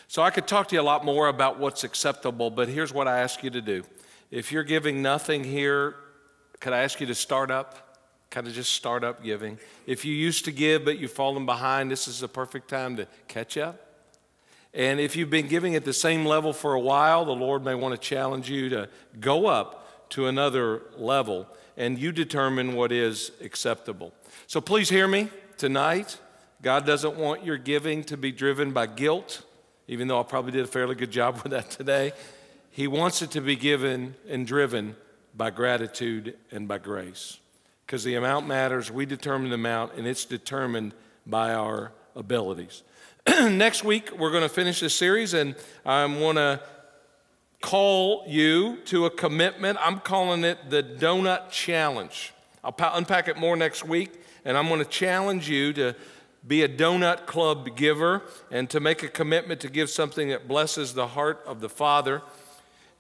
So 0.08 0.22
I 0.22 0.30
could 0.30 0.46
talk 0.46 0.68
to 0.68 0.74
you 0.74 0.80
a 0.80 0.82
lot 0.82 1.04
more 1.04 1.28
about 1.28 1.58
what's 1.58 1.84
acceptable, 1.84 2.50
but 2.50 2.68
here's 2.68 2.92
what 2.92 3.08
I 3.08 3.20
ask 3.20 3.42
you 3.42 3.50
to 3.50 3.60
do. 3.62 3.84
If 4.30 4.50
you're 4.50 4.64
giving 4.64 5.02
nothing 5.02 5.44
here, 5.44 5.94
could 6.60 6.72
I 6.72 6.82
ask 6.82 7.00
you 7.00 7.06
to 7.06 7.14
start 7.14 7.50
up? 7.50 7.98
Kind 8.30 8.46
of 8.46 8.52
just 8.52 8.72
start 8.72 9.04
up 9.04 9.22
giving. 9.22 9.58
If 9.86 10.04
you 10.04 10.14
used 10.14 10.44
to 10.46 10.52
give 10.52 10.84
but 10.84 10.98
you've 10.98 11.12
fallen 11.12 11.46
behind, 11.46 11.90
this 11.90 12.08
is 12.08 12.20
the 12.20 12.28
perfect 12.28 12.68
time 12.68 12.96
to 12.96 13.06
catch 13.28 13.56
up. 13.56 13.80
And 14.74 15.00
if 15.00 15.16
you've 15.16 15.30
been 15.30 15.46
giving 15.46 15.74
at 15.74 15.84
the 15.84 15.92
same 15.92 16.26
level 16.26 16.52
for 16.52 16.74
a 16.74 16.80
while, 16.80 17.24
the 17.24 17.32
Lord 17.32 17.64
may 17.64 17.74
want 17.74 17.94
to 17.94 18.00
challenge 18.00 18.50
you 18.50 18.68
to 18.70 18.88
go 19.20 19.46
up 19.46 20.10
to 20.10 20.26
another 20.26 20.82
level 20.96 21.46
and 21.76 21.98
you 21.98 22.12
determine 22.12 22.74
what 22.74 22.92
is 22.92 23.32
acceptable. 23.40 24.12
So 24.46 24.60
please 24.60 24.88
hear 24.88 25.06
me 25.06 25.30
tonight. 25.56 26.18
God 26.62 26.84
doesn't 26.84 27.16
want 27.16 27.44
your 27.44 27.58
giving 27.58 28.02
to 28.04 28.16
be 28.16 28.32
driven 28.32 28.72
by 28.72 28.86
guilt, 28.86 29.42
even 29.88 30.08
though 30.08 30.18
I 30.18 30.24
probably 30.24 30.52
did 30.52 30.64
a 30.64 30.68
fairly 30.68 30.94
good 30.94 31.10
job 31.10 31.36
with 31.42 31.52
that 31.52 31.70
today. 31.70 32.12
He 32.76 32.88
wants 32.88 33.22
it 33.22 33.30
to 33.30 33.40
be 33.40 33.56
given 33.56 34.16
and 34.28 34.46
driven 34.46 34.96
by 35.34 35.48
gratitude 35.48 36.36
and 36.50 36.68
by 36.68 36.76
grace. 36.76 37.38
Because 37.86 38.04
the 38.04 38.16
amount 38.16 38.46
matters, 38.46 38.90
we 38.90 39.06
determine 39.06 39.48
the 39.48 39.54
amount, 39.54 39.94
and 39.94 40.06
it's 40.06 40.26
determined 40.26 40.92
by 41.26 41.54
our 41.54 41.92
abilities. 42.14 42.82
Next 43.26 43.82
week, 43.82 44.10
we're 44.18 44.30
going 44.30 44.42
to 44.42 44.50
finish 44.50 44.80
this 44.80 44.94
series, 44.94 45.32
and 45.32 45.54
I 45.86 46.04
want 46.04 46.36
to 46.36 46.60
call 47.62 48.24
you 48.28 48.76
to 48.84 49.06
a 49.06 49.10
commitment. 49.10 49.78
I'm 49.80 49.98
calling 49.98 50.44
it 50.44 50.68
the 50.68 50.82
Donut 50.82 51.48
Challenge. 51.48 52.34
I'll 52.62 52.72
pa- 52.72 52.92
unpack 52.94 53.28
it 53.28 53.38
more 53.38 53.56
next 53.56 53.86
week, 53.86 54.20
and 54.44 54.54
I'm 54.54 54.68
going 54.68 54.80
to 54.80 54.84
challenge 54.84 55.48
you 55.48 55.72
to 55.72 55.96
be 56.46 56.62
a 56.62 56.68
donut 56.68 57.24
club 57.24 57.74
giver 57.74 58.20
and 58.50 58.68
to 58.68 58.80
make 58.80 59.02
a 59.02 59.08
commitment 59.08 59.62
to 59.62 59.70
give 59.70 59.88
something 59.88 60.28
that 60.28 60.46
blesses 60.46 60.92
the 60.92 61.06
heart 61.06 61.42
of 61.46 61.60
the 61.60 61.70
Father. 61.70 62.20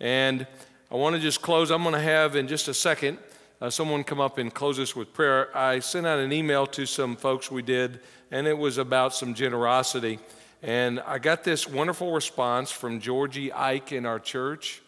And 0.00 0.46
I 0.90 0.94
want 0.96 1.16
to 1.16 1.20
just 1.20 1.42
close. 1.42 1.70
I'm 1.70 1.82
going 1.82 1.94
to 1.94 2.00
have 2.00 2.36
in 2.36 2.48
just 2.48 2.68
a 2.68 2.74
second 2.74 3.18
uh, 3.60 3.70
someone 3.70 4.04
come 4.04 4.20
up 4.20 4.38
and 4.38 4.52
close 4.52 4.78
us 4.78 4.94
with 4.94 5.12
prayer. 5.14 5.56
I 5.56 5.78
sent 5.78 6.06
out 6.06 6.18
an 6.18 6.32
email 6.32 6.66
to 6.68 6.84
some 6.86 7.16
folks 7.16 7.50
we 7.50 7.62
did, 7.62 8.00
and 8.30 8.46
it 8.46 8.56
was 8.56 8.78
about 8.78 9.14
some 9.14 9.34
generosity. 9.34 10.18
And 10.62 11.00
I 11.00 11.18
got 11.18 11.44
this 11.44 11.66
wonderful 11.66 12.12
response 12.12 12.70
from 12.70 13.00
Georgie 13.00 13.52
Ike 13.52 13.92
in 13.92 14.04
our 14.04 14.18
church. 14.18 14.82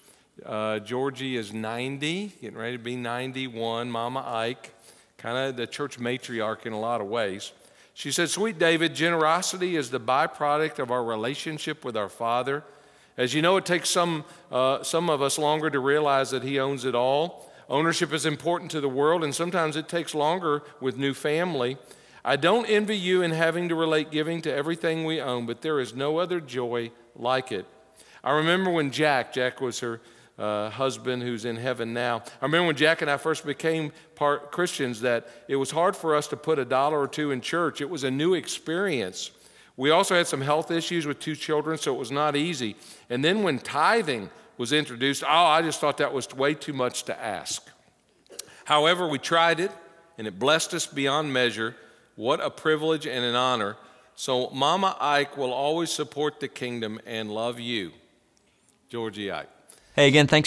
Uh, 0.45 0.79
Georgie 0.81 1.37
is 1.37 1.53
90, 1.53 2.33
getting 2.41 2.59
ready 2.59 2.77
to 2.77 2.83
be 2.83 2.97
91. 2.97 3.91
Mama 3.91 4.23
Ike, 4.27 4.73
kind 5.17 5.37
of 5.37 5.57
the 5.57 5.67
church 5.67 5.99
matriarch 5.99 6.67
in 6.67 6.73
a 6.73 6.81
lot 6.81 7.01
of 7.01 7.07
ways. 7.09 7.53
She 7.95 8.13
said, 8.13 8.31
Sweet 8.31 8.59
David, 8.59 8.95
generosity 8.95 9.75
is 9.77 9.91
the 9.91 9.99
byproduct 9.99 10.79
of 10.79 10.91
our 10.91 11.03
relationship 11.03 11.85
with 11.85 11.97
our 11.97 12.09
Father. 12.09 12.63
As 13.19 13.35
you 13.35 13.43
know, 13.43 13.57
it 13.57 13.67
takes 13.67 13.91
some, 13.91 14.25
uh, 14.53 14.85
some 14.85 15.11
of 15.11 15.21
us 15.21 15.39
longer 15.39 15.69
to 15.69 15.81
realize 15.81 16.31
that 16.31 16.45
He 16.45 16.61
owns 16.61 16.85
it 16.85 16.95
all. 16.95 17.51
Ownership 17.69 18.13
is 18.13 18.25
important 18.25 18.71
to 18.71 18.81
the 18.81 18.89
world, 18.89 19.25
and 19.25 19.35
sometimes 19.35 19.75
it 19.77 19.89
takes 19.89 20.15
longer 20.15 20.63
with 20.81 20.97
new 20.97 21.13
family. 21.13 21.77
I 22.25 22.37
don't 22.37 22.65
envy 22.67 22.97
you 22.97 23.23
in 23.23 23.33
having 23.33 23.69
to 23.71 23.75
relate 23.75 24.13
giving 24.13 24.41
to 24.43 24.55
everything 24.55 25.05
we 25.05 25.21
own, 25.21 25.47
but 25.47 25.63
there 25.63 25.81
is 25.81 25.95
no 25.95 26.19
other 26.19 26.41
joy 26.41 26.93
like 27.17 27.51
it. 27.51 27.67
I 28.23 28.37
remember 28.37 28.71
when 28.71 28.93
Jack, 28.93 29.33
Jack 29.33 29.61
was 29.61 29.81
her 29.81 30.01
uh, 30.39 30.71
husband 30.71 31.23
who's 31.23 31.45
in 31.45 31.57
heaven 31.57 31.93
now. 31.93 32.23
I 32.41 32.45
remember 32.45 32.69
when 32.69 32.77
Jack 32.77 33.03
and 33.03 33.11
I 33.11 33.17
first 33.17 33.45
became 33.45 33.93
part 34.15 34.53
Christians 34.53 35.01
that 35.01 35.29
it 35.49 35.57
was 35.57 35.73
hard 35.73 35.97
for 35.97 36.15
us 36.15 36.29
to 36.29 36.37
put 36.37 36.61
a 36.61 36.65
dollar 36.65 37.01
or 37.01 37.09
two 37.09 37.33
in 37.33 37.41
church. 37.41 37.81
It 37.81 37.91
was 37.91 38.05
a 38.05 38.11
new 38.11 38.35
experience. 38.35 39.33
We 39.79 39.91
also 39.91 40.17
had 40.17 40.27
some 40.27 40.41
health 40.41 40.73
issues 40.73 41.07
with 41.07 41.21
two 41.21 41.37
children, 41.37 41.79
so 41.79 41.95
it 41.95 41.99
was 41.99 42.11
not 42.11 42.35
easy. 42.35 42.75
And 43.09 43.25
then 43.25 43.45
when 43.45 43.61
tithing 43.61 44.29
was 44.59 44.73
introduced, 44.73 45.23
oh, 45.23 45.29
I 45.29 45.63
just 45.63 45.81
thought 45.81 45.99
that 45.99 46.13
was 46.13 46.29
way 46.35 46.55
too 46.55 46.73
much 46.73 47.05
to 47.05 47.19
ask. 47.19 47.65
However, 48.65 49.07
we 49.07 49.21
tried 49.21 49.61
it, 49.61 49.71
and 50.19 50.27
it 50.27 50.37
blessed 50.37 50.75
us 50.75 50.85
beyond 50.85 51.33
measure. 51.33 51.77
What 52.17 52.41
a 52.41 52.51
privilege 52.51 53.07
and 53.07 53.25
an 53.25 53.37
honor. 53.37 53.77
So, 54.17 54.51
Mama 54.51 54.97
Ike 55.01 55.37
will 55.37 55.53
always 55.53 55.93
support 55.93 56.41
the 56.41 56.49
kingdom 56.49 57.01
and 57.07 57.31
love 57.31 57.61
you. 57.61 57.93
Georgie 58.89 59.31
Ike. 59.31 59.49
Hey, 59.95 60.09
again, 60.09 60.27
thanks 60.27 60.47